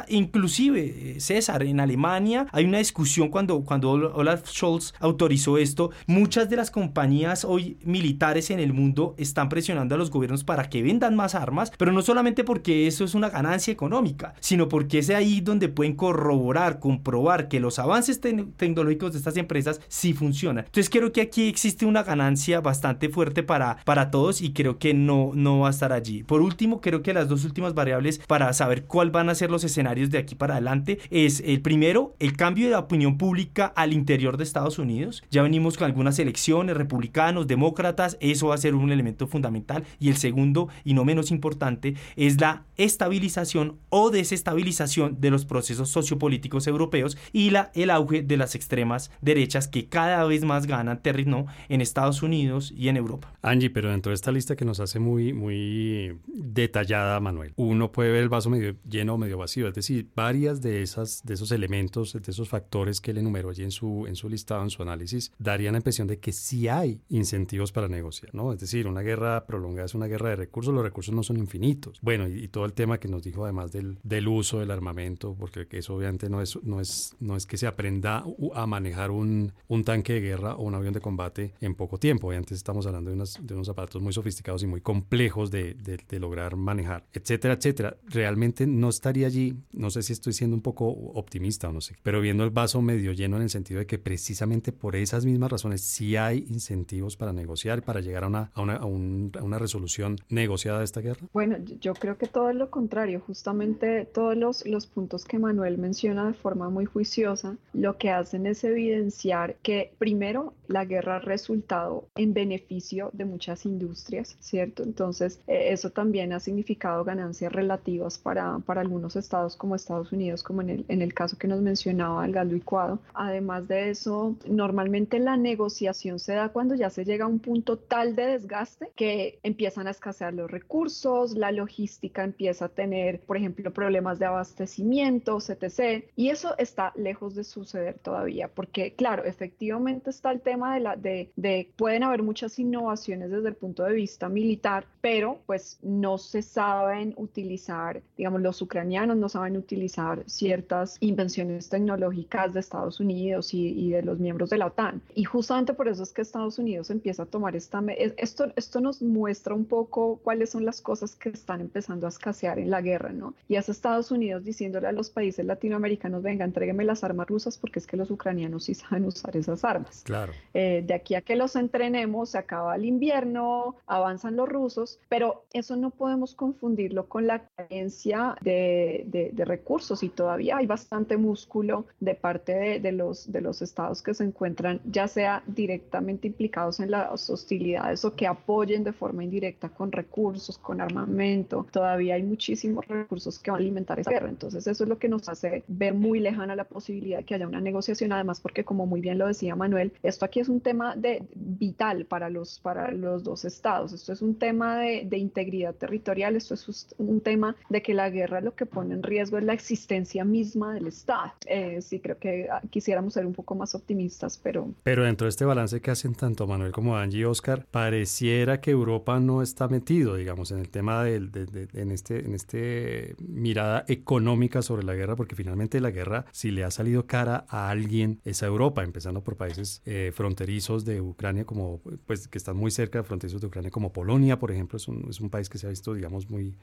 inclusive, 0.07 1.15
eh, 1.15 1.19
César, 1.19 1.63
en 1.63 1.79
Alemania 1.79 2.47
hay 2.51 2.65
una 2.65 2.79
discusión 2.79 3.29
cuando, 3.29 3.61
cuando 3.61 3.91
Olaf 3.91 4.47
Scholz 4.47 4.93
autorizó 4.99 5.57
esto, 5.57 5.91
muchas 6.07 6.49
de 6.49 6.55
las 6.55 6.71
compañías 6.71 7.45
hoy 7.45 7.77
militares 7.83 8.49
en 8.49 8.59
el 8.59 8.73
mundo 8.73 9.15
están 9.17 9.49
presionando 9.49 9.95
a 9.95 9.97
los 9.97 10.11
gobiernos 10.11 10.43
para 10.43 10.69
que 10.69 10.83
vendan 10.83 11.15
más 11.15 11.35
armas, 11.35 11.71
pero 11.77 11.91
no 11.91 12.01
solamente 12.01 12.43
porque 12.43 12.87
eso 12.87 13.03
es 13.03 13.15
una 13.15 13.29
ganancia 13.29 13.71
económica, 13.71 14.33
sino 14.39 14.67
porque 14.69 14.99
es 14.99 15.09
ahí 15.09 15.41
donde 15.41 15.69
pueden 15.69 15.95
corroborar, 15.95 16.79
comprobar 16.79 17.47
que 17.47 17.59
los 17.59 17.79
avances 17.79 18.19
tecnológicos 18.21 19.13
de 19.13 19.19
estas 19.19 19.37
empresas 19.37 19.81
sí 19.87 20.13
funcionan. 20.13 20.65
Entonces 20.65 20.89
creo 20.89 21.11
que 21.11 21.21
aquí 21.21 21.47
existe 21.47 21.85
una 21.85 22.03
ganancia 22.03 22.61
bastante 22.61 23.09
fuerte 23.09 23.43
para, 23.43 23.77
para 23.85 24.11
todos 24.11 24.41
y 24.41 24.53
creo 24.53 24.77
que 24.77 24.93
no, 24.93 25.31
no 25.33 25.59
va 25.59 25.67
a 25.67 25.71
estar 25.71 25.93
allí. 25.93 26.23
Por 26.23 26.41
último, 26.41 26.81
creo 26.81 27.01
que 27.01 27.13
las 27.13 27.29
dos 27.29 27.45
últimas 27.45 27.73
variables 27.73 28.19
para 28.27 28.51
saber 28.53 28.85
cuál 28.85 29.11
van 29.11 29.29
a 29.29 29.35
ser 29.35 29.44
los 29.49 29.63
escenarios 29.63 30.09
de 30.09 30.17
aquí 30.17 30.35
para 30.35 30.55
adelante 30.55 30.99
es 31.09 31.41
el 31.45 31.61
primero, 31.61 32.15
el 32.19 32.35
cambio 32.35 32.69
de 32.69 32.75
opinión 32.75 33.17
pública 33.17 33.65
al 33.75 33.93
interior 33.93 34.37
de 34.37 34.43
Estados 34.43 34.79
Unidos. 34.79 35.23
Ya 35.31 35.43
venimos 35.43 35.77
con 35.77 35.85
algunas 35.85 36.19
elecciones, 36.19 36.77
republicanos, 36.77 37.47
demócratas, 37.47 38.17
eso 38.19 38.47
va 38.47 38.55
a 38.55 38.59
ser 38.59 38.75
un 38.75 38.91
elemento 38.91 39.27
fundamental. 39.27 39.83
Y 39.99 40.09
el 40.09 40.17
segundo, 40.17 40.69
y 40.83 40.93
no 40.93 41.05
menos 41.05 41.31
importante, 41.31 41.95
es 42.15 42.39
la 42.39 42.65
estabilización 42.77 43.77
o 43.89 44.11
desestabilización 44.11 45.19
de 45.19 45.31
los 45.31 45.45
procesos 45.45 45.89
sociopolíticos 45.89 46.67
europeos 46.67 47.17
y 47.31 47.49
la, 47.49 47.71
el 47.73 47.89
auge 47.89 48.21
de 48.21 48.37
las 48.37 48.55
extremas 48.55 49.11
derechas 49.21 49.67
que 49.67 49.87
cada 49.87 50.23
vez 50.25 50.43
más 50.43 50.67
ganan 50.67 51.01
terreno 51.01 51.45
en 51.69 51.81
Estados 51.81 52.23
Unidos 52.23 52.73
y 52.75 52.89
en 52.89 52.97
Europa. 52.97 53.33
Angie, 53.41 53.69
pero 53.69 53.89
dentro 53.91 54.11
de 54.11 54.15
esta 54.15 54.31
lista 54.31 54.55
que 54.55 54.65
nos 54.65 54.79
hace 54.79 54.99
muy, 54.99 55.33
muy 55.33 56.17
detallada, 56.27 57.19
Manuel, 57.19 57.53
uno 57.55 57.91
puede 57.91 58.11
ver 58.11 58.23
el 58.23 58.29
vaso 58.29 58.49
medio 58.49 58.75
lleno 58.89 59.15
o 59.15 59.17
medio 59.17 59.34
vacío, 59.37 59.67
es 59.67 59.73
decir, 59.73 60.09
varias 60.15 60.61
de, 60.61 60.81
esas, 60.81 61.23
de 61.23 61.33
esos 61.33 61.51
elementos, 61.51 62.13
de 62.13 62.31
esos 62.31 62.49
factores 62.49 63.01
que 63.01 63.11
él 63.11 63.17
enumeró 63.17 63.49
allí 63.49 63.63
en 63.63 63.71
su, 63.71 64.05
en 64.07 64.15
su 64.15 64.29
listado, 64.29 64.63
en 64.63 64.69
su 64.69 64.81
análisis, 64.81 65.31
darían 65.39 65.73
la 65.73 65.79
impresión 65.79 66.07
de 66.07 66.19
que 66.19 66.31
sí 66.31 66.67
hay 66.67 67.01
incentivos 67.09 67.71
para 67.71 67.87
negociar, 67.87 68.33
¿no? 68.33 68.53
Es 68.53 68.59
decir, 68.59 68.87
una 68.87 69.01
guerra 69.01 69.45
prolongada 69.45 69.85
es 69.85 69.95
una 69.95 70.07
guerra 70.07 70.29
de 70.29 70.35
recursos, 70.37 70.73
los 70.73 70.83
recursos 70.83 71.13
no 71.13 71.23
son 71.23 71.37
infinitos. 71.37 71.99
Bueno, 72.01 72.27
y, 72.27 72.47
todo 72.47 72.65
el 72.65 72.73
tema 72.73 72.99
que 72.99 73.07
nos 73.07 73.23
dijo 73.23 73.43
además 73.43 73.71
del, 73.71 73.97
del 74.03 74.27
uso 74.27 74.59
del 74.59 74.71
armamento, 74.71 75.35
porque 75.37 75.67
eso 75.71 75.95
obviamente 75.95 76.29
no 76.29 76.41
es, 76.41 76.57
no 76.63 76.79
es, 76.79 77.15
no 77.19 77.35
es 77.35 77.45
que 77.45 77.57
se 77.57 77.67
aprenda 77.67 78.23
a 78.53 78.65
manejar 78.65 79.11
un, 79.11 79.51
un 79.67 79.83
tanque 79.83 80.13
de 80.13 80.21
guerra 80.21 80.55
o 80.55 80.63
un 80.63 80.75
avión 80.75 80.93
de 80.93 81.01
combate 81.01 81.53
en 81.59 81.75
poco 81.75 81.97
tiempo. 81.97 82.27
Obviamente 82.27 82.53
estamos 82.53 82.85
hablando 82.85 83.09
de, 83.09 83.15
unos 83.15 83.39
de 83.41 83.53
unos 83.53 83.69
aparatos 83.69 84.01
muy 84.01 84.13
sofisticados 84.13 84.63
y 84.63 84.67
muy 84.67 84.81
complejos 84.81 85.51
de, 85.51 85.73
de, 85.73 85.97
de 86.07 86.19
lograr 86.19 86.55
manejar, 86.55 87.05
etcétera, 87.13 87.55
etcétera. 87.55 87.97
Realmente 88.05 88.67
no 88.67 88.89
estaría 88.89 89.24
allí, 89.25 89.55
no 89.73 89.89
sé 89.89 90.01
si 90.01 90.13
estoy 90.13 90.33
siendo 90.33 90.55
un 90.55 90.61
poco 90.61 90.87
optimista 90.87 91.69
o 91.69 91.73
no 91.73 91.81
sé, 91.81 91.95
pero 92.03 92.21
viendo 92.21 92.43
el 92.43 92.49
vaso 92.49 92.81
medio 92.81 93.11
lleno 93.13 93.37
en 93.37 93.43
el 93.43 93.49
sentido 93.49 93.79
de 93.79 93.85
que 93.85 93.97
precisamente 93.97 94.71
por 94.71 94.95
esas 94.95 95.25
mismas 95.25 95.51
razones 95.51 95.81
sí 95.81 96.15
hay 96.15 96.45
incentivos 96.49 97.17
para 97.17 97.33
negociar, 97.33 97.83
para 97.83 98.01
llegar 98.01 98.23
a 98.23 98.27
una, 98.27 98.51
a 98.53 98.61
una, 98.61 98.75
a 98.75 99.43
una 99.43 99.59
resolución 99.59 100.17
negociada 100.29 100.79
de 100.79 100.85
esta 100.85 101.01
guerra. 101.01 101.27
Bueno, 101.33 101.57
yo 101.79 101.93
creo 101.93 102.17
que 102.17 102.27
todo 102.27 102.51
lo 102.53 102.69
contrario, 102.69 103.21
justamente 103.25 104.05
todos 104.05 104.35
los, 104.37 104.65
los 104.65 104.87
puntos 104.87 105.25
que 105.25 105.39
Manuel 105.39 105.77
menciona 105.77 106.27
de 106.27 106.33
forma 106.33 106.69
muy 106.69 106.85
juiciosa, 106.85 107.57
lo 107.73 107.97
que 107.97 108.09
hacen 108.09 108.45
es 108.45 108.63
evidenciar 108.63 109.55
que 109.61 109.93
primero 109.97 110.53
la 110.67 110.85
guerra 110.85 111.17
ha 111.17 111.19
resultado 111.19 112.07
en 112.15 112.33
beneficio 112.33 113.09
de 113.13 113.25
muchas 113.25 113.65
industrias, 113.65 114.35
¿cierto? 114.39 114.83
Entonces, 114.83 115.39
eh, 115.47 115.67
eso 115.71 115.91
también 115.91 116.33
ha 116.33 116.39
significado 116.39 117.03
ganancias 117.03 117.51
relativas 117.51 118.17
para, 118.17 118.59
para 118.59 118.81
algunos 118.81 119.14
estados 119.15 119.55
como 119.55 119.75
Estados 119.75 120.11
Unidos, 120.11 120.43
como 120.43 120.61
en 120.61 120.69
el, 120.69 120.85
en 120.87 121.01
el 121.01 121.13
caso 121.13 121.37
que 121.37 121.47
nos 121.47 121.61
mencionaba 121.61 122.25
el 122.25 122.31
gas 122.31 122.47
licuado. 122.47 122.99
Además 123.13 123.67
de 123.67 123.89
eso, 123.89 124.35
normalmente 124.47 125.19
la 125.19 125.37
negociación 125.37 126.19
se 126.19 126.33
da 126.33 126.49
cuando 126.49 126.75
ya 126.75 126.89
se 126.89 127.05
llega 127.05 127.25
a 127.25 127.27
un 127.27 127.39
punto 127.39 127.77
tal 127.77 128.15
de 128.15 128.25
desgaste 128.27 128.91
que 128.95 129.39
empiezan 129.43 129.87
a 129.87 129.91
escasear 129.91 130.33
los 130.33 130.49
recursos, 130.49 131.35
la 131.35 131.51
logística 131.51 132.23
empieza 132.23 132.65
a 132.65 132.69
tener, 132.69 133.21
por 133.21 133.37
ejemplo, 133.37 133.71
problemas 133.71 134.19
de 134.19 134.25
abastecimiento, 134.25 135.37
etc. 135.37 136.05
Y 136.15 136.29
eso 136.29 136.55
está 136.57 136.91
lejos 136.95 137.35
de 137.35 137.43
suceder 137.43 137.99
todavía, 137.99 138.47
porque 138.47 138.93
claro, 138.93 139.23
efectivamente 139.23 140.09
está 140.09 140.31
el 140.31 140.41
tema 140.41 140.75
de, 140.75 140.79
la, 140.79 140.95
de, 140.95 141.31
de 141.35 141.69
pueden 141.75 142.03
haber 142.03 142.23
muchas 142.23 142.57
innovaciones 142.59 143.31
desde 143.31 143.49
el 143.49 143.55
punto 143.55 143.83
de 143.83 143.93
vista 143.93 144.29
militar, 144.29 144.85
pero 145.01 145.39
pues 145.45 145.79
no 145.81 146.17
se 146.17 146.41
saben 146.41 147.13
utilizar, 147.17 148.01
digamos, 148.17 148.41
los 148.41 148.61
ucranianos 148.61 149.04
no 149.13 149.29
saben 149.29 149.57
utilizar 149.57 150.23
ciertas 150.25 150.97
invenciones 151.01 151.69
tecnológicas 151.69 152.53
de 152.53 152.61
Estados 152.61 152.99
Unidos 152.99 153.53
y, 153.53 153.67
y 153.67 153.91
de 153.91 154.01
los 154.01 154.19
miembros 154.19 154.49
de 154.49 154.57
la 154.57 154.67
OTAN. 154.67 155.01
Y 155.13 155.25
justamente 155.25 155.73
por 155.73 155.87
eso 155.87 156.01
es 156.01 156.11
que 156.11 156.21
Estados 156.21 156.57
Unidos 156.57 156.89
empieza 156.89 157.23
a 157.23 157.25
tomar 157.25 157.55
esta... 157.55 157.83
Esto, 158.17 158.51
esto 158.55 158.79
nos 158.79 159.01
muestra 159.01 159.53
un 159.53 159.65
poco 159.65 160.19
cuáles 160.23 160.51
son 160.51 160.65
las 160.65 160.81
cosas 160.81 161.15
que 161.15 161.29
están 161.29 161.61
empezando 161.61 162.05
a 162.05 162.09
escasear 162.09 162.57
en 162.57 162.69
la 162.69 162.81
guerra, 162.81 163.11
¿no? 163.11 163.33
Y 163.47 163.55
es 163.55 163.69
Estados 163.69 164.11
Unidos 164.11 164.43
diciéndole 164.43 164.87
a 164.87 164.91
los 164.91 165.09
países 165.09 165.45
latinoamericanos, 165.45 166.23
venga, 166.23 166.45
entrégueme 166.45 166.85
las 166.85 167.03
armas 167.03 167.27
rusas 167.27 167.57
porque 167.57 167.79
es 167.79 167.87
que 167.87 167.97
los 167.97 168.09
ucranianos 168.09 168.63
sí 168.63 168.73
saben 168.73 169.05
usar 169.05 169.35
esas 169.35 169.63
armas. 169.65 170.01
Claro. 170.05 170.31
Eh, 170.53 170.83
de 170.85 170.93
aquí 170.93 171.15
a 171.15 171.21
que 171.21 171.35
los 171.35 171.55
entrenemos, 171.55 172.29
se 172.29 172.37
acaba 172.37 172.75
el 172.75 172.85
invierno, 172.85 173.75
avanzan 173.87 174.35
los 174.35 174.47
rusos, 174.47 174.99
pero 175.09 175.43
eso 175.53 175.75
no 175.75 175.89
podemos 175.89 176.35
confundirlo 176.35 177.07
con 177.07 177.27
la 177.27 177.47
carencia 177.55 178.35
de, 178.41 178.94
de, 179.05 179.45
recursos 179.45 180.01
y 180.01 180.09
todavía 180.09 180.57
hay 180.57 180.65
bastante 180.65 181.17
músculo 181.17 181.85
de 181.99 182.15
parte 182.15 182.79
de, 182.79 182.91
los, 182.91 183.31
de 183.31 183.41
los 183.41 183.61
estados 183.61 184.01
que 184.01 184.13
se 184.15 184.23
encuentran 184.23 184.81
ya 184.85 185.07
sea 185.07 185.43
directamente 185.45 186.27
implicados 186.27 186.79
en 186.79 186.91
las 186.91 187.29
hostilidades 187.29 188.03
o 188.05 188.15
que 188.15 188.27
apoyen 188.27 188.83
de 188.83 188.91
forma 188.91 189.23
indirecta 189.23 189.69
con 189.69 189.91
recursos, 189.91 190.57
con 190.57 190.81
armamento. 190.81 191.67
Todavía 191.71 192.15
hay 192.15 192.23
muchísimos 192.23 192.87
recursos 192.87 193.39
que 193.39 193.51
van 193.51 193.59
a 193.59 193.63
alimentar 193.63 193.99
esa 193.99 194.11
guerra. 194.11 194.29
Entonces 194.29 194.65
eso 194.65 194.83
es 194.83 194.89
lo 194.89 194.97
que 194.97 195.09
nos 195.09 195.29
hace 195.29 195.63
ver 195.67 195.93
muy 195.93 196.19
lejana 196.19 196.55
la 196.55 196.63
posibilidad 196.63 197.19
de 197.19 197.23
que 197.23 197.35
haya 197.35 197.47
una 197.47 197.61
negociación, 197.61 198.11
además 198.11 198.39
porque 198.39 198.63
como 198.63 198.85
muy 198.85 199.01
bien 199.01 199.17
lo 199.17 199.27
decía 199.27 199.55
Manuel, 199.55 199.93
esto 200.03 200.25
aquí 200.25 200.39
es 200.39 200.49
un 200.49 200.61
tema 200.61 200.95
de, 200.95 201.23
vital 201.35 202.05
para 202.05 202.29
los, 202.29 202.59
para 202.59 202.91
los 202.91 203.23
dos 203.23 203.45
estados. 203.45 203.93
Esto 203.93 204.13
es 204.13 204.21
un 204.21 204.35
tema 204.35 204.79
de, 204.79 205.05
de 205.05 205.17
integridad 205.17 205.75
territorial, 205.75 206.35
esto 206.35 206.53
es 206.53 206.95
un 206.97 207.21
tema 207.21 207.55
de 207.69 207.81
que 207.81 207.93
la 207.93 208.09
guerra 208.09 208.41
lo 208.41 208.55
que 208.55 208.65
pone 208.65 208.84
en 208.91 209.03
riesgo 209.03 209.37
es 209.37 209.43
la 209.43 209.53
existencia 209.53 210.23
misma 210.25 210.73
del 210.73 210.87
Estado. 210.87 211.33
Eh, 211.45 211.81
sí, 211.81 211.99
creo 211.99 212.17
que 212.17 212.47
ah, 212.51 212.61
quisiéramos 212.69 213.13
ser 213.13 213.25
un 213.25 213.33
poco 213.33 213.55
más 213.55 213.75
optimistas, 213.75 214.39
pero... 214.41 214.69
Pero 214.83 215.03
dentro 215.03 215.25
de 215.25 215.29
este 215.29 215.45
balance 215.45 215.81
que 215.81 215.91
hacen 215.91 216.15
tanto 216.15 216.47
Manuel 216.47 216.71
como 216.71 216.97
Angie 216.97 217.19
y 217.19 217.23
Oscar, 217.25 217.65
pareciera 217.69 218.61
que 218.61 218.71
Europa 218.71 219.19
no 219.19 219.41
está 219.41 219.67
metido, 219.67 220.15
digamos, 220.15 220.51
en 220.51 220.59
el 220.59 220.69
tema 220.69 221.03
del, 221.03 221.31
de, 221.31 221.67
en, 221.73 221.91
este, 221.91 222.25
en 222.25 222.33
este 222.33 223.15
mirada 223.19 223.85
económica 223.87 224.61
sobre 224.61 224.83
la 224.83 224.95
guerra, 224.95 225.15
porque 225.15 225.35
finalmente 225.35 225.79
la 225.79 225.91
guerra, 225.91 226.25
si 226.31 226.51
le 226.51 226.63
ha 226.63 226.71
salido 226.71 227.05
cara 227.05 227.45
a 227.49 227.69
alguien, 227.69 228.19
es 228.25 228.43
a 228.43 228.47
Europa, 228.47 228.83
empezando 228.83 229.21
por 229.21 229.37
países 229.37 229.81
eh, 229.85 230.11
fronterizos 230.13 230.85
de 230.85 231.01
Ucrania, 231.01 231.45
como, 231.45 231.81
pues, 232.05 232.27
que 232.27 232.37
están 232.37 232.57
muy 232.57 232.71
cerca 232.71 232.99
de 232.99 233.03
fronterizos 233.03 233.41
de 233.41 233.47
Ucrania, 233.47 233.71
como 233.71 233.93
Polonia, 233.93 234.39
por 234.39 234.51
ejemplo, 234.51 234.77
es 234.77 234.87
un, 234.87 235.07
es 235.09 235.19
un 235.19 235.29
país 235.29 235.49
que 235.49 235.57
se 235.57 235.67
ha 235.67 235.69
visto, 235.69 235.93
digamos, 235.93 236.29
muy, 236.29 236.55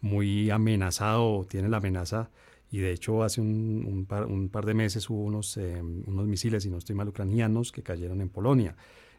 muy 0.00 0.50
amenazado, 0.50 1.44
tiene 1.48 1.68
la 1.68 1.78
amenaza 1.78 2.30
y 2.70 2.78
de 2.78 2.92
hecho 2.92 3.22
hace 3.22 3.40
un, 3.40 4.06
par, 4.06 4.66
de 4.66 4.74
meses 4.74 5.08
hubo 5.08 5.22
unos, 5.22 5.56
eh, 5.56 5.80
unos 5.80 6.26
misiles, 6.26 6.66
y 6.66 6.70
no 6.70 6.78
estoy 6.78 6.96
mal, 6.96 7.08
ucranianos 7.08 7.70
que 7.70 7.82
cayeron 7.82 8.20
en 8.20 8.28
Polonia. 8.28 8.74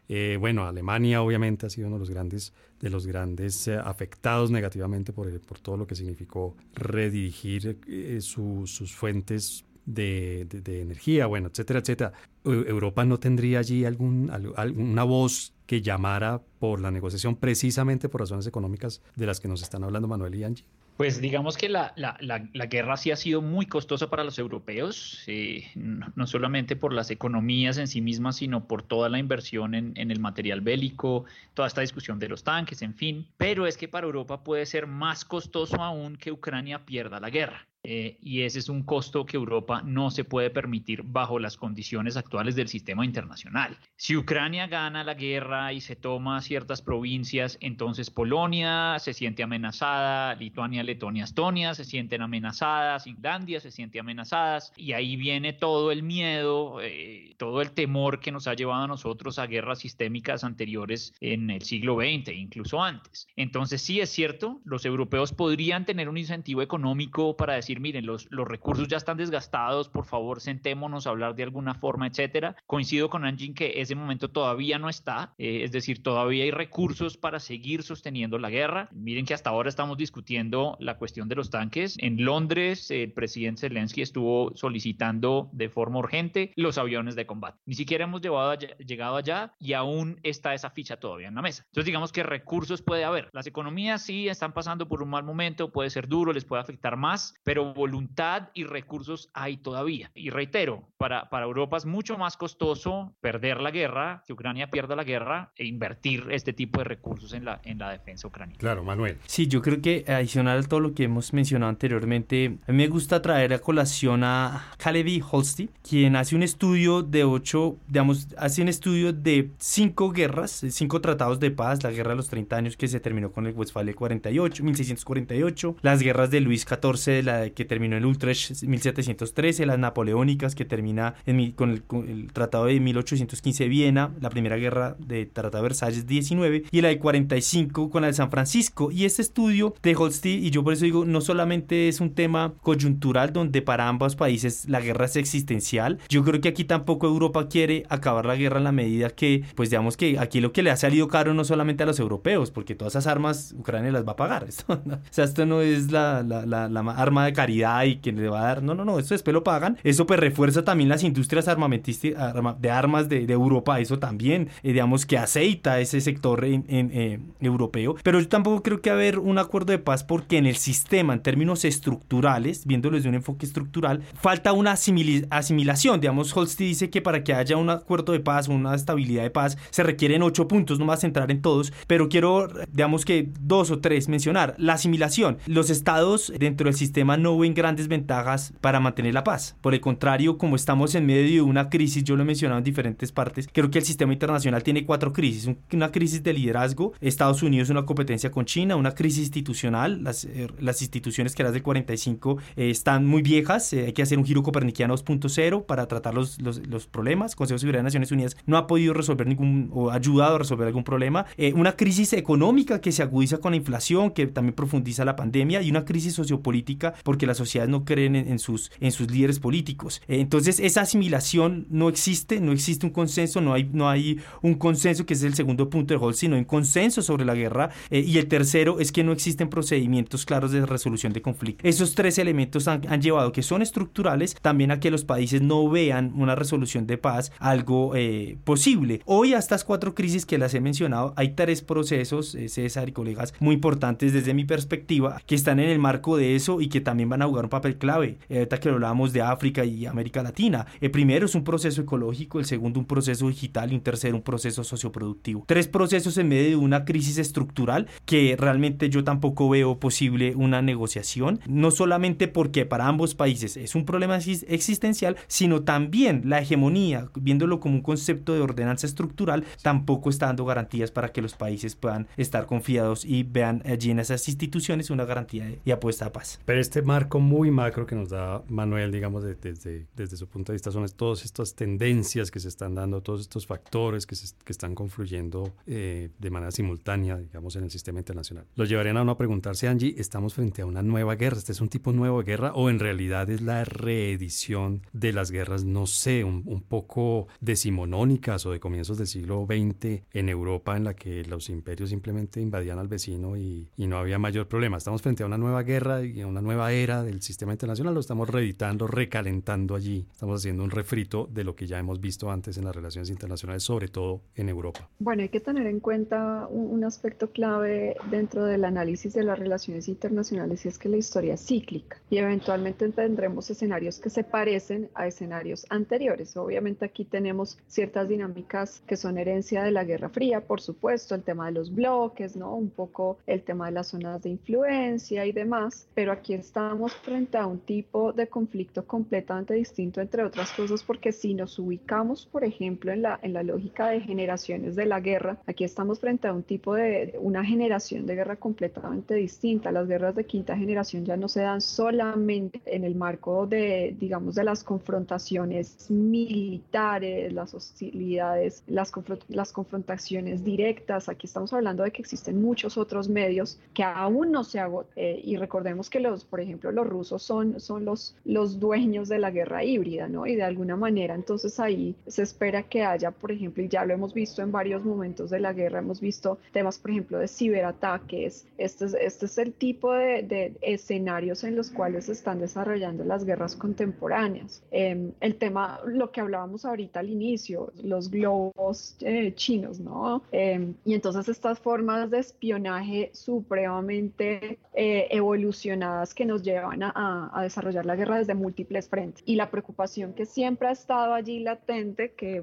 Eh, 0.08 0.36
bueno, 0.38 0.66
Alemania 0.66 1.22
obviamente 1.22 1.66
ha 1.66 1.70
sido 1.70 1.88
uno 1.88 1.96
de 1.96 2.00
los 2.00 2.10
grandes, 2.10 2.52
de 2.80 2.90
los 2.90 3.06
grandes 3.06 3.66
eh, 3.66 3.76
afectados 3.76 4.50
negativamente 4.50 5.12
por, 5.12 5.40
por 5.40 5.58
todo 5.58 5.76
lo 5.76 5.86
que 5.86 5.96
significó 5.96 6.56
redirigir 6.74 7.78
eh, 7.88 8.18
su, 8.20 8.66
sus 8.66 8.94
fuentes 8.94 9.64
de, 9.84 10.46
de, 10.48 10.60
de, 10.60 10.80
energía, 10.82 11.26
bueno, 11.26 11.48
etcétera, 11.48 11.80
etcétera. 11.80 12.12
Europa 12.44 13.04
no 13.04 13.18
tendría 13.18 13.58
allí 13.60 13.84
algún, 13.84 14.30
alguna 14.30 15.02
voz 15.04 15.52
que 15.66 15.82
llamara 15.82 16.42
por 16.58 16.80
la 16.80 16.90
negociación 16.90 17.36
precisamente 17.36 18.08
por 18.08 18.20
razones 18.20 18.46
económicas 18.46 19.02
de 19.16 19.26
las 19.26 19.40
que 19.40 19.48
nos 19.48 19.62
están 19.62 19.84
hablando 19.84 20.08
Manuel 20.08 20.34
y 20.34 20.44
Angie. 20.44 20.64
Pues 20.96 21.20
digamos 21.20 21.58
que 21.58 21.68
la, 21.68 21.92
la, 21.96 22.16
la, 22.20 22.66
guerra 22.66 22.96
sí 22.96 23.10
ha 23.10 23.16
sido 23.16 23.42
muy 23.42 23.66
costosa 23.66 24.08
para 24.08 24.24
los 24.24 24.38
europeos, 24.38 25.22
eh, 25.26 25.64
no, 25.74 26.10
no, 26.16 26.26
solamente 26.26 26.74
por 26.74 26.94
las 26.94 27.10
economías 27.10 27.76
en 27.76 27.86
sí 27.86 28.00
mismas, 28.00 28.36
sino 28.36 28.66
por 28.66 28.82
toda 28.82 29.10
la 29.10 29.18
inversión 29.18 29.74
en, 29.74 29.92
en, 29.96 30.10
el 30.10 30.20
material 30.20 30.62
bélico, 30.62 31.26
toda 31.52 31.68
esta 31.68 31.82
discusión 31.82 32.18
de 32.18 32.28
los 32.28 32.44
tanques, 32.44 32.80
en 32.80 32.94
fin. 32.94 33.26
Pero 33.36 33.66
es 33.66 33.76
que 33.76 33.88
para 33.88 34.06
Europa 34.06 34.42
puede 34.42 34.64
ser 34.64 34.86
más 34.86 35.26
costoso 35.26 35.82
aún 35.82 36.16
que 36.16 36.32
Ucrania 36.32 36.86
pierda 36.86 37.20
la 37.20 37.28
guerra. 37.28 37.66
Eh, 37.88 38.18
y 38.20 38.42
ese 38.42 38.58
es 38.58 38.68
un 38.68 38.82
costo 38.82 39.24
que 39.24 39.36
Europa 39.36 39.80
no 39.80 40.10
se 40.10 40.24
puede 40.24 40.50
permitir 40.50 41.04
bajo 41.04 41.38
las 41.38 41.56
condiciones 41.56 42.16
actuales 42.16 42.56
del 42.56 42.66
sistema 42.66 43.04
internacional. 43.04 43.78
Si 43.94 44.16
Ucrania 44.16 44.66
gana 44.66 45.04
la 45.04 45.14
guerra 45.14 45.72
y 45.72 45.80
se 45.80 45.94
toma 45.94 46.42
ciertas 46.42 46.82
provincias, 46.82 47.56
entonces 47.60 48.10
Polonia 48.10 48.98
se 48.98 49.12
siente 49.12 49.44
amenazada, 49.44 50.34
Lituania, 50.34 50.82
Letonia, 50.82 51.22
Estonia 51.22 51.74
se 51.76 51.84
sienten 51.84 52.22
amenazadas, 52.22 53.04
Finlandia 53.04 53.60
se 53.60 53.70
siente 53.70 54.00
amenazadas 54.00 54.72
y 54.76 54.92
ahí 54.92 55.14
viene 55.14 55.52
todo 55.52 55.92
el 55.92 56.02
miedo, 56.02 56.80
eh, 56.82 57.34
todo 57.36 57.62
el 57.62 57.70
temor 57.70 58.18
que 58.18 58.32
nos 58.32 58.48
ha 58.48 58.54
llevado 58.54 58.82
a 58.82 58.88
nosotros 58.88 59.38
a 59.38 59.46
guerras 59.46 59.78
sistémicas 59.78 60.42
anteriores 60.42 61.14
en 61.20 61.50
el 61.50 61.62
siglo 61.62 61.94
XX, 61.94 62.32
incluso 62.34 62.82
antes. 62.82 63.28
Entonces 63.36 63.80
sí 63.80 64.00
es 64.00 64.10
cierto, 64.10 64.60
los 64.64 64.84
europeos 64.84 65.32
podrían 65.32 65.84
tener 65.84 66.08
un 66.08 66.18
incentivo 66.18 66.62
económico 66.62 67.36
para 67.36 67.54
decir, 67.54 67.75
miren, 67.80 68.06
los, 68.06 68.26
los 68.30 68.46
recursos 68.46 68.88
ya 68.88 68.96
están 68.96 69.16
desgastados, 69.16 69.88
por 69.88 70.04
favor 70.04 70.40
sentémonos 70.40 71.06
a 71.06 71.10
hablar 71.10 71.34
de 71.34 71.42
alguna 71.42 71.74
forma, 71.74 72.06
etcétera. 72.06 72.56
Coincido 72.66 73.10
con 73.10 73.24
Angie 73.24 73.54
que 73.54 73.80
ese 73.80 73.94
momento 73.94 74.28
todavía 74.28 74.78
no 74.78 74.88
está, 74.88 75.34
eh, 75.38 75.60
es 75.62 75.72
decir, 75.72 76.02
todavía 76.02 76.44
hay 76.44 76.50
recursos 76.50 77.16
para 77.16 77.40
seguir 77.40 77.82
sosteniendo 77.82 78.38
la 78.38 78.50
guerra. 78.50 78.88
Miren 78.92 79.26
que 79.26 79.34
hasta 79.34 79.50
ahora 79.50 79.68
estamos 79.68 79.96
discutiendo 79.96 80.76
la 80.80 80.98
cuestión 80.98 81.28
de 81.28 81.34
los 81.34 81.50
tanques. 81.50 81.96
En 81.98 82.24
Londres, 82.24 82.90
el 82.90 83.12
presidente 83.12 83.62
Zelensky 83.62 84.02
estuvo 84.02 84.52
solicitando 84.54 85.48
de 85.52 85.68
forma 85.68 85.98
urgente 85.98 86.52
los 86.56 86.78
aviones 86.78 87.16
de 87.16 87.26
combate. 87.26 87.58
Ni 87.66 87.74
siquiera 87.74 88.04
hemos 88.04 88.20
llevado 88.20 88.54
llegado 88.54 89.16
allá 89.16 89.54
y 89.58 89.72
aún 89.72 90.18
está 90.22 90.54
esa 90.54 90.70
ficha 90.70 90.98
todavía 90.98 91.28
en 91.28 91.34
la 91.34 91.42
mesa. 91.42 91.64
Entonces, 91.66 91.86
digamos 91.86 92.12
que 92.12 92.22
recursos 92.22 92.82
puede 92.82 93.04
haber. 93.04 93.28
Las 93.32 93.46
economías 93.46 94.02
sí 94.02 94.28
están 94.28 94.52
pasando 94.52 94.88
por 94.88 95.02
un 95.02 95.10
mal 95.10 95.24
momento, 95.24 95.70
puede 95.70 95.90
ser 95.90 96.08
duro, 96.08 96.32
les 96.32 96.44
puede 96.44 96.62
afectar 96.62 96.96
más, 96.96 97.34
pero 97.44 97.55
voluntad 97.64 98.50
y 98.54 98.64
recursos 98.64 99.30
hay 99.34 99.56
todavía. 99.56 100.10
Y 100.14 100.30
reitero, 100.30 100.84
para, 100.98 101.28
para 101.30 101.46
Europa 101.46 101.76
es 101.76 101.86
mucho 101.86 102.18
más 102.18 102.36
costoso 102.36 103.14
perder 103.20 103.60
la 103.60 103.70
guerra, 103.70 104.22
que 104.26 104.32
Ucrania 104.32 104.70
pierda 104.70 104.96
la 104.96 105.04
guerra 105.04 105.52
e 105.56 105.66
invertir 105.66 106.26
este 106.30 106.52
tipo 106.52 106.80
de 106.80 106.84
recursos 106.84 107.32
en 107.32 107.44
la, 107.44 107.60
en 107.64 107.78
la 107.78 107.90
defensa 107.90 108.28
ucraniana. 108.28 108.58
Claro, 108.58 108.84
Manuel. 108.84 109.18
Sí, 109.26 109.46
yo 109.46 109.62
creo 109.62 109.80
que 109.80 110.04
adicional 110.08 110.60
a 110.60 110.62
todo 110.62 110.80
lo 110.80 110.94
que 110.94 111.04
hemos 111.04 111.32
mencionado 111.32 111.70
anteriormente, 111.70 112.58
a 112.66 112.72
mí 112.72 112.78
me 112.78 112.88
gusta 112.88 113.22
traer 113.22 113.52
a 113.52 113.58
colación 113.58 114.24
a 114.24 114.72
Kalevi 114.78 115.22
Holsti, 115.28 115.70
quien 115.82 116.16
hace 116.16 116.36
un 116.36 116.42
estudio 116.42 117.02
de 117.02 117.24
ocho, 117.24 117.76
digamos, 117.88 118.28
hace 118.36 118.62
un 118.62 118.68
estudio 118.68 119.12
de 119.12 119.50
cinco 119.58 120.10
guerras, 120.10 120.64
cinco 120.70 121.00
tratados 121.00 121.40
de 121.40 121.50
paz, 121.50 121.82
la 121.82 121.90
guerra 121.90 122.10
de 122.10 122.16
los 122.16 122.28
30 122.28 122.56
años 122.56 122.76
que 122.76 122.88
se 122.88 123.00
terminó 123.00 123.32
con 123.32 123.46
el 123.46 123.54
Westfalia 123.54 123.94
48, 123.94 124.62
1648, 124.62 125.76
las 125.82 126.02
guerras 126.02 126.30
de 126.30 126.40
Luis 126.40 126.66
XIV, 126.66 127.24
la 127.24 127.45
que 127.52 127.64
terminó 127.64 127.96
en 127.96 128.04
Utrecht 128.04 128.62
1713, 128.62 129.66
las 129.66 129.78
napoleónicas 129.78 130.54
que 130.54 130.64
termina 130.64 131.14
con, 131.54 131.70
el, 131.70 132.32
tratado 132.32 132.66
de 132.66 132.80
1815 132.80 133.68
Viena, 133.68 134.12
la 134.20 134.30
primera 134.30 134.56
guerra 134.56 134.96
de 134.98 135.26
Tratado 135.26 135.62
de 135.62 135.68
Versalles 135.68 136.06
19 136.06 136.64
y 136.70 136.80
la 136.80 136.88
de 136.88 136.98
45 136.98 137.90
con 137.90 138.02
la 138.02 138.08
de 138.08 138.14
San 138.14 138.30
Francisco. 138.30 138.90
Y 138.90 139.04
este 139.04 139.22
estudio 139.22 139.74
de 139.82 139.94
Holsti, 139.94 140.46
y 140.46 140.50
yo 140.50 140.62
por 140.64 140.72
eso 140.72 140.84
digo, 140.84 141.04
no 141.04 141.20
solamente 141.20 141.88
es 141.88 142.00
un 142.00 142.14
tema 142.14 142.54
coyuntural 142.62 143.32
donde 143.32 143.62
para 143.62 143.88
ambos 143.88 144.16
países 144.16 144.68
la 144.68 144.80
guerra 144.80 145.06
es 145.06 145.16
existencial, 145.16 145.98
yo 146.08 146.24
creo 146.24 146.40
que 146.40 146.48
aquí 146.48 146.64
tampoco 146.64 147.06
Europa 147.06 147.48
quiere 147.48 147.84
acabar 147.88 148.26
la 148.26 148.36
guerra 148.36 148.58
en 148.58 148.64
la 148.64 148.72
medida 148.72 149.10
que, 149.10 149.44
pues 149.54 149.70
digamos 149.70 149.96
que 149.96 150.18
aquí 150.18 150.40
lo 150.40 150.52
que 150.52 150.62
le 150.62 150.70
ha 150.70 150.76
salido 150.76 151.08
caro 151.08 151.34
no 151.34 151.44
solamente 151.44 151.82
a 151.82 151.86
los 151.86 151.98
europeos, 151.98 152.50
porque 152.50 152.74
todas 152.74 152.92
esas 152.92 153.06
armas 153.06 153.54
Ucrania 153.58 153.92
las 153.92 154.06
va 154.06 154.12
a 154.12 154.16
pagar. 154.16 154.44
Esto, 154.48 154.74
o 154.74 154.98
sea, 155.10 155.24
esto 155.24 155.46
no 155.46 155.60
es 155.60 155.90
la, 155.90 156.22
la, 156.22 156.46
la, 156.46 156.80
arma 156.92 157.24
de 157.24 157.32
caridad 157.36 157.84
y 157.84 157.96
que 157.98 158.10
le 158.10 158.28
va 158.28 158.40
a 158.40 158.44
dar, 158.46 158.62
no, 158.64 158.74
no, 158.74 158.84
no, 158.84 158.98
esto 158.98 159.14
después 159.14 159.32
lo 159.32 159.44
pagan. 159.44 159.78
Eso 159.84 160.06
pues 160.06 160.18
refuerza 160.18 160.64
también 160.64 160.88
las 160.88 161.04
industrias 161.04 161.46
armamentísticas 161.46 162.34
de 162.60 162.70
armas 162.70 163.08
de, 163.08 163.26
de 163.26 163.32
Europa, 163.32 163.78
eso 163.78 164.00
también, 164.00 164.48
eh, 164.62 164.72
digamos 164.72 165.06
que 165.06 165.18
aceita 165.18 165.78
ese 165.80 166.00
sector 166.00 166.44
en, 166.44 166.64
eh, 166.68 167.20
europeo. 167.40 167.96
Pero 168.02 168.18
yo 168.20 168.28
tampoco 168.28 168.62
creo 168.62 168.80
que 168.80 168.90
haber 168.90 169.18
un 169.18 169.38
acuerdo 169.38 169.72
de 169.72 169.78
paz 169.78 170.02
porque 170.02 170.38
en 170.38 170.46
el 170.46 170.56
sistema, 170.56 171.12
en 171.12 171.20
términos 171.20 171.64
estructurales, 171.64 172.66
viéndolo 172.66 172.96
desde 172.96 173.08
un 173.08 173.14
enfoque 173.14 173.46
estructural, 173.46 174.02
falta 174.20 174.52
una 174.52 174.72
asimilación. 174.72 176.00
Digamos, 176.00 176.36
Holst 176.36 176.58
dice 176.58 176.90
que 176.90 177.02
para 177.02 177.22
que 177.22 177.34
haya 177.34 177.56
un 177.56 177.70
acuerdo 177.70 178.12
de 178.12 178.20
paz, 178.20 178.48
una 178.48 178.74
estabilidad 178.74 179.22
de 179.22 179.30
paz, 179.30 179.56
se 179.70 179.82
requieren 179.82 180.22
ocho 180.22 180.48
puntos, 180.48 180.78
no 180.78 180.86
más 180.86 181.00
centrar 181.00 181.30
en 181.30 181.42
todos, 181.42 181.72
pero 181.86 182.08
quiero, 182.08 182.48
digamos 182.72 183.04
que 183.04 183.28
dos 183.40 183.70
o 183.70 183.80
tres 183.80 184.08
mencionar. 184.08 184.54
La 184.58 184.74
asimilación. 184.74 185.38
Los 185.46 185.70
estados 185.70 186.32
dentro 186.38 186.66
del 186.66 186.74
sistema 186.74 187.16
no 187.16 187.25
ven 187.38 187.54
grandes 187.54 187.88
ventajas 187.88 188.52
para 188.60 188.80
mantener 188.80 189.14
la 189.14 189.24
paz. 189.24 189.56
Por 189.60 189.74
el 189.74 189.80
contrario, 189.80 190.36
como 190.36 190.56
estamos 190.56 190.94
en 190.94 191.06
medio 191.06 191.42
de 191.42 191.50
una 191.50 191.70
crisis, 191.70 192.04
yo 192.04 192.16
lo 192.16 192.22
he 192.22 192.26
mencionado 192.26 192.58
en 192.58 192.64
diferentes 192.64 193.12
partes, 193.12 193.48
creo 193.50 193.70
que 193.70 193.78
el 193.78 193.84
sistema 193.84 194.12
internacional 194.12 194.62
tiene 194.62 194.84
cuatro 194.84 195.12
crisis. 195.12 195.48
Una 195.72 195.90
crisis 195.90 196.22
de 196.22 196.32
liderazgo, 196.32 196.92
Estados 197.00 197.42
Unidos 197.42 197.70
una 197.70 197.86
competencia 197.86 198.30
con 198.30 198.44
China, 198.44 198.76
una 198.76 198.94
crisis 198.94 199.24
institucional, 199.24 200.02
las, 200.02 200.24
eh, 200.24 200.48
las 200.60 200.82
instituciones 200.82 201.34
que 201.34 201.42
eran 201.42 201.52
del 201.52 201.62
45 201.62 202.38
eh, 202.56 202.70
están 202.70 203.06
muy 203.06 203.22
viejas, 203.22 203.72
eh, 203.72 203.86
hay 203.86 203.92
que 203.92 204.02
hacer 204.02 204.18
un 204.18 204.24
giro 204.24 204.42
copernicano 204.42 204.94
2.0 204.94 205.64
para 205.66 205.86
tratar 205.86 206.14
los, 206.14 206.40
los, 206.40 206.66
los, 206.66 206.86
problemas. 206.86 207.34
Consejo 207.34 207.56
de 207.56 207.60
Seguridad 207.60 207.80
de 207.80 207.84
Naciones 207.84 208.12
Unidas 208.12 208.36
no 208.46 208.56
ha 208.56 208.66
podido 208.66 208.92
resolver 208.94 209.26
ningún 209.26 209.70
o 209.72 209.90
ayudado 209.90 210.36
a 210.36 210.38
resolver 210.38 210.66
algún 210.66 210.84
problema. 210.84 211.26
una 211.54 211.76
crisis 211.76 212.12
económica 212.12 212.80
que 212.80 212.92
se 212.92 213.02
agudiza 213.02 213.38
con 213.38 213.52
la 213.52 213.56
inflación, 213.56 214.10
que 214.10 214.26
también 214.26 214.54
profundiza 214.54 215.04
la 215.04 215.16
pandemia, 215.16 215.62
y 215.62 215.70
una 215.70 215.84
crisis 215.84 216.14
sociopolítica 216.14 216.94
porque 217.02 217.15
las 217.24 217.38
sociedades 217.38 217.70
no 217.70 217.86
creen 217.86 218.14
en, 218.16 218.38
sus, 218.38 218.70
en 218.80 218.92
sus 218.92 219.10
líderes 219.10 219.40
políticos. 219.40 220.02
entonces, 220.08 220.60
esa 220.60 220.82
asimilación 220.82 221.66
no 221.70 221.88
existe, 221.88 222.40
no 222.40 222.52
existe 222.52 222.84
un 222.84 222.92
consenso, 222.92 223.40
no 223.40 223.54
hay, 223.54 223.70
no 223.72 223.88
hay 223.88 224.20
un 224.42 224.54
consenso, 224.54 225.06
que 225.06 225.14
es 225.14 225.22
el 225.22 225.32
segundo 225.32 225.70
punto 225.70 225.94
de 225.94 226.04
Holst, 226.04 226.20
sino 226.20 226.36
un 226.36 226.44
consenso 226.44 227.00
sobre 227.00 227.24
la 227.24 227.34
guerra. 227.34 227.70
y 227.90 228.18
el 228.18 228.26
tercero 228.26 228.80
es 228.80 228.92
que 228.92 229.04
no 229.04 229.12
existen 229.12 229.48
procedimientos 229.48 230.26
claros 230.26 230.50
de 230.50 230.66
resolución 230.66 231.12
de 231.12 231.22
conflictos. 231.22 231.64
Esos 231.64 231.94
tres 231.94 232.18
elementos 232.18 232.68
han, 232.68 232.82
han 232.88 233.00
llevado, 233.00 233.32
que 233.32 233.42
son 233.42 233.62
estructurales, 233.62 234.34
también 234.42 234.72
a 234.72 234.80
que 234.80 234.90
los 234.90 235.04
países 235.04 235.42
no 235.42 235.68
vean 235.68 236.12
una 236.16 236.34
resolución 236.34 236.86
de 236.86 236.98
paz 236.98 237.32
algo 237.38 237.94
eh, 237.94 238.36
posible. 238.44 239.00
Hoy 239.04 239.34
a 239.34 239.38
estas 239.38 239.64
cuatro 239.64 239.94
crisis 239.94 240.26
que 240.26 240.38
las 240.38 240.54
he 240.54 240.60
mencionado, 240.60 241.12
hay 241.16 241.34
tres 241.34 241.62
procesos, 241.62 242.34
eh, 242.34 242.48
César 242.48 242.88
y 242.88 242.92
colegas, 242.92 243.34
muy 243.40 243.54
importantes 243.54 244.12
desde 244.12 244.34
mi 244.34 244.44
perspectiva, 244.44 245.20
que 245.26 245.34
están 245.34 245.60
en 245.60 245.70
el 245.70 245.78
marco 245.78 246.16
de 246.16 246.36
eso 246.36 246.60
y 246.60 246.68
que 246.68 246.80
también 246.80 247.05
van 247.08 247.22
a 247.22 247.26
jugar 247.26 247.44
un 247.44 247.50
papel 247.50 247.76
clave. 247.78 248.18
Eh, 248.28 248.38
ahorita 248.38 248.58
que 248.58 248.68
hablábamos 248.68 249.12
de 249.12 249.22
África 249.22 249.64
y 249.64 249.86
América 249.86 250.22
Latina. 250.22 250.66
El 250.80 250.90
primero 250.90 251.26
es 251.26 251.34
un 251.34 251.44
proceso 251.44 251.82
ecológico, 251.82 252.38
el 252.38 252.46
segundo 252.46 252.80
un 252.80 252.86
proceso 252.86 253.28
digital 253.28 253.72
y 253.72 253.74
un 253.74 253.80
tercero 253.80 254.16
un 254.16 254.22
proceso 254.22 254.64
socioproductivo. 254.64 255.44
Tres 255.46 255.68
procesos 255.68 256.16
en 256.18 256.28
medio 256.28 256.50
de 256.50 256.56
una 256.56 256.84
crisis 256.84 257.18
estructural 257.18 257.86
que 258.04 258.36
realmente 258.38 258.90
yo 258.90 259.04
tampoco 259.04 259.48
veo 259.48 259.78
posible 259.78 260.34
una 260.34 260.62
negociación, 260.62 261.40
no 261.46 261.70
solamente 261.70 262.28
porque 262.28 262.66
para 262.66 262.86
ambos 262.86 263.14
países 263.14 263.56
es 263.56 263.74
un 263.74 263.84
problema 263.84 264.16
existencial, 264.16 265.16
sino 265.26 265.62
también 265.62 266.22
la 266.24 266.40
hegemonía, 266.40 267.08
viéndolo 267.14 267.60
como 267.60 267.76
un 267.76 267.82
concepto 267.82 268.34
de 268.34 268.40
ordenanza 268.40 268.86
estructural, 268.86 269.44
tampoco 269.62 270.10
está 270.10 270.26
dando 270.26 270.44
garantías 270.44 270.90
para 270.90 271.12
que 271.12 271.22
los 271.22 271.34
países 271.34 271.76
puedan 271.76 272.08
estar 272.16 272.46
confiados 272.46 273.04
y 273.04 273.22
vean 273.22 273.62
allí 273.64 273.90
en 273.90 274.00
esas 274.00 274.28
instituciones 274.28 274.90
una 274.90 275.04
garantía 275.04 275.54
y 275.64 275.70
apuesta 275.70 276.06
a 276.06 276.12
paz. 276.12 276.40
Pero 276.44 276.60
este 276.60 276.82
marco 276.96 277.20
muy 277.20 277.50
macro 277.50 277.84
que 277.84 277.94
nos 277.94 278.08
da 278.08 278.42
Manuel, 278.48 278.90
digamos, 278.90 279.22
desde, 279.22 279.86
desde 279.94 280.16
su 280.16 280.28
punto 280.28 280.52
de 280.52 280.54
vista, 280.54 280.70
son 280.70 280.86
todas 280.96 281.26
estas 281.26 281.54
tendencias 281.54 282.30
que 282.30 282.40
se 282.40 282.48
están 282.48 282.74
dando, 282.74 283.02
todos 283.02 283.20
estos 283.20 283.46
factores 283.46 284.06
que, 284.06 284.14
se, 284.14 284.34
que 284.42 284.50
están 284.50 284.74
confluyendo 284.74 285.52
eh, 285.66 286.08
de 286.18 286.30
manera 286.30 286.50
simultánea, 286.50 287.18
digamos, 287.18 287.54
en 287.56 287.64
el 287.64 287.70
sistema 287.70 287.98
internacional. 287.98 288.46
Lo 288.54 288.64
llevarían 288.64 288.96
a 288.96 289.02
uno 289.02 289.12
a 289.12 289.18
preguntarse, 289.18 289.68
Angie, 289.68 289.94
¿estamos 289.98 290.32
frente 290.32 290.62
a 290.62 290.66
una 290.66 290.82
nueva 290.82 291.16
guerra? 291.16 291.36
¿Este 291.36 291.52
es 291.52 291.60
un 291.60 291.68
tipo 291.68 291.92
nuevo 291.92 292.22
de 292.22 292.24
guerra 292.24 292.52
o 292.54 292.70
en 292.70 292.78
realidad 292.78 293.28
es 293.28 293.42
la 293.42 293.66
reedición 293.66 294.80
de 294.94 295.12
las 295.12 295.30
guerras, 295.30 295.64
no 295.64 295.86
sé, 295.86 296.24
un, 296.24 296.44
un 296.46 296.62
poco 296.62 297.28
decimonónicas 297.40 298.46
o 298.46 298.52
de 298.52 298.58
comienzos 298.58 298.96
del 298.96 299.06
siglo 299.06 299.46
XX 299.46 300.00
en 300.14 300.30
Europa 300.30 300.78
en 300.78 300.84
la 300.84 300.94
que 300.94 301.24
los 301.24 301.50
imperios 301.50 301.90
simplemente 301.90 302.40
invadían 302.40 302.78
al 302.78 302.88
vecino 302.88 303.36
y, 303.36 303.68
y 303.76 303.86
no 303.86 303.98
había 303.98 304.18
mayor 304.18 304.48
problema? 304.48 304.78
¿Estamos 304.78 305.02
frente 305.02 305.24
a 305.24 305.26
una 305.26 305.36
nueva 305.36 305.62
guerra 305.62 306.02
y 306.02 306.22
a 306.22 306.26
una 306.26 306.40
nueva 306.40 306.72
era 306.72 306.85
del 306.86 307.20
sistema 307.20 307.52
internacional? 307.52 307.94
¿Lo 307.94 308.00
estamos 308.00 308.30
reeditando, 308.30 308.86
recalentando 308.86 309.74
allí? 309.74 310.06
Estamos 310.12 310.40
haciendo 310.40 310.62
un 310.62 310.70
refrito 310.70 311.28
de 311.32 311.42
lo 311.42 311.56
que 311.56 311.66
ya 311.66 311.80
hemos 311.80 312.00
visto 312.00 312.30
antes 312.30 312.56
en 312.58 312.64
las 312.64 312.76
relaciones 312.76 313.10
internacionales, 313.10 313.64
sobre 313.64 313.88
todo 313.88 314.22
en 314.36 314.48
Europa. 314.48 314.88
Bueno, 315.00 315.22
hay 315.22 315.28
que 315.28 315.40
tener 315.40 315.66
en 315.66 315.80
cuenta 315.80 316.46
un, 316.48 316.70
un 316.70 316.84
aspecto 316.84 317.32
clave 317.32 317.96
dentro 318.08 318.44
del 318.44 318.64
análisis 318.64 319.14
de 319.14 319.24
las 319.24 319.36
relaciones 319.36 319.88
internacionales 319.88 320.64
y 320.64 320.68
es 320.68 320.78
que 320.78 320.88
la 320.88 320.96
historia 320.96 321.34
es 321.34 321.44
cíclica 321.44 322.00
y 322.08 322.18
eventualmente 322.18 322.88
tendremos 322.90 323.50
escenarios 323.50 323.98
que 323.98 324.10
se 324.10 324.22
parecen 324.22 324.88
a 324.94 325.08
escenarios 325.08 325.66
anteriores. 325.70 326.36
Obviamente 326.36 326.84
aquí 326.84 327.04
tenemos 327.04 327.58
ciertas 327.66 328.08
dinámicas 328.08 328.82
que 328.86 328.96
son 328.96 329.18
herencia 329.18 329.64
de 329.64 329.72
la 329.72 329.82
Guerra 329.82 330.08
Fría, 330.08 330.40
por 330.40 330.60
supuesto, 330.60 331.16
el 331.16 331.22
tema 331.22 331.46
de 331.46 331.52
los 331.52 331.74
bloques, 331.74 332.36
¿no? 332.36 332.54
Un 332.54 332.70
poco 332.70 333.18
el 333.26 333.42
tema 333.42 333.66
de 333.66 333.72
las 333.72 333.88
zonas 333.88 334.22
de 334.22 334.30
influencia 334.30 335.26
y 335.26 335.32
demás, 335.32 335.88
pero 335.94 336.12
aquí 336.12 336.34
está 336.34 336.65
estamos 336.66 336.94
frente 336.96 337.38
a 337.38 337.46
un 337.46 337.60
tipo 337.60 338.12
de 338.12 338.26
conflicto 338.26 338.84
completamente 338.84 339.54
distinto, 339.54 340.00
entre 340.00 340.24
otras 340.24 340.50
cosas, 340.50 340.82
porque 340.82 341.12
si 341.12 341.32
nos 341.32 341.60
ubicamos, 341.60 342.26
por 342.26 342.42
ejemplo, 342.42 342.90
en 342.90 343.02
la, 343.02 343.20
en 343.22 343.34
la 343.34 343.44
lógica 343.44 343.88
de 343.90 344.00
generaciones 344.00 344.74
de 344.74 344.84
la 344.84 344.98
guerra, 344.98 345.38
aquí 345.46 345.62
estamos 345.62 346.00
frente 346.00 346.26
a 346.26 346.32
un 346.32 346.42
tipo 346.42 346.74
de, 346.74 347.16
una 347.20 347.44
generación 347.44 348.04
de 348.04 348.16
guerra 348.16 348.34
completamente 348.34 349.14
distinta. 349.14 349.70
Las 349.70 349.86
guerras 349.86 350.16
de 350.16 350.24
quinta 350.24 350.56
generación 350.56 351.04
ya 351.04 351.16
no 351.16 351.28
se 351.28 351.42
dan 351.42 351.60
solamente 351.60 352.60
en 352.66 352.82
el 352.82 352.96
marco 352.96 353.46
de, 353.46 353.94
digamos, 353.96 354.34
de 354.34 354.42
las 354.42 354.64
confrontaciones 354.64 355.88
militares, 355.88 357.32
las 357.32 357.54
hostilidades, 357.54 358.64
las, 358.66 358.92
las 359.28 359.52
confrontaciones 359.52 360.42
directas. 360.42 361.08
Aquí 361.08 361.28
estamos 361.28 361.52
hablando 361.52 361.84
de 361.84 361.92
que 361.92 362.02
existen 362.02 362.42
muchos 362.42 362.76
otros 362.76 363.08
medios 363.08 363.60
que 363.72 363.84
aún 363.84 364.32
no 364.32 364.42
se 364.42 364.58
agotan. 364.58 364.92
Eh, 364.96 365.20
y 365.22 365.36
recordemos 365.36 365.88
que 365.88 366.00
los, 366.00 366.24
por 366.24 366.40
ejemplo, 366.40 366.55
los 366.62 366.86
rusos 366.86 367.22
son, 367.22 367.60
son 367.60 367.84
los, 367.84 368.16
los 368.24 368.58
dueños 368.60 369.08
de 369.08 369.18
la 369.18 369.30
guerra 369.30 369.64
híbrida, 369.64 370.08
¿no? 370.08 370.26
Y 370.26 370.34
de 370.36 370.42
alguna 370.42 370.76
manera, 370.76 371.14
entonces 371.14 371.58
ahí 371.60 371.94
se 372.06 372.22
espera 372.22 372.62
que 372.64 372.84
haya, 372.84 373.10
por 373.10 373.32
ejemplo, 373.32 373.62
y 373.62 373.68
ya 373.68 373.84
lo 373.84 373.94
hemos 373.94 374.14
visto 374.14 374.42
en 374.42 374.52
varios 374.52 374.84
momentos 374.84 375.30
de 375.30 375.40
la 375.40 375.52
guerra, 375.52 375.78
hemos 375.78 376.00
visto 376.00 376.38
temas, 376.52 376.78
por 376.78 376.90
ejemplo, 376.90 377.18
de 377.18 377.28
ciberataques. 377.28 378.46
Este 378.58 378.84
es, 378.86 378.94
este 378.94 379.26
es 379.26 379.38
el 379.38 379.52
tipo 379.52 379.92
de, 379.92 380.22
de 380.22 380.52
escenarios 380.60 381.44
en 381.44 381.56
los 381.56 381.70
cuales 381.70 382.06
se 382.06 382.12
están 382.12 382.40
desarrollando 382.40 383.04
las 383.04 383.24
guerras 383.24 383.56
contemporáneas. 383.56 384.62
Em, 384.70 385.12
el 385.20 385.36
tema, 385.36 385.80
lo 385.86 386.10
que 386.10 386.20
hablábamos 386.20 386.64
ahorita 386.64 387.00
al 387.00 387.10
inicio, 387.10 387.72
los 387.82 388.10
globos 388.10 388.96
eh, 389.00 389.32
chinos, 389.34 389.80
¿no? 389.80 390.22
Em, 390.32 390.74
y 390.84 390.94
entonces 390.94 391.28
estas 391.28 391.58
formas 391.58 392.10
de 392.10 392.18
espionaje 392.18 393.10
supremamente 393.12 394.58
eh, 394.74 395.08
evolucionadas 395.10 396.14
que 396.14 396.24
nos 396.26 396.42
llevan 396.46 396.82
a, 396.82 397.30
a, 397.32 397.42
desarrollar 397.42 397.84
la 397.84 397.96
guerra 397.96 398.18
desde 398.18 398.34
múltiples 398.34 398.88
frentes. 398.88 399.22
Y 399.26 399.36
la 399.36 399.50
preocupación 399.50 400.14
que 400.14 400.24
siempre 400.24 400.68
ha 400.68 400.70
estado 400.70 401.12
allí 401.12 401.40
latente, 401.40 402.12
que 402.12 402.42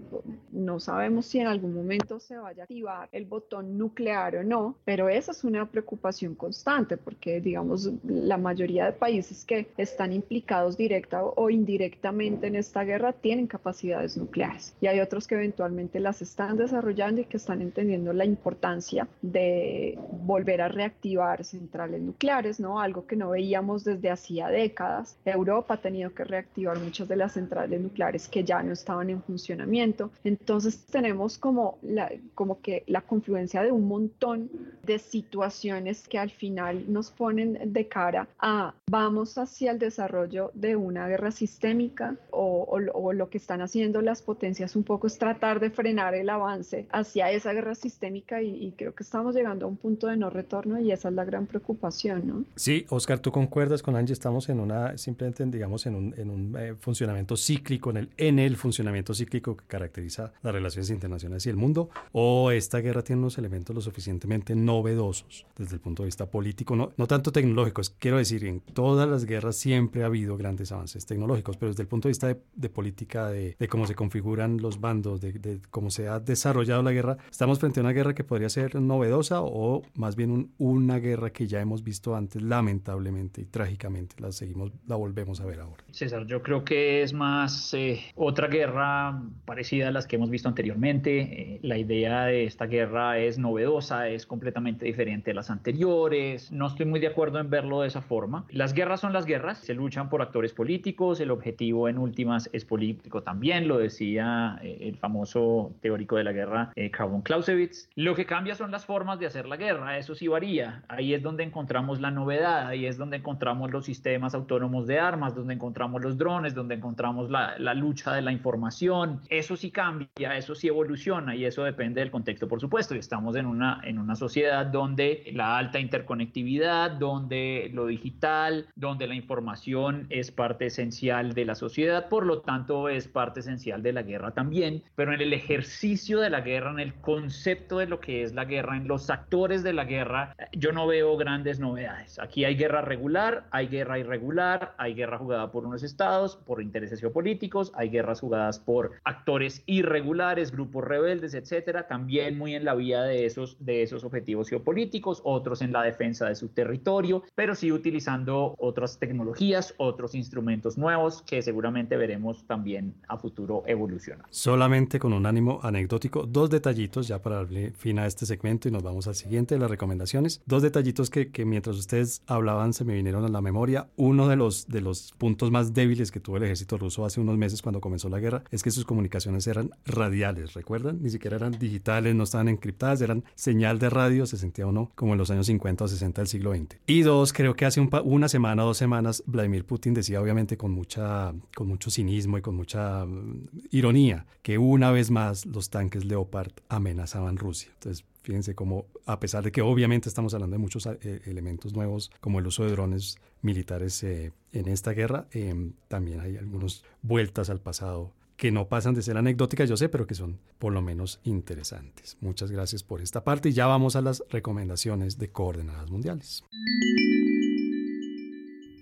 no 0.52 0.80
sabemos 0.80 1.26
si 1.26 1.40
en 1.40 1.48
algún 1.48 1.74
momento 1.74 2.20
se 2.20 2.38
vaya 2.38 2.64
a 2.64 2.66
activar 2.66 3.10
el 3.12 3.26
botón 3.26 3.78
nuclear 3.78 4.36
o 4.36 4.44
no, 4.44 4.76
pero 4.86 5.10
esa 5.10 5.32
es 5.32 5.44
una 5.44 5.70
preocupación 5.70 6.36
constante 6.36 6.98
porque, 6.98 7.42
digamos, 7.42 7.90
la 8.04 8.38
mayoría 8.38 8.86
de 8.86 8.92
países 8.92 9.46
que 9.46 9.68
están 9.78 10.14
implicados 10.14 10.78
directa 10.78 11.24
o 11.24 11.50
indirectamente 11.50 12.48
en 12.48 12.56
esta 12.56 12.84
guerra 12.84 13.14
tienen 13.14 13.48
capacidades 13.48 14.18
nucleares 14.18 14.76
y 14.82 14.88
hay 14.88 15.00
otros 15.00 15.28
que 15.28 15.36
eventualmente 15.36 16.00
las 16.00 16.22
están 16.22 16.58
desarrollando 16.58 17.22
y 17.22 17.26
que 17.26 17.38
están 17.38 17.62
entendiendo 17.62 18.14
la 18.14 18.26
importancia 18.26 19.08
de 19.22 19.98
volver 20.12 20.62
a 20.62 20.68
reactivar 20.68 21.44
centrales 21.44 22.02
nucleares, 22.02 22.60
¿no? 22.60 22.80
Algo 22.80 23.06
que 23.06 23.16
no 23.16 23.30
veíamos 23.30 23.84
desde 23.84 23.93
hacía 24.10 24.48
décadas. 24.48 25.18
Europa 25.26 25.76
ha 25.76 25.78
tenido 25.78 26.14
que 26.14 26.24
reactivar 26.24 26.80
muchas 26.80 27.08
de 27.08 27.16
las 27.16 27.34
centrales 27.34 27.82
nucleares 27.82 28.28
que 28.28 28.44
ya 28.44 28.62
no 28.64 28.74
estaban 28.74 29.10
en 29.10 29.22
funcionamiento. 29.22 30.12
Entonces 30.24 30.86
tenemos 30.86 31.38
como, 31.38 31.78
la, 31.82 32.12
como 32.36 32.62
que 32.62 32.84
la 32.88 33.02
confluencia 33.02 33.64
de 33.64 33.72
un 33.72 33.88
montón 33.88 34.50
de 34.84 35.00
situaciones 35.00 36.08
que 36.08 36.18
al 36.18 36.30
final 36.30 36.92
nos 36.92 37.12
ponen 37.12 37.74
de 37.74 37.88
cara 37.88 38.28
a 38.40 38.74
vamos 38.90 39.38
hacia 39.38 39.72
el 39.72 39.80
desarrollo 39.80 40.52
de 40.54 40.76
una 40.76 41.08
guerra 41.08 41.32
sistémica 41.32 42.16
o, 42.32 42.68
o, 42.94 43.14
lo 43.14 43.30
que 43.30 43.38
están 43.38 43.62
haciendo 43.62 44.02
las 44.02 44.22
potencias 44.22 44.76
un 44.76 44.84
poco 44.84 45.08
es 45.08 45.18
tratar 45.18 45.60
de 45.60 45.70
frenar 45.70 46.16
el 46.16 46.30
avance 46.30 46.88
hacia 46.92 47.32
esa 47.32 47.54
guerra 47.54 47.76
sistémica 47.76 48.42
y, 48.42 48.50
y 48.50 48.72
creo 48.72 48.94
que 48.94 49.04
estamos 49.04 49.36
llegando 49.36 49.66
a 49.66 49.70
un 49.70 49.78
punto 49.78 50.08
de 50.08 50.18
no 50.18 50.30
retorno 50.30 50.80
y 50.80 50.92
esa 50.92 51.10
es 51.10 51.16
la 51.16 51.26
gran 51.26 51.46
preocupación, 51.46 52.28
¿no? 52.28 52.44
Sí, 52.56 52.86
Oscar, 52.90 53.20
tú 53.20 53.32
concuerdas 53.32 53.83
con 53.84 53.96
Angie, 53.96 54.14
estamos 54.14 54.50
en 54.50 54.60
una, 54.60 54.98
simplemente 54.98 55.46
digamos, 55.46 55.86
en 55.86 55.96
un, 55.96 56.16
en 56.18 56.30
un 56.30 56.56
eh, 56.58 56.76
funcionamiento 56.80 57.38
cíclico, 57.38 57.92
en 57.92 57.98
el, 57.98 58.10
en 58.18 58.40
el 58.40 58.58
funcionamiento 58.58 59.14
cíclico 59.14 59.56
que 59.56 59.66
caracteriza 59.66 60.34
las 60.42 60.54
relaciones 60.54 60.90
internacionales 60.90 61.46
y 61.46 61.50
el 61.50 61.58
mundo, 61.58 61.90
o 62.12 62.50
esta 62.52 62.80
guerra 62.80 63.04
tiene 63.04 63.22
unos 63.22 63.38
elementos 63.38 63.76
lo 63.76 63.82
suficientemente 63.82 64.56
novedosos 64.56 65.46
desde 65.56 65.76
el 65.76 65.82
punto 65.82 66.04
de 66.04 66.08
vista 66.08 66.26
político, 66.26 66.76
no, 66.76 66.92
no 66.98 67.06
tanto 67.06 67.32
tecnológicos, 67.32 67.92
quiero 67.92 68.18
decir, 68.18 68.46
en 68.46 68.62
todas 68.62 69.08
las 69.08 69.26
guerras 69.26 69.58
siempre 69.58 70.04
ha 70.04 70.08
habido 70.08 70.38
grandes 70.38 70.72
avances 70.72 71.06
tecnológicos, 71.06 71.58
pero 71.58 71.72
desde 71.72 71.84
el 71.84 71.88
punto 71.88 72.08
de 72.08 72.12
vista 72.12 72.28
de, 72.28 72.42
de 72.56 72.70
política, 72.70 73.30
de, 73.30 73.56
de, 73.60 73.68
cómo 73.68 73.86
se 73.86 73.96
configuran 73.96 74.58
los 74.58 74.80
bandos, 74.80 75.22
de, 75.22 75.34
de, 75.34 75.60
cómo 75.70 75.92
se 75.92 76.08
ha 76.08 76.20
desarrollado 76.20 76.82
la 76.82 76.92
guerra, 76.92 77.18
estamos 77.30 77.60
frente 77.60 77.80
a 77.80 77.84
una 77.84 77.92
guerra 77.92 78.16
que 78.16 78.24
podría 78.24 78.50
ser 78.50 78.76
novedosa 78.82 79.42
o 79.42 79.84
más 79.96 80.16
bien 80.16 80.32
un, 80.32 80.54
una 80.58 81.00
guerra 81.00 81.32
que 81.32 81.48
ya 81.48 81.60
hemos 81.60 81.84
visto 81.84 82.16
antes, 82.16 82.42
lamentablemente 82.42 83.42
y 83.42 83.46
trágicamente, 83.46 83.73
la 84.20 84.32
seguimos, 84.32 84.72
volvemos 84.86 85.42
a 85.42 85.46
ver 85.46 85.60
ahora. 85.60 85.84
César, 85.92 86.26
yo 86.26 86.42
creo 86.42 86.64
que 86.64 87.02
es 87.02 87.14
más 87.14 87.74
eh, 87.74 88.02
otra 88.16 88.48
guerra 88.48 89.22
parecida 89.46 89.90
a 89.90 89.92
las 89.92 90.08
que 90.08 90.16
hemos 90.16 90.30
visto 90.30 90.48
anteriormente. 90.48 91.20
Eh, 91.22 91.60
la 91.62 91.78
idea 91.78 92.26
de 92.26 92.46
esta 92.46 92.66
guerra 92.66 93.18
es 93.20 93.38
novedosa, 93.38 94.08
es 94.10 94.26
completamente 94.26 94.86
diferente 94.86 95.32
a 95.32 95.34
las 95.34 95.50
anteriores. 95.50 96.52
No 96.52 96.68
estoy 96.68 96.86
muy 96.86 97.00
de 97.00 97.08
acuerdo 97.08 97.40
en 97.40 97.50
verlo 97.50 97.82
de 97.82 97.88
esa 97.88 98.02
forma. 98.02 98.46
Las 98.50 98.74
guerras 98.74 99.02
son 99.02 99.14
las 99.14 99.26
guerras, 99.26 99.60
se 99.60 99.74
luchan 99.74 100.10
por 100.10 100.22
actores 100.22 100.54
políticos, 100.54 101.20
el 101.20 101.32
objetivo 101.32 101.88
en 101.90 101.98
últimas 101.98 102.50
es 102.54 102.66
político 102.66 103.24
también, 103.24 103.68
lo 103.68 103.78
decía 103.78 104.60
eh, 104.62 104.78
el 104.82 104.98
famoso 104.98 105.74
teórico 105.82 106.16
de 106.18 106.24
la 106.24 106.32
guerra, 106.32 106.72
eh, 106.76 106.92
Karl 106.92 107.22
Clausewitz. 107.24 107.90
Lo 107.96 108.16
que 108.16 108.26
cambia 108.26 108.56
son 108.56 108.72
las 108.72 108.86
formas 108.86 109.20
de 109.20 109.26
hacer 109.26 109.48
la 109.48 109.58
guerra, 109.58 109.98
eso 109.98 110.16
sí 110.16 110.28
varía. 110.28 110.84
Ahí 110.88 111.14
es 111.14 111.22
donde 111.22 111.44
encontramos 111.44 112.02
la 112.02 112.12
novedad, 112.12 112.68
ahí 112.68 112.86
es 112.86 112.98
donde 112.98 113.18
encontramos 113.18 113.63
los 113.72 113.86
sistemas 113.86 114.34
autónomos 114.34 114.88
de 114.88 115.00
armas, 115.00 115.36
donde 115.36 115.54
encontramos 115.54 116.02
los 116.02 116.18
drones, 116.18 116.54
donde 116.54 116.76
encontramos 116.76 117.30
la, 117.30 117.58
la 117.58 117.74
lucha 117.74 118.14
de 118.14 118.22
la 118.22 118.32
información. 118.32 119.22
Eso 119.30 119.56
sí 119.56 119.72
cambia, 119.72 120.38
eso 120.38 120.56
sí 120.56 120.68
evoluciona 120.68 121.36
y 121.36 121.46
eso 121.46 121.64
depende 121.64 122.02
del 122.02 122.12
contexto, 122.12 122.48
por 122.48 122.60
supuesto. 122.60 122.96
Y 122.96 123.00
estamos 123.00 123.36
en 123.36 123.46
una, 123.46 123.82
en 123.84 124.00
una 124.00 124.16
sociedad 124.16 124.66
donde 124.66 125.24
la 125.34 125.58
alta 125.58 125.80
interconectividad, 125.80 126.92
donde 126.92 127.70
lo 127.74 127.88
digital, 127.88 128.68
donde 128.76 129.08
la 129.08 129.16
información 129.16 130.08
es 130.10 130.32
parte 130.32 130.68
esencial 130.68 131.34
de 131.34 131.46
la 131.46 131.56
sociedad, 131.56 132.10
por 132.10 132.26
lo 132.26 132.42
tanto 132.42 132.90
es 132.90 133.08
parte 133.08 133.40
esencial 133.42 133.84
de 133.84 133.94
la 133.94 134.04
guerra 134.04 134.32
también, 134.32 134.84
pero 134.96 135.14
en 135.14 135.22
el 135.22 135.34
ejercicio 135.34 136.20
de 136.20 136.30
la 136.30 136.42
guerra, 136.42 136.72
en 136.72 136.80
el 136.80 136.94
concepto 136.96 137.78
de 137.78 137.88
lo 137.88 138.00
que 138.00 138.24
es 138.24 138.34
la 138.34 138.46
guerra, 138.46 138.78
en 138.78 138.88
los 138.88 139.10
actores 139.10 139.64
de 139.64 139.74
la 139.74 139.86
guerra, 139.86 140.36
yo 140.52 140.72
no 140.72 140.88
veo 140.88 141.16
grandes 141.18 141.60
novedades. 141.60 142.20
Aquí 142.20 142.46
hay 142.46 142.56
guerra 142.56 142.82
regular, 142.82 143.46
hay 143.54 143.68
guerra 143.68 144.00
irregular, 144.00 144.74
hay 144.80 144.96
guerra 144.96 145.20
jugada 145.20 145.52
por 145.52 145.66
unos 145.66 145.84
estados, 145.84 146.36
por 146.36 146.60
intereses 146.60 147.00
geopolíticos, 147.00 147.72
hay 147.76 147.90
guerras 147.90 148.20
jugadas 148.20 148.58
por 148.58 148.94
actores 149.04 149.62
irregulares, 149.68 150.52
grupos 150.52 150.84
rebeldes, 150.84 151.36
etcétera, 151.36 151.88
también 151.88 152.36
muy 152.36 152.56
en 152.56 152.66
la 152.66 152.74
vía 152.74 153.04
de 153.04 153.28
esos, 153.28 153.64
de 153.64 153.84
esos 153.84 154.04
objetivos 154.04 154.50
geopolíticos, 154.50 155.22
otros 155.24 155.62
en 155.62 155.72
la 155.72 155.84
defensa 155.84 156.28
de 156.28 156.36
su 156.36 156.50
territorio, 156.50 157.24
pero 157.36 157.54
sí 157.54 157.72
utilizando 157.72 158.56
otras 158.58 158.98
tecnologías, 158.98 159.76
otros 159.78 160.16
instrumentos 160.16 160.76
nuevos 160.76 161.22
que 161.22 161.44
seguramente 161.44 161.96
veremos 161.96 162.48
también 162.48 162.96
a 163.08 163.18
futuro 163.18 163.64
evolucionar. 163.68 164.26
Solamente 164.32 164.98
con 164.98 165.14
un 165.14 165.28
ánimo 165.28 165.60
anecdótico, 165.62 166.26
dos 166.26 166.50
detallitos 166.50 167.08
ya 167.08 167.22
para 167.22 167.36
darle 167.36 167.70
fin 167.70 168.00
a 168.00 168.08
este 168.08 168.26
segmento 168.26 168.68
y 168.68 168.72
nos 168.72 168.82
vamos 168.82 169.08
al 169.08 169.14
siguiente 169.14 169.54
de 169.54 169.62
las 169.62 169.70
recomendaciones. 169.70 170.42
Dos 170.48 170.64
detallitos 170.64 171.12
que, 171.12 171.32
que 171.32 171.46
mientras 171.46 171.78
ustedes 171.78 172.24
hablaban 172.26 172.74
se 172.74 172.84
me 172.84 172.96
vinieron 172.96 173.24
a 173.26 173.28
la 173.28 173.43
memoria. 173.44 173.90
Uno 173.96 174.28
de 174.28 174.36
los, 174.36 174.68
de 174.68 174.82
los 174.82 175.14
puntos 175.18 175.52
más 175.52 175.74
débiles 175.74 176.12
que 176.12 176.20
tuvo 176.20 176.38
el 176.38 176.44
ejército 176.44 176.78
ruso 176.78 177.06
hace 177.06 177.22
unos 177.22 177.38
meses 177.38 177.62
cuando 177.62 177.82
comenzó 177.82 178.10
la 178.10 178.20
guerra 178.20 178.44
es 178.50 178.64
que 178.64 178.72
sus 178.72 178.86
comunicaciones 178.86 179.46
eran 179.48 179.72
radiales, 179.86 180.54
¿recuerdan? 180.54 181.02
Ni 181.02 181.10
siquiera 181.10 181.38
eran 181.38 181.52
digitales, 181.60 182.16
no 182.16 182.24
estaban 182.24 182.48
encriptadas, 182.48 183.02
eran 183.02 183.24
señal 183.36 183.80
de 183.80 183.90
radio, 183.90 184.26
se 184.26 184.38
sentía 184.38 184.66
uno 184.66 184.92
como 184.96 185.14
en 185.14 185.20
los 185.20 185.30
años 185.30 185.46
50 185.46 185.84
o 185.84 185.88
60 185.88 186.22
del 186.22 186.28
siglo 186.28 186.56
XX. 186.56 186.78
Y 186.88 187.02
dos, 187.02 187.34
creo 187.34 187.56
que 187.56 187.66
hace 187.66 187.80
un 187.80 187.90
una 188.04 188.28
semana 188.28 188.64
o 188.64 188.68
dos 188.68 188.78
semanas 188.78 189.24
Vladimir 189.28 189.66
Putin 189.66 189.94
decía 189.94 190.22
obviamente 190.22 190.58
con, 190.58 190.72
mucha, 190.72 191.34
con 191.56 191.68
mucho 191.68 191.92
cinismo 191.92 192.38
y 192.38 192.42
con 192.42 192.56
mucha 192.56 193.06
mm, 193.06 193.48
ironía 193.72 194.26
que 194.42 194.58
una 194.58 194.92
vez 194.92 195.12
más 195.12 195.46
los 195.46 195.70
tanques 195.70 196.06
Leopard 196.06 196.52
amenazaban 196.70 197.38
Rusia. 197.38 197.70
Entonces, 197.74 198.06
fíjense 198.24 198.56
cómo, 198.56 198.86
a 199.06 199.20
pesar 199.20 199.44
de 199.44 199.52
que 199.52 199.62
obviamente 199.62 200.10
estamos 200.10 200.34
hablando 200.34 200.56
de 200.56 200.60
muchos 200.60 200.86
eh, 200.86 201.22
elementos 201.26 201.74
nuevos, 201.74 202.12
como 202.20 202.40
el 202.40 202.48
uso 202.48 202.64
de 202.64 202.72
drones 202.72 203.18
militares 203.44 204.02
eh, 204.04 204.32
en 204.52 204.68
esta 204.68 204.92
guerra, 204.92 205.28
eh, 205.32 205.72
también 205.88 206.20
hay 206.20 206.38
algunas 206.38 206.84
vueltas 207.02 207.50
al 207.50 207.60
pasado 207.60 208.12
que 208.38 208.52
no 208.52 208.68
pasan 208.68 208.96
de 208.96 209.02
ser 209.02 209.18
anecdóticas, 209.18 209.70
yo 209.70 209.78
sé, 209.78 209.90
pero 209.90 210.08
que 210.08 210.16
son 210.16 210.40
por 210.60 210.74
lo 210.74 210.82
menos 210.82 211.20
interesantes. 211.24 212.18
Muchas 212.20 212.52
gracias 212.52 212.84
por 212.84 213.02
esta 213.02 213.24
parte 213.24 213.50
y 213.50 213.54
ya 213.54 213.68
vamos 213.68 213.96
a 213.96 214.02
las 214.02 214.24
recomendaciones 214.30 215.18
de 215.18 215.30
coordenadas 215.30 215.90
mundiales. 215.90 216.44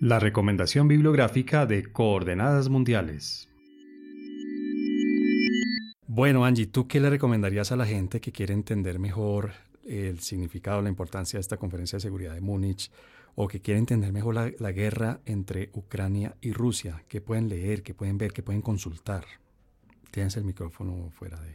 La 0.00 0.18
recomendación 0.18 0.88
bibliográfica 0.88 1.66
de 1.66 1.92
coordenadas 1.92 2.68
mundiales. 2.68 3.48
Bueno, 6.08 6.44
Angie, 6.44 6.66
¿tú 6.66 6.88
qué 6.88 7.00
le 7.00 7.08
recomendarías 7.08 7.72
a 7.72 7.76
la 7.76 7.86
gente 7.86 8.20
que 8.20 8.32
quiere 8.32 8.52
entender 8.52 8.98
mejor 8.98 9.52
el 9.86 10.20
significado, 10.20 10.82
la 10.82 10.88
importancia 10.88 11.36
de 11.36 11.40
esta 11.42 11.56
conferencia 11.56 11.96
de 11.96 12.00
seguridad 12.00 12.34
de 12.34 12.40
Múnich 12.40 12.90
o 13.34 13.48
que 13.48 13.60
quiere 13.60 13.78
entender 13.78 14.12
mejor 14.12 14.34
la, 14.34 14.72
guerra 14.72 15.20
entre 15.24 15.70
Ucrania 15.74 16.36
y 16.40 16.52
Rusia? 16.52 17.04
¿Qué 17.08 17.20
pueden 17.20 17.48
leer, 17.48 17.82
qué 17.82 17.94
pueden 17.94 18.18
ver, 18.18 18.32
qué 18.32 18.42
pueden 18.42 18.62
consultar? 18.62 19.24
Tienes 20.10 20.36
el 20.36 20.44
micrófono 20.44 21.10
fuera 21.10 21.40
de... 21.40 21.54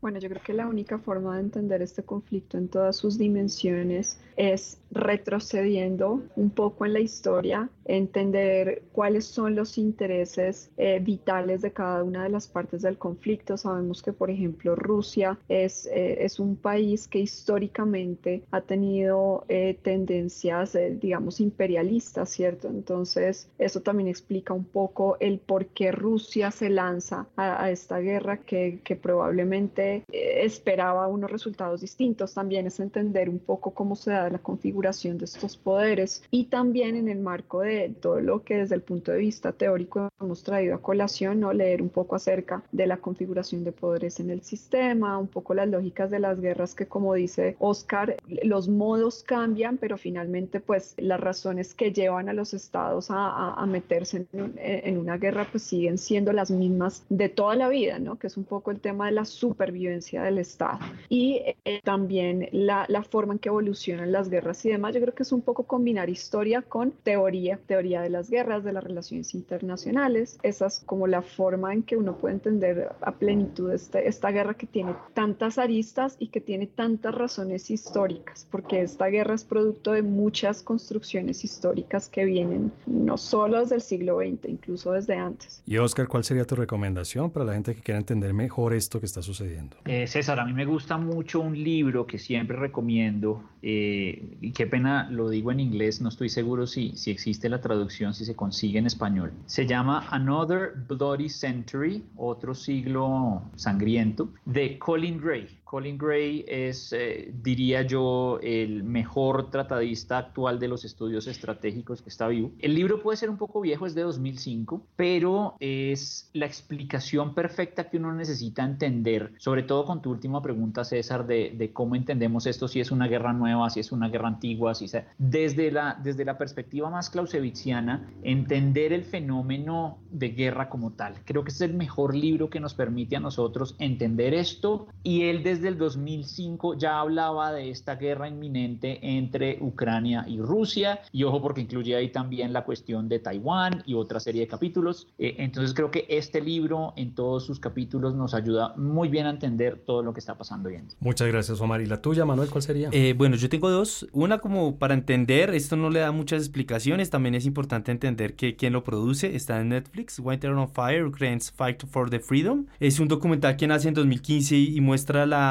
Bueno, 0.00 0.18
yo 0.18 0.28
creo 0.28 0.42
que 0.42 0.52
la 0.52 0.66
única 0.66 0.98
forma 0.98 1.36
de 1.36 1.44
entender 1.44 1.80
este 1.80 2.02
conflicto 2.02 2.58
en 2.58 2.68
todas 2.68 2.94
sus 2.96 3.16
dimensiones 3.16 4.20
es 4.36 4.78
retrocediendo 4.90 6.22
un 6.36 6.50
poco 6.50 6.84
en 6.84 6.92
la 6.92 7.00
historia, 7.00 7.70
entender 7.84 8.82
cuáles 8.92 9.26
son 9.26 9.54
los 9.54 9.78
intereses 9.78 10.70
eh, 10.76 11.00
vitales 11.00 11.62
de 11.62 11.72
cada 11.72 12.02
una 12.02 12.24
de 12.24 12.30
las 12.30 12.48
partes 12.48 12.82
del 12.82 12.98
conflicto. 12.98 13.56
Sabemos 13.56 14.02
que, 14.02 14.12
por 14.12 14.30
ejemplo, 14.30 14.74
Rusia 14.74 15.38
es, 15.48 15.86
eh, 15.86 16.24
es 16.24 16.38
un 16.38 16.56
país 16.56 17.08
que 17.08 17.20
históricamente 17.20 18.42
ha 18.50 18.60
tenido 18.60 19.44
eh, 19.48 19.78
tendencias, 19.82 20.76
digamos, 21.00 21.40
imperialistas, 21.40 22.30
¿cierto? 22.30 22.68
Entonces, 22.68 23.48
eso 23.58 23.80
también 23.80 24.08
explica 24.08 24.54
un 24.54 24.64
poco 24.64 25.16
el 25.20 25.38
por 25.38 25.66
qué 25.66 25.92
Rusia 25.92 26.50
se 26.50 26.70
lanza 26.70 27.28
a, 27.36 27.64
a 27.64 27.70
esta 27.70 27.98
guerra 27.98 28.38
que, 28.38 28.80
que 28.84 28.96
probablemente 28.96 30.04
eh, 30.12 30.44
esperaba 30.44 31.08
unos 31.08 31.30
resultados 31.30 31.80
distintos. 31.80 32.34
También 32.34 32.66
es 32.66 32.80
entender 32.80 33.28
un 33.28 33.38
poco 33.38 33.72
cómo 33.72 33.96
se 33.96 34.10
da 34.10 34.30
la 34.30 34.38
configuración 34.38 35.18
de 35.18 35.26
estos 35.26 35.56
poderes 35.56 36.22
y 36.30 36.44
también 36.44 36.96
en 36.96 37.08
el 37.08 37.20
marco 37.20 37.60
de 37.60 37.73
todo 38.00 38.20
lo 38.20 38.42
que 38.42 38.56
desde 38.58 38.74
el 38.74 38.82
punto 38.82 39.12
de 39.12 39.18
vista 39.18 39.52
teórico 39.52 40.08
hemos 40.20 40.42
traído 40.42 40.74
a 40.74 40.82
colación, 40.82 41.40
¿no? 41.40 41.52
leer 41.52 41.82
un 41.82 41.88
poco 41.88 42.16
acerca 42.16 42.62
de 42.72 42.86
la 42.86 42.98
configuración 42.98 43.64
de 43.64 43.72
poderes 43.72 44.20
en 44.20 44.30
el 44.30 44.42
sistema, 44.42 45.18
un 45.18 45.28
poco 45.28 45.54
las 45.54 45.68
lógicas 45.68 46.10
de 46.10 46.18
las 46.18 46.40
guerras 46.40 46.74
que 46.74 46.86
como 46.86 47.14
dice 47.14 47.56
Oscar, 47.58 48.16
los 48.42 48.68
modos 48.68 49.22
cambian, 49.22 49.78
pero 49.78 49.96
finalmente 49.96 50.60
pues 50.60 50.94
las 50.98 51.20
razones 51.20 51.74
que 51.74 51.92
llevan 51.92 52.28
a 52.28 52.32
los 52.32 52.54
estados 52.54 53.10
a, 53.10 53.54
a, 53.54 53.66
meterse 53.66 54.26
en, 54.32 54.54
en, 54.56 54.98
una 54.98 55.16
guerra 55.16 55.46
pues 55.50 55.62
siguen 55.64 55.98
siendo 55.98 56.32
las 56.32 56.50
mismas 56.50 57.04
de 57.08 57.28
toda 57.28 57.56
la 57.56 57.68
vida, 57.68 57.98
¿no? 57.98 58.18
que 58.18 58.26
es 58.26 58.36
un 58.36 58.44
poco 58.44 58.70
el 58.70 58.80
tema 58.80 59.06
de 59.06 59.12
la 59.12 59.24
supervivencia 59.24 60.22
del 60.22 60.38
Estado 60.38 60.78
y 61.08 61.42
eh, 61.64 61.80
también 61.82 62.48
la, 62.52 62.86
la, 62.88 63.02
forma 63.02 63.34
en 63.34 63.38
que 63.38 63.48
evolucionan 63.48 64.12
las 64.12 64.28
guerras 64.30 64.64
y 64.64 64.70
demás. 64.70 64.94
Yo 64.94 65.00
creo 65.00 65.14
que 65.14 65.22
es 65.22 65.32
un 65.32 65.42
poco 65.42 65.64
combinar 65.64 66.08
historia 66.08 66.62
con 66.62 66.90
teoría, 66.90 67.58
teoría 67.66 68.02
de 68.02 68.10
las 68.10 68.30
guerras, 68.30 68.64
de 68.64 68.72
las 68.72 68.84
relaciones 68.84 69.34
internacionales. 69.34 70.38
Esa 70.42 70.66
es 70.66 70.80
como 70.80 71.06
la 71.06 71.22
forma 71.22 71.72
en 71.72 71.82
que 71.82 71.96
uno 71.96 72.16
puede 72.16 72.34
entender 72.34 72.92
a 73.00 73.12
plenitud 73.12 73.72
este, 73.72 74.08
esta 74.08 74.30
guerra 74.30 74.54
que 74.54 74.66
tiene 74.66 74.94
tantas 75.14 75.58
aristas 75.58 76.16
y 76.18 76.28
que 76.28 76.40
tiene 76.40 76.66
tantas 76.66 77.14
razones 77.14 77.70
históricas, 77.70 78.46
porque 78.50 78.82
esta 78.82 79.06
guerra 79.06 79.34
es 79.34 79.44
producto 79.44 79.92
de 79.92 80.02
muchas 80.02 80.62
construcciones 80.62 81.44
históricas 81.44 82.08
que 82.08 82.24
vienen 82.24 82.72
no 82.86 83.16
solo 83.16 83.60
desde 83.60 83.76
el 83.76 83.82
siglo 83.82 84.18
XX, 84.18 84.48
incluso 84.48 84.92
desde 84.92 85.16
antes. 85.16 85.62
Y 85.66 85.78
Oscar, 85.78 86.08
¿cuál 86.08 86.24
sería 86.24 86.44
tu 86.44 86.56
recomendación 86.56 87.30
para 87.30 87.44
la 87.44 87.54
gente 87.54 87.74
que 87.74 87.80
quiera 87.80 87.98
entender 87.98 88.34
mejor 88.34 88.74
esto 88.74 89.00
que 89.00 89.06
está 89.06 89.22
sucediendo? 89.22 89.76
Eh, 89.84 90.06
César, 90.06 90.40
a 90.40 90.44
mí 90.44 90.52
me 90.52 90.64
gusta 90.64 90.98
mucho 90.98 91.40
un 91.40 91.62
libro 91.62 92.06
que 92.06 92.18
siempre 92.18 92.56
recomiendo, 92.56 93.42
eh, 93.62 94.36
y 94.40 94.52
qué 94.52 94.66
pena 94.66 95.08
lo 95.10 95.28
digo 95.28 95.52
en 95.52 95.60
inglés, 95.60 96.00
no 96.00 96.08
estoy 96.08 96.28
seguro 96.28 96.66
si, 96.66 96.92
si 96.96 97.10
existe 97.10 97.48
la 97.48 97.53
traducción, 97.60 98.14
si 98.14 98.24
se 98.24 98.34
consigue 98.34 98.78
en 98.78 98.86
español. 98.86 99.32
Se 99.46 99.66
llama 99.66 100.06
Another 100.10 100.72
Bloody 100.88 101.28
Century, 101.28 102.04
otro 102.16 102.54
siglo 102.54 103.42
sangriento, 103.56 104.30
de 104.44 104.78
Colin 104.78 105.20
Gray. 105.20 105.48
Colin 105.64 105.98
Gray 105.98 106.44
es, 106.46 106.92
eh, 106.92 107.32
diría 107.42 107.82
yo, 107.82 108.38
el 108.42 108.84
mejor 108.84 109.50
tratadista 109.50 110.18
actual 110.18 110.58
de 110.58 110.68
los 110.68 110.84
estudios 110.84 111.26
estratégicos 111.26 112.02
que 112.02 112.08
está 112.08 112.28
vivo. 112.28 112.52
El 112.58 112.74
libro 112.74 113.02
puede 113.02 113.16
ser 113.16 113.30
un 113.30 113.36
poco 113.36 113.60
viejo, 113.60 113.86
es 113.86 113.94
de 113.94 114.02
2005, 114.02 114.86
pero 114.96 115.56
es 115.60 116.30
la 116.32 116.46
explicación 116.46 117.34
perfecta 117.34 117.90
que 117.90 117.96
uno 117.96 118.12
necesita 118.14 118.64
entender, 118.64 119.32
sobre 119.38 119.62
todo 119.62 119.84
con 119.84 120.00
tu 120.00 120.10
última 120.10 120.40
pregunta, 120.40 120.84
César, 120.84 121.26
de, 121.26 121.70
cómo 121.72 121.96
entendemos 121.96 122.46
esto, 122.46 122.68
si 122.68 122.80
es 122.80 122.90
una 122.90 123.08
guerra 123.08 123.32
nueva, 123.32 123.68
si 123.70 123.80
es 123.80 123.90
una 123.90 124.08
guerra 124.08 124.28
antigua, 124.28 124.74
si 124.74 124.86
desde, 125.18 125.70
la, 125.70 125.98
desde 126.02 126.24
la 126.24 126.38
perspectiva 126.38 126.90
más 126.90 127.10
clausewitziana, 127.10 128.08
entender 128.22 128.92
el 128.92 129.04
fenómeno 129.04 129.98
de 130.10 130.28
guerra 130.30 130.68
como 130.68 130.92
tal. 130.92 131.14
Creo 131.24 131.42
que 131.44 131.50
es 131.50 131.60
el 131.60 131.74
mejor 131.74 132.14
libro 132.14 132.50
que 132.50 132.60
nos 132.60 132.74
permite 132.74 133.16
a 133.16 133.20
nosotros 133.20 133.76
entender 133.78 134.34
esto 134.34 134.86
y 135.02 135.22
él 135.22 135.42
desde 135.42 135.63
del 135.64 135.76
2005 135.78 136.76
ya 136.78 137.00
hablaba 137.00 137.52
de 137.52 137.70
esta 137.70 137.96
guerra 137.96 138.28
inminente 138.28 139.00
entre 139.02 139.58
Ucrania 139.60 140.24
y 140.28 140.38
Rusia, 140.38 141.00
y 141.10 141.24
ojo 141.24 141.42
porque 141.42 141.62
incluye 141.62 141.96
ahí 141.96 142.10
también 142.10 142.52
la 142.52 142.64
cuestión 142.64 143.08
de 143.08 143.18
Taiwán 143.18 143.82
y 143.86 143.94
otra 143.94 144.20
serie 144.20 144.42
de 144.42 144.46
capítulos. 144.46 145.08
Eh, 145.18 145.36
entonces 145.38 145.74
creo 145.74 145.90
que 145.90 146.06
este 146.08 146.40
libro 146.40 146.92
en 146.96 147.14
todos 147.14 147.44
sus 147.44 147.58
capítulos 147.58 148.14
nos 148.14 148.34
ayuda 148.34 148.74
muy 148.76 149.08
bien 149.08 149.26
a 149.26 149.30
entender 149.30 149.82
todo 149.84 150.02
lo 150.02 150.12
que 150.12 150.20
está 150.20 150.36
pasando 150.36 150.68
hoy 150.68 150.76
en 150.76 150.88
día. 150.88 150.96
Muchas 151.00 151.28
gracias, 151.28 151.60
Omar. 151.60 151.80
¿Y 151.80 151.86
la 151.86 152.00
tuya, 152.00 152.24
Manuel, 152.24 152.50
cuál 152.50 152.62
sería? 152.62 152.90
Eh, 152.92 153.14
bueno, 153.16 153.36
yo 153.36 153.48
tengo 153.48 153.70
dos. 153.70 154.06
Una 154.12 154.38
como 154.38 154.76
para 154.76 154.94
entender, 154.94 155.50
esto 155.50 155.76
no 155.76 155.90
le 155.90 156.00
da 156.00 156.12
muchas 156.12 156.42
explicaciones, 156.42 157.10
también 157.10 157.34
es 157.34 157.46
importante 157.46 157.90
entender 157.90 158.34
que 158.34 158.56
quién 158.56 158.72
lo 158.72 158.84
produce, 158.84 159.34
está 159.34 159.60
en 159.60 159.70
Netflix, 159.70 160.18
Winter 160.18 160.50
on 160.50 160.68
Fire, 160.68 161.04
Ukraine's 161.04 161.50
Fight 161.50 161.84
for 161.86 162.10
the 162.10 162.20
Freedom. 162.20 162.66
Es 162.78 163.00
un 163.00 163.08
documental 163.08 163.56
que 163.56 163.66
nace 163.66 163.88
en 163.88 163.94
2015 163.94 164.56
y 164.56 164.80
muestra 164.80 165.26
la 165.26 165.43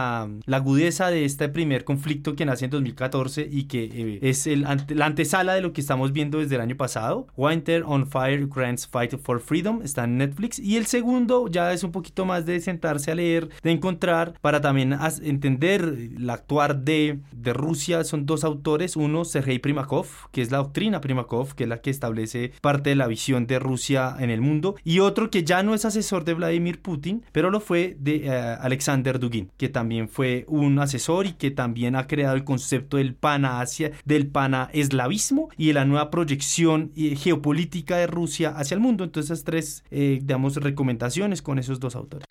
la, 0.46 0.58
agudeza 0.58 1.10
de 1.10 1.26
este 1.26 1.50
primer 1.50 1.84
conflicto 1.84 2.36
que 2.36 2.46
nace 2.46 2.66
en 2.66 2.72
2014 2.72 3.48
y 3.52 3.64
que 3.66 3.84
eh, 3.84 4.20
es 4.22 4.48
el, 4.48 4.62
la 4.62 5.06
antesala 5.06 5.54
de 5.54 5.62
lo 5.62 5.74
que 5.74 5.82
estamos 5.82 6.14
viendo 6.14 6.40
desde 6.40 6.56
el 6.56 6.62
año 6.62 6.78
pasado. 6.78 7.28
Winter 7.36 7.84
on 7.86 8.08
Fire, 8.08 8.44
Ukraine's 8.44 8.88
Fight 8.88 9.18
for 9.18 9.40
Freedom 9.40 9.82
está 9.84 10.06
en 10.06 10.18
Netflix. 10.18 10.60
Y 10.60 10.78
el 10.78 10.86
segundo 10.86 11.48
ya 11.48 11.74
es 11.74 11.84
un 11.84 11.92
poquito 11.92 12.26
más 12.26 12.46
de 12.46 12.60
sentarse 12.60 13.12
a 13.12 13.16
leer, 13.16 13.50
de 13.62 13.72
encontrar, 13.72 14.34
para 14.42 14.62
también 14.62 14.98
entender 15.22 15.82
el 15.82 16.30
actuar 16.30 16.84
de, 16.84 17.20
de 17.32 17.54
Rusia. 17.54 18.04
Son 18.04 18.26
dos 18.26 18.44
autores. 18.44 18.96
Uno, 18.96 19.26
Sergei 19.26 19.60
Primakov, 19.60 20.08
que 20.32 20.42
es 20.42 20.52
la 20.52 20.58
doctrina 20.58 21.02
Primakov, 21.02 21.56
que 21.56 21.64
es 21.64 21.70
la 21.70 21.82
que 21.82 21.90
establece 21.90 22.54
parte 22.62 22.92
de 22.92 22.96
la 22.96 23.08
visión 23.08 23.48
de 23.48 23.60
Rusia 23.60 24.16
en 24.20 24.30
el 24.30 24.42
mundo. 24.42 24.76
Y 24.84 25.00
otro 25.00 25.30
que 25.30 25.44
ya 25.44 25.64
no 25.64 25.74
es 25.74 25.86
asesor 25.86 26.24
de 26.24 26.34
Vladimir 26.34 26.82
Putin, 26.82 27.24
pero 27.32 27.50
lo 27.50 27.60
fue 27.60 27.96
de 28.00 28.26
eh, 28.26 28.30
Alexander 28.60 29.20
Dugin, 29.20 29.52
que 29.58 29.70
también 29.70 29.83
también 29.84 30.08
fue 30.08 30.46
un 30.48 30.80
asesor 30.80 31.26
y 31.26 31.34
que 31.34 31.52
también 31.52 31.98
ha 31.98 32.08
creado 32.08 32.38
el 32.38 32.46
concepto 32.46 32.96
del 32.96 33.16
pana-Asia, 33.16 33.92
del 34.06 34.28
pana-eslavismo 34.28 35.50
y 35.58 35.68
de 35.68 35.74
la 35.74 35.84
nueva 35.84 36.10
proyección 36.10 36.94
eh, 36.96 37.18
geopolítica 37.18 37.98
de 37.98 38.08
Rusia 38.08 38.54
hacia 38.56 38.76
el 38.76 38.80
mundo. 38.80 39.04
Entonces, 39.04 39.32
esas 39.32 39.44
tres, 39.44 39.84
eh, 39.92 40.20
digamos, 40.22 40.56
recomendaciones 40.56 41.42
con 41.42 41.60
esos 41.60 41.82
dos 41.82 41.98
autores. 41.98 42.26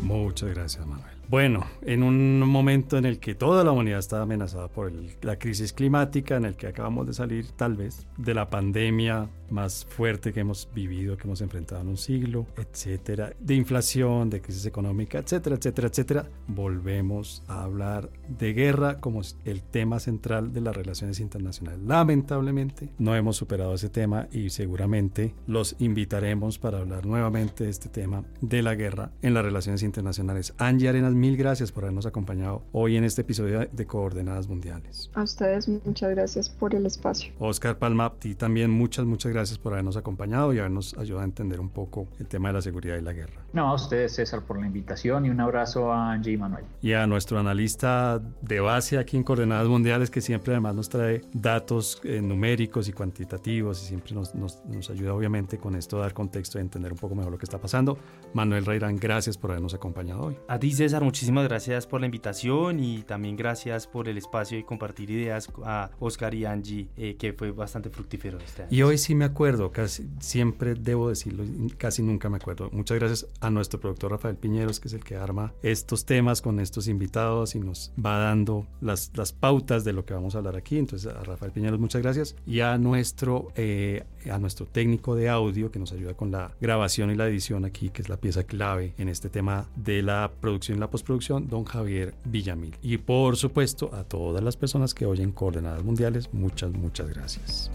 Muchas 0.00 0.50
gracias, 0.50 0.86
Manuel. 0.86 0.99
Bueno, 1.30 1.64
en 1.82 2.02
un 2.02 2.40
momento 2.40 2.98
en 2.98 3.04
el 3.04 3.20
que 3.20 3.36
toda 3.36 3.62
la 3.62 3.70
humanidad 3.70 4.00
está 4.00 4.20
amenazada 4.20 4.66
por 4.66 4.90
la 5.22 5.38
crisis 5.38 5.72
climática, 5.72 6.34
en 6.34 6.44
el 6.44 6.56
que 6.56 6.66
acabamos 6.66 7.06
de 7.06 7.12
salir 7.12 7.52
tal 7.52 7.76
vez 7.76 8.04
de 8.16 8.34
la 8.34 8.50
pandemia 8.50 9.28
más 9.50 9.84
fuerte 9.84 10.32
que 10.32 10.40
hemos 10.40 10.68
vivido, 10.74 11.16
que 11.16 11.24
hemos 11.24 11.40
enfrentado 11.40 11.82
en 11.82 11.88
un 11.88 11.96
siglo, 11.96 12.46
etcétera, 12.56 13.32
de 13.38 13.54
inflación, 13.54 14.30
de 14.30 14.40
crisis 14.40 14.66
económica, 14.66 15.18
etcétera, 15.18 15.56
etcétera, 15.56 15.88
etcétera, 15.88 16.28
volvemos 16.46 17.42
a 17.48 17.64
hablar 17.64 18.10
de 18.28 18.52
guerra 18.52 19.00
como 19.00 19.22
el 19.44 19.62
tema 19.62 20.00
central 20.00 20.52
de 20.52 20.60
las 20.60 20.76
relaciones 20.76 21.20
internacionales. 21.20 21.80
Lamentablemente 21.84 22.90
no 22.98 23.14
hemos 23.14 23.36
superado 23.36 23.74
ese 23.74 23.88
tema 23.88 24.28
y 24.32 24.50
seguramente 24.50 25.34
los 25.46 25.76
invitaremos 25.78 26.58
para 26.58 26.78
hablar 26.78 27.06
nuevamente 27.06 27.64
de 27.64 27.70
este 27.70 27.88
tema 27.88 28.24
de 28.40 28.62
la 28.62 28.74
guerra 28.74 29.12
en 29.22 29.34
las 29.34 29.44
relaciones 29.44 29.82
internacionales. 29.82 30.54
Angie 30.58 30.88
Arenas, 30.88 31.14
mil 31.14 31.36
gracias 31.36 31.72
por 31.72 31.84
habernos 31.84 32.06
acompañado 32.06 32.62
hoy 32.72 32.96
en 32.96 33.04
este 33.04 33.22
episodio 33.22 33.68
de 33.70 33.86
Coordenadas 33.86 34.48
Mundiales. 34.48 35.10
A 35.14 35.22
ustedes 35.22 35.68
muchas 35.68 36.10
gracias 36.10 36.48
por 36.48 36.74
el 36.74 36.86
espacio. 36.86 37.32
Oscar 37.38 37.78
Palma, 37.78 38.06
a 38.06 38.14
ti 38.14 38.34
también 38.34 38.70
muchas, 38.70 39.04
muchas 39.06 39.32
gracias 39.40 39.58
por 39.58 39.72
habernos 39.72 39.96
acompañado 39.96 40.52
y 40.52 40.58
habernos 40.58 40.92
ayudado 40.98 41.22
a 41.22 41.24
entender 41.24 41.60
un 41.60 41.70
poco 41.70 42.08
el 42.18 42.28
tema 42.28 42.50
de 42.50 42.54
la 42.54 42.60
seguridad 42.60 42.98
y 42.98 43.00
la 43.00 43.14
guerra. 43.14 43.39
No, 43.52 43.68
a 43.68 43.74
ustedes 43.74 44.14
César 44.14 44.42
por 44.42 44.60
la 44.60 44.66
invitación 44.66 45.26
y 45.26 45.30
un 45.30 45.40
abrazo 45.40 45.92
a 45.92 46.12
Angie 46.12 46.34
y 46.34 46.36
Manuel. 46.36 46.64
Y 46.82 46.92
a 46.92 47.06
nuestro 47.06 47.38
analista 47.38 48.20
de 48.42 48.60
base 48.60 48.96
aquí 48.96 49.16
en 49.16 49.24
Coordenadas 49.24 49.66
Mundiales 49.66 50.10
que 50.10 50.20
siempre 50.20 50.52
además 50.52 50.74
nos 50.76 50.88
trae 50.88 51.22
datos 51.32 52.00
eh, 52.04 52.20
numéricos 52.22 52.88
y 52.88 52.92
cuantitativos 52.92 53.82
y 53.82 53.86
siempre 53.86 54.14
nos, 54.14 54.34
nos, 54.36 54.64
nos 54.66 54.88
ayuda 54.90 55.14
obviamente 55.14 55.58
con 55.58 55.74
esto 55.74 55.98
a 55.98 56.02
dar 56.02 56.14
contexto 56.14 56.58
y 56.58 56.60
entender 56.60 56.92
un 56.92 56.98
poco 56.98 57.16
mejor 57.16 57.32
lo 57.32 57.38
que 57.38 57.44
está 57.44 57.58
pasando. 57.58 57.98
Manuel 58.34 58.64
Reirán, 58.64 58.96
gracias 58.96 59.36
por 59.36 59.50
habernos 59.50 59.74
acompañado 59.74 60.22
hoy. 60.22 60.36
A 60.46 60.58
ti 60.58 60.70
César, 60.70 61.02
muchísimas 61.02 61.48
gracias 61.48 61.86
por 61.86 62.00
la 62.00 62.06
invitación 62.06 62.78
y 62.78 63.02
también 63.02 63.36
gracias 63.36 63.88
por 63.88 64.08
el 64.08 64.16
espacio 64.16 64.58
y 64.58 64.62
compartir 64.62 65.10
ideas 65.10 65.48
a 65.64 65.90
Oscar 65.98 66.34
y 66.34 66.44
Angie, 66.44 66.88
eh, 66.96 67.16
que 67.16 67.32
fue 67.32 67.50
bastante 67.50 67.90
fructífero 67.90 68.38
este 68.38 68.62
año. 68.62 68.70
Y 68.70 68.82
hoy 68.82 68.96
sí 68.96 69.16
me 69.16 69.24
acuerdo, 69.24 69.72
casi 69.72 70.08
siempre 70.20 70.74
debo 70.74 71.08
decirlo, 71.08 71.44
casi 71.78 72.02
nunca 72.02 72.28
me 72.28 72.36
acuerdo. 72.36 72.70
Muchas 72.72 72.98
gracias 72.98 73.26
a 73.40 73.50
nuestro 73.50 73.80
productor 73.80 74.12
Rafael 74.12 74.36
Piñeros, 74.36 74.80
que 74.80 74.88
es 74.88 74.94
el 74.94 75.04
que 75.04 75.16
arma 75.16 75.52
estos 75.62 76.04
temas 76.04 76.42
con 76.42 76.60
estos 76.60 76.88
invitados 76.88 77.54
y 77.54 77.60
nos 77.60 77.92
va 78.04 78.18
dando 78.18 78.66
las, 78.80 79.10
las 79.14 79.32
pautas 79.32 79.84
de 79.84 79.92
lo 79.92 80.04
que 80.04 80.14
vamos 80.14 80.34
a 80.34 80.38
hablar 80.38 80.56
aquí. 80.56 80.78
Entonces, 80.78 81.12
a 81.12 81.22
Rafael 81.22 81.52
Piñeros, 81.52 81.80
muchas 81.80 82.02
gracias. 82.02 82.36
Y 82.46 82.60
a 82.60 82.78
nuestro, 82.78 83.48
eh, 83.56 84.04
a 84.30 84.38
nuestro 84.38 84.66
técnico 84.66 85.14
de 85.14 85.28
audio 85.28 85.70
que 85.70 85.78
nos 85.78 85.92
ayuda 85.92 86.14
con 86.14 86.30
la 86.30 86.52
grabación 86.60 87.10
y 87.10 87.14
la 87.14 87.28
edición 87.28 87.64
aquí, 87.64 87.90
que 87.90 88.02
es 88.02 88.08
la 88.08 88.16
pieza 88.16 88.44
clave 88.44 88.94
en 88.98 89.08
este 89.08 89.28
tema 89.28 89.66
de 89.76 90.02
la 90.02 90.30
producción 90.40 90.78
y 90.78 90.80
la 90.80 90.90
postproducción, 90.90 91.48
don 91.48 91.64
Javier 91.64 92.14
Villamil. 92.24 92.76
Y 92.82 92.98
por 92.98 93.36
supuesto, 93.36 93.90
a 93.94 94.04
todas 94.04 94.42
las 94.42 94.56
personas 94.56 94.94
que 94.94 95.06
oyen 95.06 95.32
Coordenadas 95.32 95.84
Mundiales, 95.84 96.32
muchas, 96.32 96.72
muchas 96.72 97.08
gracias. 97.08 97.70